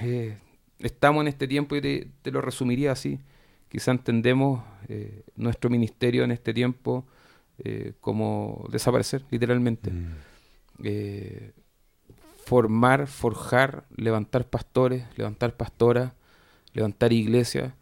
eh, 0.00 0.38
estamos 0.78 1.20
en 1.20 1.28
este 1.28 1.46
tiempo 1.46 1.76
y 1.76 1.82
te, 1.82 2.08
te 2.22 2.30
lo 2.30 2.40
resumiría 2.40 2.92
así. 2.92 3.20
Quizá 3.68 3.90
entendemos 3.90 4.64
eh, 4.88 5.22
nuestro 5.36 5.70
ministerio 5.70 6.24
en 6.24 6.32
este 6.32 6.52
tiempo 6.52 7.06
como 8.00 8.66
desaparecer, 8.72 9.22
literalmente. 9.30 9.90
Mm. 9.90 11.52
Formar, 12.46 13.06
forjar, 13.06 13.84
levantar 13.94 14.48
pastores, 14.48 15.04
levantar 15.18 15.58
pastoras, 15.58 16.14
levantar 16.72 17.12
iglesias 17.12 17.74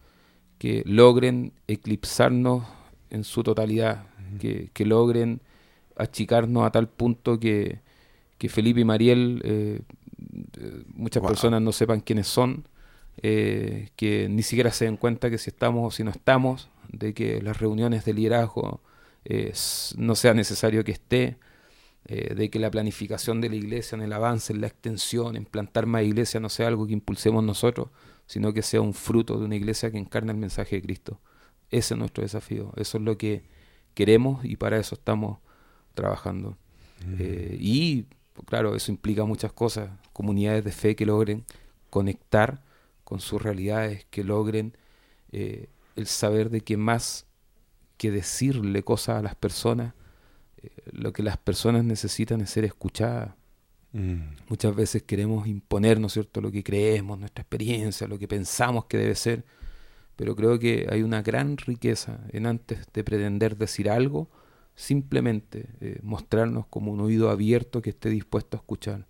que 0.58 0.82
logren 0.84 1.52
eclipsarnos 1.68 2.66
en 3.10 3.22
su 3.22 3.44
totalidad, 3.44 4.06
que, 4.40 4.70
que 4.74 4.84
logren 4.84 5.42
achicarnos 5.98 6.64
a 6.64 6.70
tal 6.70 6.88
punto 6.88 7.38
que, 7.38 7.80
que 8.38 8.48
Felipe 8.48 8.80
y 8.80 8.84
Mariel, 8.84 9.42
eh, 9.44 9.80
eh, 10.58 10.82
muchas 10.94 11.20
Wow. 11.22 11.30
personas 11.30 11.62
no 11.62 11.72
sepan 11.72 12.00
quiénes 12.00 12.26
son, 12.28 12.66
eh, 13.22 13.88
que 13.96 14.28
ni 14.28 14.42
siquiera 14.42 14.70
se 14.70 14.84
den 14.84 14.96
cuenta 14.96 15.28
que 15.30 15.38
si 15.38 15.50
estamos 15.50 15.86
o 15.86 15.90
si 15.94 16.04
no 16.04 16.10
estamos, 16.10 16.70
de 16.92 17.14
que 17.14 17.42
las 17.42 17.58
reuniones 17.58 18.04
de 18.04 18.14
liderazgo 18.14 18.80
eh, 19.24 19.52
no 19.96 20.14
sea 20.14 20.34
necesario 20.34 20.84
que 20.84 20.92
esté, 20.92 21.36
de 22.06 22.48
que 22.48 22.58
la 22.58 22.70
planificación 22.70 23.42
de 23.42 23.50
la 23.50 23.56
iglesia 23.56 23.94
en 23.94 24.00
el 24.00 24.14
avance, 24.14 24.54
en 24.54 24.62
la 24.62 24.66
extensión, 24.68 25.36
en 25.36 25.44
plantar 25.44 25.84
más 25.84 26.04
iglesia 26.04 26.40
no 26.40 26.48
sea 26.48 26.68
algo 26.68 26.86
que 26.86 26.94
impulsemos 26.94 27.44
nosotros, 27.44 27.88
sino 28.24 28.54
que 28.54 28.62
sea 28.62 28.80
un 28.80 28.94
fruto 28.94 29.38
de 29.38 29.44
una 29.44 29.56
iglesia 29.56 29.90
que 29.90 29.98
encarna 29.98 30.32
el 30.32 30.38
mensaje 30.38 30.76
de 30.76 30.82
Cristo. 30.82 31.20
Ese 31.70 31.92
es 31.92 31.98
nuestro 31.98 32.22
desafío, 32.22 32.72
eso 32.76 32.96
es 32.96 33.04
lo 33.04 33.18
que 33.18 33.42
queremos 33.92 34.42
y 34.42 34.56
para 34.56 34.78
eso 34.78 34.94
estamos 34.94 35.38
trabajando. 35.98 36.56
Eh, 37.18 37.56
y 37.60 38.06
claro, 38.46 38.76
eso 38.76 38.92
implica 38.92 39.24
muchas 39.24 39.52
cosas, 39.52 39.90
comunidades 40.12 40.64
de 40.64 40.70
fe 40.70 40.94
que 40.94 41.04
logren 41.04 41.44
conectar 41.90 42.62
con 43.04 43.20
sus 43.20 43.42
realidades, 43.42 44.06
que 44.10 44.22
logren 44.22 44.76
eh, 45.32 45.68
el 45.96 46.06
saber 46.06 46.50
de 46.50 46.60
que 46.60 46.76
más 46.76 47.26
que 47.96 48.12
decirle 48.12 48.84
cosas 48.84 49.16
a 49.18 49.22
las 49.22 49.34
personas, 49.34 49.94
eh, 50.62 50.70
lo 50.92 51.12
que 51.12 51.24
las 51.24 51.36
personas 51.36 51.84
necesitan 51.84 52.40
es 52.40 52.50
ser 52.50 52.64
escuchadas. 52.64 53.34
Mm. 53.92 54.20
Muchas 54.48 54.76
veces 54.76 55.02
queremos 55.02 55.48
imponer, 55.48 55.98
¿no 55.98 56.06
es 56.06 56.12
cierto?, 56.12 56.40
lo 56.40 56.52
que 56.52 56.62
creemos, 56.62 57.18
nuestra 57.18 57.42
experiencia, 57.42 58.06
lo 58.06 58.18
que 58.18 58.28
pensamos 58.28 58.84
que 58.84 58.98
debe 58.98 59.16
ser, 59.16 59.44
pero 60.14 60.36
creo 60.36 60.58
que 60.58 60.86
hay 60.90 61.02
una 61.02 61.22
gran 61.22 61.56
riqueza 61.56 62.20
en 62.30 62.46
antes 62.46 62.86
de 62.92 63.02
pretender 63.04 63.56
decir 63.56 63.90
algo, 63.90 64.28
simplemente 64.78 65.68
eh, 65.80 65.98
mostrarnos 66.04 66.64
como 66.68 66.92
un 66.92 67.00
oído 67.00 67.30
abierto 67.30 67.82
que 67.82 67.90
esté 67.90 68.10
dispuesto 68.10 68.56
a 68.56 68.60
escuchar, 68.60 69.08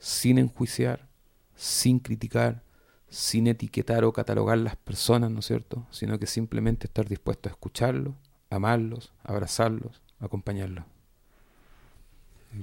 sin 0.00 0.36
enjuiciar, 0.36 1.08
sin 1.54 2.00
criticar, 2.00 2.64
sin 3.08 3.46
etiquetar 3.46 4.02
o 4.02 4.12
catalogar 4.12 4.58
las 4.58 4.74
personas, 4.74 5.30
¿no 5.30 5.38
es 5.38 5.46
cierto?, 5.46 5.86
sino 5.92 6.18
que 6.18 6.26
simplemente 6.26 6.88
estar 6.88 7.08
dispuesto 7.08 7.48
a 7.48 7.52
escucharlos, 7.52 8.16
amarlos, 8.50 9.12
abrazarlos, 9.22 10.02
acompañarlos. 10.18 10.84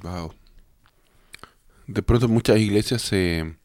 Wow. 0.04 0.34
De 1.88 2.04
pronto 2.04 2.28
muchas 2.28 2.58
iglesias 2.60 3.04
se 3.04 3.56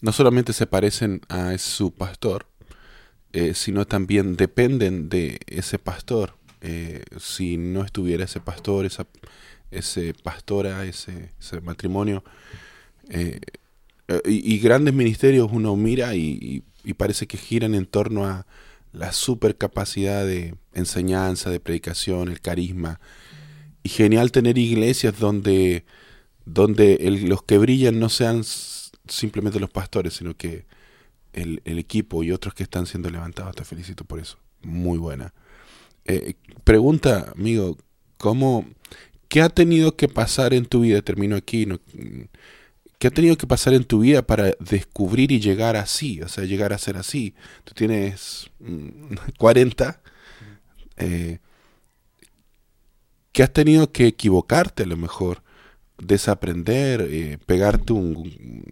no 0.00 0.12
solamente 0.12 0.54
se 0.54 0.66
parecen 0.66 1.20
a 1.28 1.58
su 1.58 1.92
pastor, 1.92 2.46
eh, 3.34 3.52
sino 3.52 3.86
también 3.86 4.36
dependen 4.36 5.10
de 5.10 5.40
ese 5.46 5.78
pastor. 5.78 6.36
Eh, 6.68 7.04
si 7.20 7.58
no 7.58 7.84
estuviera 7.84 8.24
ese 8.24 8.40
pastor, 8.40 8.86
esa 8.86 9.06
ese 9.70 10.14
pastora, 10.14 10.84
ese, 10.84 11.30
ese 11.38 11.60
matrimonio, 11.60 12.24
eh, 13.08 13.40
eh, 14.08 14.20
y, 14.26 14.58
grandes 14.58 14.92
ministerios 14.92 15.48
uno 15.52 15.76
mira 15.76 16.14
y, 16.16 16.64
y- 16.84 16.94
parece 16.94 17.26
que 17.28 17.36
giran 17.36 17.74
en 17.74 17.86
torno 17.86 18.26
a 18.26 18.46
la 18.92 19.12
super 19.12 19.56
capacidad 19.56 20.24
de 20.24 20.54
enseñanza, 20.72 21.50
de 21.50 21.60
predicación, 21.60 22.28
el 22.28 22.40
carisma. 22.40 23.00
Y 23.84 23.88
genial 23.90 24.32
tener 24.32 24.58
iglesias 24.58 25.18
donde, 25.18 25.84
donde 26.46 26.98
los 27.28 27.42
que 27.44 27.58
brillan 27.58 28.00
no 28.00 28.08
sean 28.08 28.42
simplemente 29.08 29.60
los 29.60 29.70
pastores, 29.70 30.14
sino 30.14 30.36
que 30.36 30.66
el, 31.32 31.60
el 31.64 31.78
equipo 31.78 32.24
y 32.24 32.32
otros 32.32 32.54
que 32.54 32.64
están 32.64 32.86
siendo 32.86 33.10
levantados. 33.10 33.54
Te 33.54 33.64
felicito 33.64 34.04
por 34.04 34.18
eso. 34.20 34.38
Muy 34.62 34.98
buena. 34.98 35.32
Eh, 36.06 36.34
pregunta, 36.64 37.32
amigo, 37.36 37.76
¿cómo, 38.16 38.64
¿qué 39.28 39.42
ha 39.42 39.48
tenido 39.50 39.96
que 39.96 40.08
pasar 40.08 40.54
en 40.54 40.66
tu 40.66 40.80
vida? 40.80 41.02
Termino 41.02 41.36
aquí. 41.36 41.66
no- 41.66 41.80
¿Qué 42.98 43.08
ha 43.08 43.10
tenido 43.10 43.36
que 43.36 43.46
pasar 43.46 43.74
en 43.74 43.84
tu 43.84 44.00
vida 44.00 44.22
para 44.26 44.52
descubrir 44.58 45.30
y 45.30 45.40
llegar 45.40 45.76
así? 45.76 46.22
O 46.22 46.28
sea, 46.28 46.44
llegar 46.44 46.72
a 46.72 46.78
ser 46.78 46.96
así. 46.96 47.34
Tú 47.64 47.74
tienes 47.74 48.50
mm, 48.60 49.14
40. 49.38 50.00
Eh, 50.98 51.38
que 53.32 53.42
has 53.42 53.52
tenido 53.52 53.92
que 53.92 54.06
equivocarte 54.06 54.84
a 54.84 54.86
lo 54.86 54.96
mejor, 54.96 55.42
desaprender, 55.98 57.02
eh, 57.10 57.38
pegarte 57.46 57.92
un, 57.92 58.64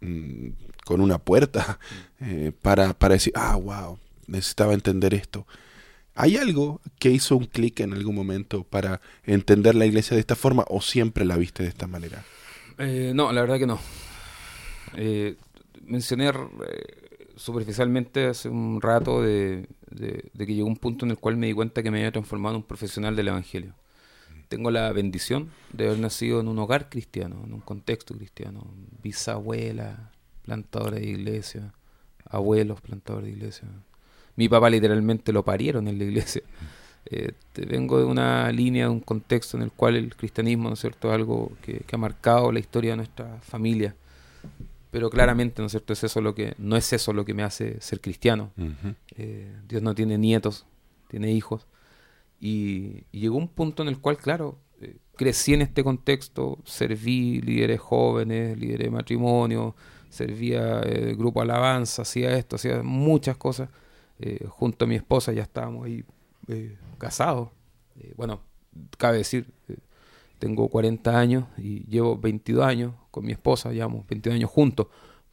un- 0.00 0.56
con 0.84 1.00
una 1.00 1.18
puerta 1.18 1.78
eh, 2.20 2.52
para, 2.62 2.94
para 2.94 3.14
decir, 3.14 3.32
ah, 3.36 3.56
wow, 3.56 3.98
necesitaba 4.26 4.74
entender 4.74 5.14
esto. 5.14 5.46
¿Hay 6.14 6.36
algo 6.36 6.80
que 6.98 7.10
hizo 7.10 7.36
un 7.36 7.46
clic 7.46 7.80
en 7.80 7.92
algún 7.94 8.14
momento 8.14 8.64
para 8.64 9.00
entender 9.24 9.74
la 9.74 9.86
iglesia 9.86 10.14
de 10.14 10.20
esta 10.20 10.36
forma 10.36 10.64
o 10.68 10.80
siempre 10.82 11.24
la 11.24 11.36
viste 11.36 11.62
de 11.62 11.70
esta 11.70 11.86
manera? 11.86 12.22
Eh, 12.78 13.12
no, 13.14 13.32
la 13.32 13.40
verdad 13.40 13.58
que 13.58 13.66
no. 13.66 13.78
Eh, 14.94 15.36
mencioné 15.84 16.28
eh, 16.28 16.32
superficialmente 17.36 18.26
hace 18.26 18.48
un 18.48 18.80
rato 18.80 19.22
de, 19.22 19.66
de- 19.90 20.30
que 20.36 20.54
llegó 20.54 20.66
un 20.66 20.76
punto 20.76 21.04
en 21.04 21.12
el 21.12 21.18
cual 21.18 21.36
me 21.36 21.46
di 21.46 21.52
cuenta 21.54 21.82
que 21.82 21.90
me 21.90 21.98
había 21.98 22.12
transformado 22.12 22.56
en 22.56 22.62
un 22.62 22.66
profesional 22.66 23.16
del 23.16 23.28
Evangelio. 23.28 23.74
Tengo 24.48 24.70
la 24.70 24.92
bendición 24.92 25.50
de 25.72 25.86
haber 25.86 25.98
nacido 25.98 26.40
en 26.40 26.48
un 26.48 26.58
hogar 26.58 26.90
cristiano, 26.90 27.42
en 27.46 27.54
un 27.54 27.60
contexto 27.60 28.14
cristiano. 28.14 28.66
Bisabuela, 29.02 30.10
plantadora 30.42 30.98
de 30.98 31.06
iglesia, 31.06 31.72
abuelos, 32.26 32.82
plantadores 32.82 33.28
de 33.28 33.32
iglesia. 33.32 33.68
Mi 34.36 34.48
papá 34.48 34.70
literalmente 34.70 35.32
lo 35.32 35.44
parieron 35.44 35.88
en 35.88 35.98
la 35.98 36.04
iglesia. 36.04 36.42
Eh, 37.04 37.32
vengo 37.66 37.98
de 37.98 38.04
una 38.04 38.50
línea, 38.52 38.84
de 38.84 38.90
un 38.90 39.00
contexto 39.00 39.56
en 39.56 39.64
el 39.64 39.72
cual 39.72 39.96
el 39.96 40.14
cristianismo, 40.14 40.68
¿no 40.68 40.74
es 40.74 40.80
cierto?, 40.80 41.08
es 41.08 41.14
algo 41.14 41.50
que, 41.60 41.80
que 41.80 41.96
ha 41.96 41.98
marcado 41.98 42.52
la 42.52 42.60
historia 42.60 42.92
de 42.92 42.98
nuestra 42.98 43.38
familia. 43.42 43.96
Pero 44.92 45.10
claramente, 45.10 45.60
¿no 45.60 45.66
es 45.66 45.72
cierto?, 45.72 45.92
es 45.94 46.04
eso 46.04 46.20
lo 46.20 46.34
que, 46.34 46.54
no 46.58 46.76
es 46.76 46.92
eso 46.92 47.12
lo 47.12 47.24
que 47.24 47.34
me 47.34 47.42
hace 47.42 47.80
ser 47.80 48.00
cristiano. 48.00 48.52
Ujú. 48.56 48.94
Eh, 49.16 49.52
Dios 49.68 49.82
no 49.82 49.96
tiene 49.96 50.16
nietos, 50.16 50.64
tiene 51.08 51.32
hijos. 51.32 51.66
Y, 52.40 53.04
y 53.10 53.20
llegó 53.20 53.36
un 53.36 53.48
punto 53.48 53.82
en 53.82 53.88
el 53.88 53.98
cual, 53.98 54.16
claro, 54.16 54.58
eh, 54.80 54.96
crecí 55.16 55.54
en 55.54 55.62
este 55.62 55.82
contexto, 55.82 56.58
serví 56.64 57.40
líderes 57.40 57.80
jóvenes, 57.80 58.58
lideré 58.58 58.90
matrimonio, 58.90 59.74
servía 60.10 60.80
eh, 60.84 61.14
grupo 61.16 61.40
alabanza, 61.40 62.02
hacía 62.02 62.36
esto, 62.36 62.56
hacía 62.56 62.82
muchas 62.82 63.36
cosas. 63.36 63.70
Eh, 64.18 64.46
junto 64.48 64.84
a 64.84 64.88
mi 64.88 64.94
esposa 64.94 65.32
ya 65.32 65.42
estábamos 65.42 65.86
ahí 65.86 66.04
eh, 66.48 66.76
casados. 66.98 67.50
Eh, 67.98 68.12
bueno, 68.16 68.40
cabe 68.98 69.18
decir, 69.18 69.46
eh, 69.68 69.76
tengo 70.38 70.68
40 70.68 71.18
años 71.18 71.44
y 71.56 71.84
llevo 71.86 72.16
22 72.16 72.64
años 72.64 72.94
con 73.10 73.24
mi 73.24 73.32
esposa, 73.32 73.70
llevamos 73.72 74.06
22 74.08 74.36
años 74.36 74.50
juntos. 74.50 74.88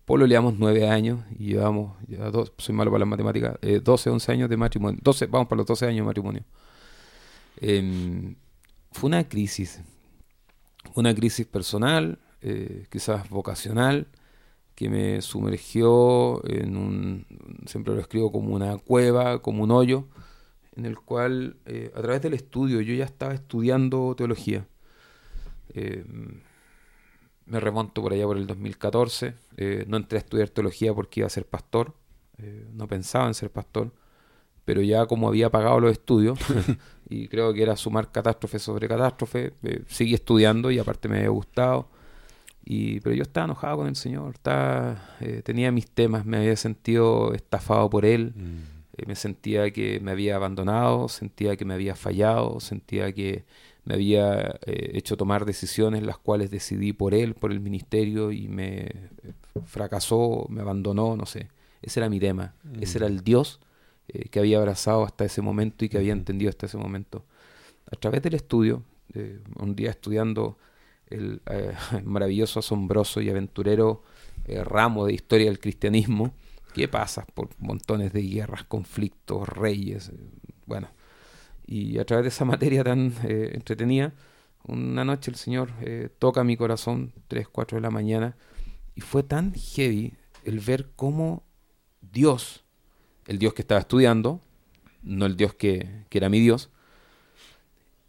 Polo 0.06 0.26
llevamos 0.26 0.56
9 0.58 0.90
años 0.90 1.20
y 1.38 1.50
llevamos, 1.50 1.96
ya 2.08 2.32
dos, 2.32 2.52
soy 2.58 2.74
malo 2.74 2.90
para 2.92 3.00
las 3.00 3.08
matemáticas, 3.08 3.58
eh, 3.62 3.80
12, 3.80 4.10
11 4.10 4.32
años 4.32 4.50
de 4.50 4.58
matrimonio. 4.58 5.00
12, 5.04 5.28
vamos 5.28 5.48
para 5.48 5.58
los 5.58 5.68
12 5.68 5.86
años 5.86 5.98
de 5.98 6.04
matrimonio. 6.04 6.44
Em, 7.58 8.36
fue 8.92 9.08
una 9.08 9.28
crisis, 9.28 9.82
una 10.96 11.14
crisis 11.14 11.46
personal, 11.46 12.20
eh, 12.42 12.88
quizás 12.90 13.30
vocacional, 13.30 14.08
que 14.80 14.90
me 14.90 15.22
sumergió 15.22 16.42
en 16.50 16.78
un, 16.78 17.26
siempre 17.66 17.94
lo 17.94 18.00
escribo 18.00 18.32
como 18.32 18.56
una 18.56 18.78
cueva, 18.78 19.42
como 19.42 19.66
un 19.66 19.72
hoyo, 19.72 20.06
en 20.78 20.86
el 20.86 20.98
cual, 20.98 21.58
eh, 21.66 21.92
a 21.94 22.02
través 22.02 22.22
del 22.22 22.34
estudio, 22.34 22.80
yo 22.80 22.94
ya 22.94 23.04
estaba 23.04 23.34
estudiando 23.34 24.16
teología. 24.16 24.66
Eh, 25.74 26.06
me 27.46 27.60
remonto 27.60 28.02
por 28.02 28.14
allá 28.14 28.24
por 28.24 28.38
el 28.38 28.48
2014. 28.48 29.34
Eh, 29.58 29.84
no 29.86 29.98
entré 29.98 30.18
a 30.18 30.22
estudiar 30.22 30.48
teología 30.48 30.94
porque 30.94 31.20
iba 31.20 31.28
a 31.28 31.30
ser 31.30 31.46
pastor. 31.46 31.94
no 32.72 32.88
pensaba 32.88 33.28
en 33.28 33.34
ser 33.34 33.52
pastor. 33.52 33.92
Pero 34.64 34.82
ya 34.82 35.08
como 35.08 35.28
había 35.28 35.50
pagado 35.50 35.82
los 35.82 35.92
estudios, 35.92 36.40
y 37.10 37.28
creo 37.28 37.54
que 37.54 37.64
era 37.64 37.76
sumar 37.76 38.14
catástrofe 38.14 38.60
sobre 38.60 38.88
catástrofe, 38.88 39.52
seguí 39.88 40.14
estudiando 40.14 40.72
y 40.72 40.80
aparte 40.80 41.10
me 41.10 41.18
había 41.18 41.32
gustado. 41.32 41.90
Y, 42.72 43.02
pero 43.02 43.16
yo 43.16 43.24
estaba 43.24 43.46
enojado 43.46 43.78
con 43.78 43.88
el 43.88 43.96
Señor, 43.96 44.36
estaba, 44.36 45.02
tenía 45.44 45.72
mis 45.72 45.90
temas, 45.90 46.26
me 46.26 46.38
había 46.38 46.56
sentido 46.56 47.34
estafado 47.34 47.90
por 47.90 48.06
Él. 48.06 48.34
Mm. 48.36 48.80
Eh, 49.00 49.06
me 49.08 49.16
sentía 49.16 49.72
que 49.72 50.00
me 50.00 50.12
había 50.12 50.36
abandonado, 50.36 51.08
sentía 51.08 51.56
que 51.56 51.66
me 51.66 51.74
había 51.74 51.96
fallado, 51.96 52.60
sentía 52.60 53.14
que 53.14 53.46
me 53.86 53.94
había 53.94 54.60
eh, 54.66 54.92
hecho 54.94 55.16
tomar 55.16 55.46
decisiones 55.46 56.04
las 56.04 56.18
cuales 56.18 56.52
decidí 56.52 56.94
por 56.94 57.14
él, 57.14 57.34
por 57.34 57.52
el 57.52 57.60
ministerio 57.60 58.32
y 58.32 58.48
me 58.48 58.82
eh, 58.82 58.92
fracasó, 59.66 60.46
me 60.50 60.62
abandonó, 60.62 61.16
no 61.16 61.26
sé. 61.26 61.48
Ese 61.82 62.02
era 62.02 62.10
mi 62.10 62.20
tema, 62.20 62.56
ese 62.82 62.98
era 62.98 63.08
el 63.08 63.24
Dios 63.24 63.62
que 64.32 64.40
había 64.40 64.58
abrazado 64.58 65.06
hasta 65.06 65.24
ese 65.24 65.42
momento 65.42 65.86
y 65.86 65.90
que 65.90 65.98
había 65.98 66.12
entendido 66.12 66.50
hasta 66.50 66.66
ese 66.66 66.78
momento. 66.78 67.24
A 67.90 67.96
través 67.96 68.22
del 68.22 68.34
estudio, 68.34 68.84
un 69.56 69.76
día 69.78 69.92
estudiando 69.92 70.58
el 71.10 71.42
maravilloso, 72.04 72.60
asombroso 72.60 73.22
y 73.22 73.30
aventurero 73.30 74.04
ramo 74.48 75.06
de 75.06 75.14
historia 75.14 75.48
del 75.48 75.60
cristianismo, 75.60 76.34
¿Qué 76.74 76.88
pasas 76.88 77.26
por 77.34 77.50
montones 77.58 78.14
de 78.14 78.22
guerras, 78.22 78.64
conflictos, 78.64 79.50
reyes, 79.50 80.10
eh, 80.10 80.18
bueno. 80.66 80.88
Y 81.66 81.98
a 81.98 82.06
través 82.06 82.24
de 82.24 82.30
esa 82.30 82.46
materia 82.46 82.84
tan 82.84 83.14
eh, 83.24 83.52
entretenida, 83.54 84.14
una 84.66 85.04
noche 85.04 85.32
el 85.32 85.38
Señor 85.38 85.72
eh, 85.82 86.10
toca 86.20 86.44
mi 86.44 86.58
corazón, 86.58 87.14
3, 87.28 87.48
4 87.48 87.78
de 87.78 87.82
la 87.82 87.90
mañana, 87.90 88.36
y 88.96 89.02
fue 89.02 89.24
tan 89.24 89.54
heavy 89.54 90.14
el 90.44 90.60
ver 90.60 90.90
cómo 90.96 91.44
Dios, 92.02 92.64
el 93.28 93.40
Dios 93.40 93.54
que 93.54 93.62
estaba 93.64 93.82
estudiando, 93.82 94.42
no 95.02 95.26
el 95.26 95.38
Dios 95.38 95.56
que, 95.56 96.06
que 96.10 96.18
era 96.18 96.30
mi 96.30 96.40
Dios, 96.40 96.70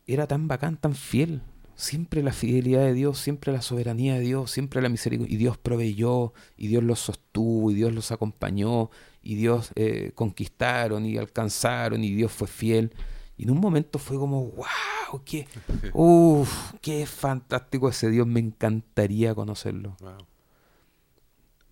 era 0.06 0.26
tan 0.26 0.48
bacán, 0.48 0.76
tan 0.76 0.94
fiel, 0.94 1.40
siempre 1.80 2.22
la 2.22 2.32
fidelidad 2.32 2.80
de 2.80 2.92
Dios, 2.92 3.18
siempre 3.18 3.52
la 3.52 3.62
soberanía 3.62 4.14
de 4.14 4.20
Dios, 4.20 4.50
siempre 4.50 4.82
la 4.82 4.88
misericordia. 4.88 5.32
Y 5.32 5.36
Dios 5.38 5.58
proveyó, 5.58 6.32
y 6.56 6.68
Dios 6.68 6.84
los 6.84 7.00
sostuvo, 7.00 7.70
y 7.70 7.74
Dios 7.74 7.92
los 7.92 8.12
acompañó, 8.12 8.90
y 9.22 9.34
Dios 9.36 9.72
eh, 9.74 10.12
conquistaron 10.14 11.06
y 11.06 11.16
alcanzaron, 11.16 12.04
y 12.04 12.14
Dios 12.14 12.32
fue 12.32 12.48
fiel. 12.48 12.92
Y 13.36 13.44
en 13.44 13.50
un 13.50 13.58
momento 13.58 13.98
fue 13.98 14.18
como, 14.18 14.44
wow, 14.50 15.24
qué, 15.24 15.48
uf, 15.94 16.74
qué 16.82 17.06
fantástico 17.06 17.88
ese 17.88 18.10
Dios, 18.10 18.26
me 18.26 18.40
encantaría 18.40 19.34
conocerlo. 19.34 19.96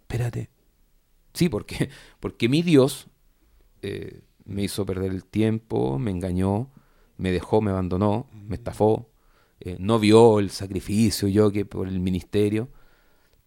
Espérate. 0.00 0.48
Sí, 1.34 1.48
porque, 1.48 1.90
porque 2.20 2.48
mi 2.48 2.62
Dios 2.62 3.08
eh, 3.82 4.22
me 4.46 4.62
hizo 4.62 4.86
perder 4.86 5.12
el 5.12 5.24
tiempo, 5.24 5.98
me 5.98 6.10
engañó, 6.10 6.70
me 7.18 7.30
dejó, 7.30 7.60
me 7.60 7.70
abandonó, 7.70 8.26
me 8.32 8.56
estafó, 8.56 9.06
eh, 9.68 9.76
no 9.78 9.98
vio 9.98 10.38
el 10.38 10.50
sacrificio 10.50 11.28
yo 11.28 11.52
que 11.52 11.64
por 11.64 11.88
el 11.88 12.00
ministerio, 12.00 12.68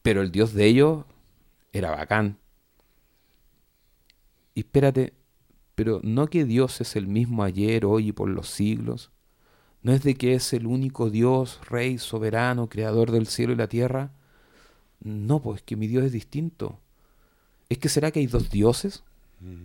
pero 0.02 0.22
el 0.22 0.32
Dios 0.32 0.54
de 0.54 0.66
ellos 0.66 1.06
era 1.74 1.92
bacán. 1.92 2.38
Y 4.54 4.62
espérate, 4.62 5.14
pero 5.76 6.00
no 6.04 6.28
que 6.28 6.46
Dios 6.46 6.82
es 6.82 6.96
el 6.96 7.08
mismo 7.08 7.44
ayer, 7.44 7.86
hoy 7.86 8.10
y 8.10 8.12
por 8.12 8.30
los 8.30 8.50
siglos, 8.50 9.12
no 9.84 9.94
es 9.94 10.04
de 10.04 10.16
que 10.16 10.36
es 10.36 10.54
el 10.54 10.68
único 10.68 11.10
Dios, 11.10 11.60
Rey, 11.68 11.98
soberano, 11.98 12.70
creador 12.70 13.12
del 13.12 13.28
cielo 13.28 13.54
y 13.54 13.56
la 13.56 13.68
tierra. 13.68 14.12
No, 15.00 15.42
pues 15.42 15.64
que 15.64 15.76
mi 15.76 15.88
Dios 15.88 16.04
es 16.04 16.12
distinto. 16.12 16.80
¿Es 17.70 17.80
que 17.80 17.90
será 17.90 18.12
que 18.12 18.20
hay 18.20 18.28
dos 18.28 18.52
dioses? 18.52 19.04
Mm. 19.40 19.64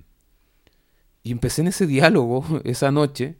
Y 1.22 1.32
empecé 1.32 1.60
en 1.60 1.68
ese 1.68 1.86
diálogo 1.86 2.44
esa 2.64 2.90
noche 2.90 3.36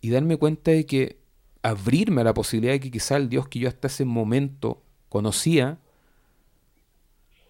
y 0.00 0.10
darme 0.10 0.36
cuenta 0.36 0.70
de 0.70 0.86
que 0.86 1.18
abrirme 1.62 2.20
a 2.20 2.24
la 2.24 2.34
posibilidad 2.34 2.72
de 2.72 2.80
que 2.80 2.90
quizá 2.90 3.16
el 3.16 3.28
Dios 3.28 3.48
que 3.48 3.58
yo 3.58 3.68
hasta 3.68 3.88
ese 3.88 4.04
momento 4.04 4.82
conocía 5.08 5.78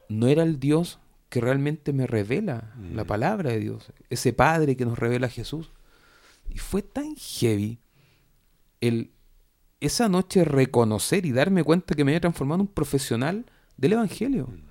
no 0.09 0.27
era 0.27 0.43
el 0.43 0.59
Dios 0.59 0.99
que 1.29 1.41
realmente 1.41 1.93
me 1.93 2.07
revela 2.07 2.75
la 2.95 3.05
mm. 3.05 3.07
palabra 3.07 3.51
de 3.51 3.61
Dios, 3.61 3.93
ese 4.09 4.33
Padre 4.33 4.77
que 4.77 4.87
nos 4.87 4.99
revela 4.99 5.27
a 5.27 5.31
Jesús. 5.31 5.71
Y 6.49 6.59
fue 6.59 6.81
tan 6.81 7.15
heavy 7.17 7.79
el 8.81 9.11
esa 9.81 10.09
noche 10.09 10.45
reconocer 10.45 11.25
y 11.25 11.33
darme 11.33 11.63
cuenta 11.63 11.95
que 11.95 12.05
me 12.05 12.11
había 12.11 12.21
transformado 12.21 12.63
en 12.63 12.69
un 12.69 12.75
profesional 12.75 13.47
del 13.77 13.93
Evangelio. 13.93 14.47
Mm. 14.47 14.63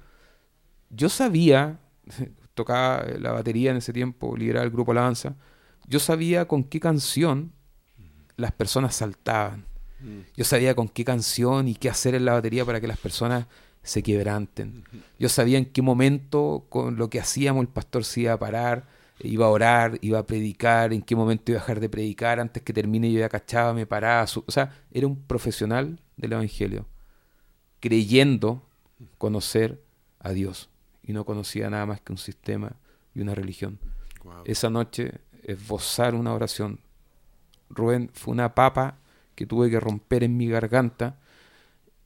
Yo 0.90 1.10
sabía, 1.10 1.80
tocaba 2.54 3.06
la 3.20 3.32
batería 3.32 3.72
en 3.72 3.78
ese 3.78 3.94
tiempo, 3.94 4.36
lideraba 4.36 4.66
el 4.66 4.72
grupo 4.72 4.92
Alabanza, 4.92 5.36
yo 5.88 6.00
sabía 6.00 6.48
con 6.48 6.64
qué 6.64 6.80
canción 6.80 7.54
las 8.38 8.52
personas 8.52 8.96
saltaban. 8.96 9.66
Mm. 10.00 10.20
Yo 10.36 10.46
sabía 10.46 10.76
con 10.76 10.88
qué 10.88 11.04
canción 11.04 11.68
y 11.68 11.76
qué 11.76 11.90
hacer 11.90 12.16
en 12.16 12.26
la 12.26 12.34
batería 12.34 12.64
para 12.64 12.80
que 12.80 12.88
las 12.88 12.98
personas 12.98 13.48
se 13.84 14.04
quebranten. 14.04 14.84
Yo 15.18 15.30
sabía 15.30 15.58
en 15.58 15.66
qué 15.66 15.82
momento 15.82 16.66
con 16.70 16.98
lo 16.98 17.10
que 17.10 17.20
hacíamos 17.20 17.62
el 17.62 17.70
pastor 17.70 18.04
se 18.04 18.22
iba 18.22 18.34
a 18.34 18.40
parar, 18.40 18.86
iba 19.20 19.46
a 19.46 19.50
orar, 19.50 19.98
iba 20.02 20.20
a 20.20 20.26
predicar, 20.26 20.94
en 20.94 21.02
qué 21.02 21.16
momento 21.16 21.52
iba 21.52 21.60
a 21.60 21.64
dejar 21.64 21.80
de 21.80 21.90
predicar, 21.90 22.40
antes 22.40 22.62
que 22.64 22.74
termine 22.74 23.12
yo 23.12 23.20
ya 23.20 23.30
cachaba, 23.30 23.74
me 23.74 23.86
paraba. 23.86 24.24
O 24.46 24.52
sea, 24.52 24.74
era 24.92 25.08
un 25.08 25.16
profesional 25.16 26.00
del 26.18 26.34
Evangelio, 26.34 26.86
creyendo 27.80 28.62
conocer 29.18 29.82
a 30.20 30.32
Dios 30.32 30.70
y 31.02 31.14
no 31.14 31.26
conocía 31.26 31.70
nada 31.70 31.86
más 31.86 32.02
que 32.02 32.12
un 32.12 32.18
sistema 32.18 32.74
y 33.16 33.22
una 33.22 33.36
religión. 33.36 33.80
Esa 34.44 34.70
noche 34.70 35.14
esbozar 35.44 36.14
una 36.14 36.34
oración 36.34 36.82
Rubén, 37.70 38.09
fue 38.13 38.34
una 38.34 38.55
papa 38.55 38.97
que 39.36 39.45
tuve 39.45 39.70
que 39.70 39.80
romper 39.80 40.24
en 40.24 40.38
mi 40.38 40.47
garganta 40.47 41.20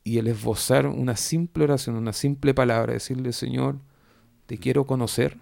y 0.03 0.17
el 0.17 0.27
esbozar 0.27 0.87
una 0.87 1.15
simple 1.15 1.63
oración, 1.65 1.95
una 1.95 2.13
simple 2.13 2.53
palabra, 2.53 2.93
decirle, 2.93 3.33
Señor, 3.33 3.77
te 4.47 4.57
quiero 4.57 4.85
conocer, 4.85 5.37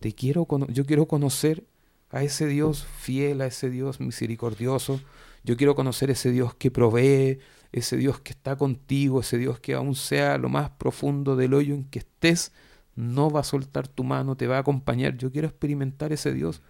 te 0.00 0.12
quiero 0.12 0.46
yo 0.68 0.84
quiero 0.84 1.06
conocer 1.06 1.64
a 2.10 2.22
ese 2.22 2.46
Dios 2.46 2.86
fiel, 2.98 3.40
a 3.40 3.46
ese 3.46 3.70
Dios 3.70 4.00
misericordioso, 4.00 5.00
yo 5.44 5.56
quiero 5.56 5.74
conocer 5.74 6.10
ese 6.10 6.30
Dios 6.30 6.54
que 6.54 6.70
provee, 6.70 7.38
ese 7.72 7.96
Dios 7.96 8.20
que 8.20 8.32
está 8.32 8.56
contigo, 8.56 9.20
ese 9.20 9.38
Dios 9.38 9.60
que 9.60 9.74
aún 9.74 9.94
sea 9.94 10.38
lo 10.38 10.48
más 10.48 10.70
profundo 10.70 11.36
del 11.36 11.54
hoyo 11.54 11.74
en 11.74 11.84
que 11.84 12.00
estés, 12.00 12.52
no 12.94 13.30
va 13.30 13.40
a 13.40 13.44
soltar 13.44 13.86
tu 13.86 14.02
mano, 14.04 14.36
te 14.36 14.46
va 14.46 14.56
a 14.56 14.60
acompañar. 14.60 15.16
Yo 15.16 15.30
quiero 15.30 15.46
experimentar 15.46 16.12
ese 16.12 16.32
Dios. 16.32 16.62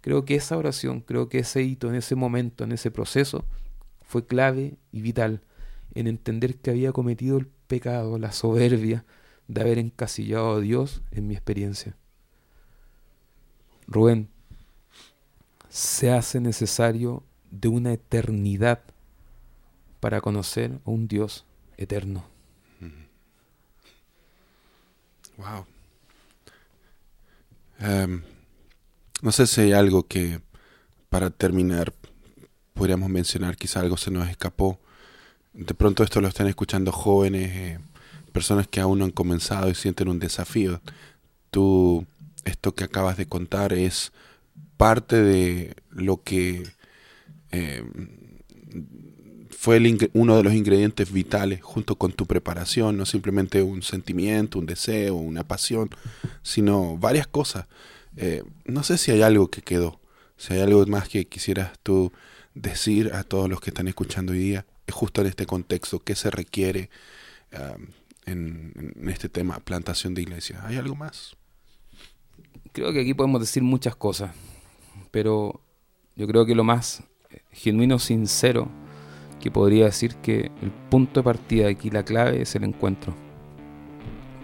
Creo 0.00 0.24
que 0.24 0.36
esa 0.36 0.56
oración, 0.56 1.00
creo 1.00 1.28
que 1.28 1.40
ese 1.40 1.62
hito 1.62 1.88
en 1.88 1.96
ese 1.96 2.14
momento, 2.14 2.64
en 2.64 2.72
ese 2.72 2.90
proceso, 2.90 3.44
fue 4.02 4.26
clave 4.26 4.76
y 4.92 5.02
vital 5.02 5.42
en 5.94 6.06
entender 6.06 6.56
que 6.56 6.70
había 6.70 6.92
cometido 6.92 7.38
el 7.38 7.46
pecado, 7.66 8.18
la 8.18 8.32
soberbia 8.32 9.04
de 9.48 9.60
haber 9.60 9.78
encasillado 9.78 10.56
a 10.56 10.60
Dios 10.60 11.02
en 11.10 11.26
mi 11.26 11.34
experiencia. 11.34 11.96
Rubén, 13.86 14.28
se 15.68 16.10
hace 16.10 16.40
necesario 16.40 17.22
de 17.50 17.68
una 17.68 17.92
eternidad 17.92 18.82
para 20.00 20.20
conocer 20.20 20.78
a 20.84 20.90
un 20.90 21.08
Dios 21.08 21.44
eterno. 21.76 22.24
Wow. 25.38 25.64
Em, 27.78 28.22
no 29.22 29.32
sé 29.32 29.46
si 29.46 29.60
hay 29.60 29.72
algo 29.72 30.06
que, 30.06 30.40
para 31.08 31.30
terminar, 31.30 31.92
podríamos 32.74 33.10
mencionar, 33.10 33.56
quizá 33.56 33.80
algo 33.80 33.96
se 33.96 34.10
nos 34.10 34.28
escapó. 34.28 34.78
De 35.52 35.74
pronto 35.74 36.04
esto 36.04 36.20
lo 36.20 36.28
están 36.28 36.46
escuchando 36.46 36.92
jóvenes, 36.92 37.50
eh, 37.52 37.78
personas 38.32 38.68
que 38.68 38.80
aún 38.80 39.00
no 39.00 39.04
han 39.04 39.10
comenzado 39.10 39.70
y 39.70 39.74
sienten 39.74 40.08
un 40.08 40.18
desafío. 40.18 40.80
Tú, 41.50 42.06
esto 42.44 42.74
que 42.74 42.84
acabas 42.84 43.16
de 43.16 43.26
contar 43.26 43.72
es 43.72 44.12
parte 44.76 45.20
de 45.20 45.74
lo 45.90 46.22
que 46.22 46.62
eh, 47.50 47.82
fue 49.50 49.82
uno 50.12 50.36
de 50.36 50.42
los 50.44 50.54
ingredientes 50.54 51.10
vitales 51.10 51.60
junto 51.62 51.96
con 51.96 52.12
tu 52.12 52.26
preparación, 52.26 52.96
no 52.96 53.04
simplemente 53.04 53.60
un 53.60 53.82
sentimiento, 53.82 54.60
un 54.60 54.66
deseo, 54.66 55.16
una 55.16 55.42
pasión, 55.42 55.90
sino 56.42 56.96
varias 56.96 57.26
cosas. 57.26 57.66
Eh, 58.20 58.42
no 58.64 58.82
sé 58.82 58.98
si 58.98 59.12
hay 59.12 59.22
algo 59.22 59.48
que 59.48 59.62
quedó, 59.62 60.00
si 60.36 60.54
hay 60.54 60.60
algo 60.60 60.84
más 60.86 61.08
que 61.08 61.26
quisieras 61.26 61.78
tú 61.84 62.12
decir 62.54 63.12
a 63.14 63.22
todos 63.22 63.48
los 63.48 63.60
que 63.60 63.70
están 63.70 63.86
escuchando 63.86 64.32
hoy 64.32 64.40
día, 64.40 64.66
justo 64.90 65.20
en 65.20 65.28
este 65.28 65.46
contexto, 65.46 66.00
qué 66.00 66.16
se 66.16 66.30
requiere 66.30 66.90
en, 68.26 68.94
este 69.08 69.28
tema, 69.28 69.60
plantación 69.60 70.14
de 70.14 70.22
iglesia. 70.22 70.60
¿Hay 70.66 70.76
algo 70.76 70.96
más? 70.96 71.36
Creo 72.72 72.92
que 72.92 73.02
aquí 73.02 73.14
podemos 73.14 73.40
decir 73.40 73.62
muchas 73.62 73.94
cosas. 73.94 74.32
pero 75.12 75.60
yo 76.16 76.26
creo 76.26 76.44
que 76.44 76.56
lo 76.56 76.64
más 76.64 77.04
genuino, 77.52 78.00
sincero, 78.00 78.68
que 79.40 79.52
podría 79.52 79.84
decir 79.84 80.16
que 80.16 80.50
el 80.60 80.72
punto 80.90 81.20
de 81.20 81.24
partida 81.24 81.68
aquí, 81.68 81.90
la 81.90 82.04
clave 82.04 82.42
es 82.42 82.56
el 82.56 82.64
encuentro. 82.64 83.27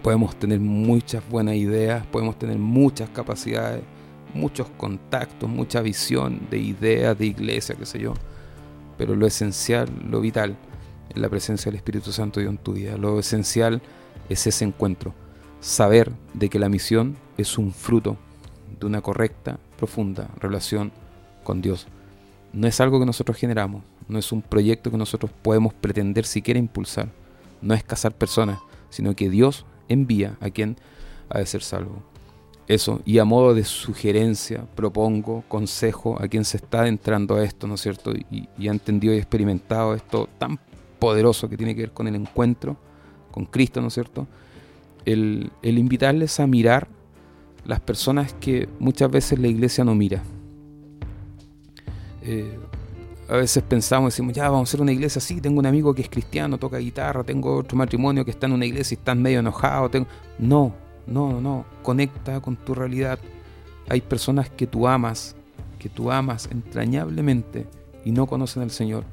Podemos 0.05 0.35
tener 0.35 0.59
muchas 0.59 1.27
buenas 1.27 1.55
ideas, 1.55 2.05
podemos 2.05 2.37
tener 2.37 2.59
muchas 2.59 3.09
capacidades, 3.09 3.81
muchos 4.35 4.67
contactos, 4.77 5.49
mucha 5.49 5.81
visión 5.81 6.41
de 6.51 6.59
ideas, 6.59 7.17
de 7.17 7.25
iglesia, 7.25 7.73
qué 7.73 7.87
sé 7.87 7.97
yo. 7.97 8.13
Pero 8.99 9.15
lo 9.15 9.25
esencial, 9.25 9.89
lo 10.07 10.21
vital, 10.21 10.57
es 11.09 11.17
la 11.17 11.27
presencia 11.27 11.71
del 11.71 11.77
Espíritu 11.77 12.11
Santo 12.11 12.39
en 12.39 12.59
tu 12.59 12.73
vida. 12.73 12.97
Lo 12.97 13.17
esencial 13.17 13.81
es 14.29 14.45
ese 14.45 14.63
encuentro. 14.63 15.15
Saber 15.59 16.11
de 16.35 16.49
que 16.49 16.59
la 16.59 16.69
misión 16.69 17.17
es 17.35 17.57
un 17.57 17.73
fruto 17.73 18.15
de 18.79 18.85
una 18.85 19.01
correcta, 19.01 19.57
profunda 19.75 20.29
relación 20.39 20.91
con 21.43 21.63
Dios. 21.63 21.87
No 22.53 22.67
es 22.67 22.79
algo 22.79 22.99
que 22.99 23.07
nosotros 23.07 23.37
generamos, 23.37 23.81
no 24.07 24.19
es 24.19 24.31
un 24.31 24.43
proyecto 24.43 24.91
que 24.91 24.97
nosotros 24.97 25.31
podemos 25.41 25.73
pretender 25.73 26.25
siquiera 26.25 26.59
impulsar. 26.59 27.09
No 27.59 27.73
es 27.73 27.83
cazar 27.83 28.13
personas, 28.13 28.59
sino 28.91 29.15
que 29.15 29.31
Dios 29.31 29.65
envía 29.87 30.37
a 30.39 30.49
quien 30.49 30.77
ha 31.29 31.39
de 31.39 31.45
ser 31.45 31.61
salvo. 31.61 32.03
Eso, 32.67 33.01
y 33.05 33.19
a 33.19 33.25
modo 33.25 33.53
de 33.53 33.63
sugerencia, 33.63 34.65
propongo, 34.75 35.43
consejo 35.47 36.19
a 36.19 36.27
quien 36.27 36.43
se 36.45 36.57
está 36.57 36.81
adentrando 36.81 37.35
a 37.35 37.43
esto, 37.43 37.67
¿no 37.67 37.75
es 37.75 37.81
cierto? 37.81 38.11
Y, 38.31 38.67
ha 38.67 38.71
entendido 38.71 39.13
y 39.13 39.17
experimentado 39.17 39.93
esto 39.93 40.27
tan 40.39 40.59
poderoso 40.97 41.47
que 41.47 41.57
tiene 41.57 41.75
que 41.75 41.81
ver 41.81 41.91
con 41.91 42.07
el 42.07 42.15
encuentro 42.15 42.77
con 43.29 43.45
Cristo, 43.45 43.81
¿no 43.81 43.89
es 43.89 43.93
cierto? 43.93 44.27
El, 45.05 45.51
el 45.61 45.77
invitarles 45.77 46.39
a 46.39 46.47
mirar 46.47 46.87
las 47.65 47.79
personas 47.81 48.33
que 48.33 48.67
muchas 48.79 49.11
veces 49.11 49.37
la 49.37 49.47
iglesia 49.47 49.83
no 49.83 49.93
mira. 49.93 50.23
Eh, 52.23 52.57
a 53.27 53.37
veces 53.37 53.63
pensamos, 53.63 54.13
decimos, 54.13 54.33
ya 54.33 54.43
vamos 54.49 54.69
a 54.69 54.69
hacer 54.69 54.81
una 54.81 54.91
iglesia 54.91 55.19
así, 55.19 55.41
tengo 55.41 55.59
un 55.59 55.65
amigo 55.65 55.93
que 55.95 56.03
es 56.03 56.09
cristiano, 56.09 56.57
toca 56.57 56.77
guitarra, 56.77 57.23
tengo 57.23 57.57
otro 57.57 57.77
matrimonio 57.77 58.23
que 58.23 58.31
está 58.31 58.45
en 58.45 58.53
una 58.53 58.65
iglesia 58.65 58.95
y 58.95 58.99
están 58.99 59.21
medio 59.21 59.39
enojados. 59.39 59.91
Tengo... 59.91 60.07
No, 60.37 60.73
no, 61.07 61.41
no, 61.41 61.65
conecta 61.81 62.39
con 62.39 62.55
tu 62.55 62.75
realidad. 62.75 63.17
Hay 63.89 64.01
personas 64.01 64.49
que 64.49 64.67
tú 64.67 64.87
amas, 64.87 65.35
que 65.79 65.89
tú 65.89 66.11
amas 66.11 66.49
entrañablemente 66.51 67.65
y 68.03 68.11
no 68.11 68.27
conocen 68.27 68.63
al 68.63 68.71
Señor. 68.71 69.03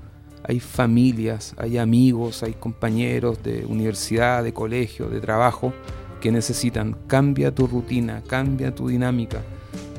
Hay 0.44 0.60
familias, 0.60 1.54
hay 1.56 1.78
amigos, 1.78 2.42
hay 2.42 2.52
compañeros 2.52 3.42
de 3.42 3.64
universidad, 3.64 4.42
de 4.42 4.52
colegio, 4.52 5.08
de 5.08 5.20
trabajo 5.20 5.72
que 6.20 6.32
necesitan. 6.32 6.96
Cambia 7.06 7.54
tu 7.54 7.66
rutina, 7.66 8.22
cambia 8.26 8.74
tu 8.74 8.88
dinámica, 8.88 9.40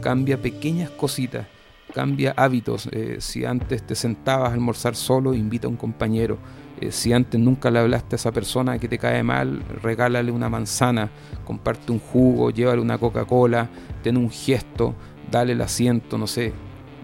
cambia 0.01 0.39
pequeñas 0.39 0.89
cositas 0.91 1.47
cambia 1.93 2.33
hábitos. 2.35 2.89
Eh, 2.91 3.17
si 3.19 3.45
antes 3.45 3.83
te 3.83 3.95
sentabas 3.95 4.49
a 4.49 4.53
almorzar 4.53 4.95
solo, 4.95 5.33
invita 5.33 5.67
a 5.67 5.69
un 5.69 5.77
compañero. 5.77 6.37
Eh, 6.81 6.91
si 6.91 7.13
antes 7.13 7.39
nunca 7.39 7.71
le 7.71 7.79
hablaste 7.79 8.15
a 8.15 8.17
esa 8.17 8.31
persona 8.31 8.79
que 8.79 8.89
te 8.89 8.97
cae 8.97 9.23
mal, 9.23 9.63
regálale 9.81 10.31
una 10.31 10.49
manzana, 10.49 11.09
comparte 11.45 11.91
un 11.91 11.99
jugo, 11.99 12.49
llévale 12.49 12.81
una 12.81 12.97
Coca-Cola, 12.97 13.69
ten 14.01 14.17
un 14.17 14.29
gesto, 14.29 14.95
dale 15.31 15.53
el 15.53 15.61
asiento, 15.61 16.17
no 16.17 16.27
sé. 16.27 16.51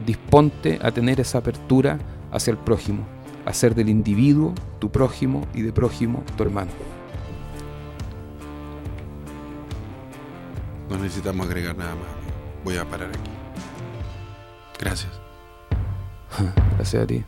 Disponte 0.05 0.79
a 0.81 0.91
tener 0.91 1.19
esa 1.19 1.37
apertura 1.37 1.99
hacia 2.31 2.51
el 2.51 2.57
prójimo, 2.57 3.05
hacer 3.45 3.75
del 3.75 3.89
individuo 3.89 4.53
tu 4.79 4.91
prójimo 4.91 5.47
y 5.53 5.61
de 5.61 5.71
prójimo 5.71 6.23
tu 6.35 6.43
hermano. 6.43 6.71
No 10.89 10.97
necesitamos 10.97 11.45
agregar 11.45 11.77
nada 11.77 11.93
más. 11.95 12.07
Voy 12.63 12.77
a 12.77 12.85
parar 12.85 13.09
aquí. 13.09 13.38
Gracias. 14.80 15.11
Gracias 16.77 17.03
a 17.03 17.07
ti. 17.07 17.25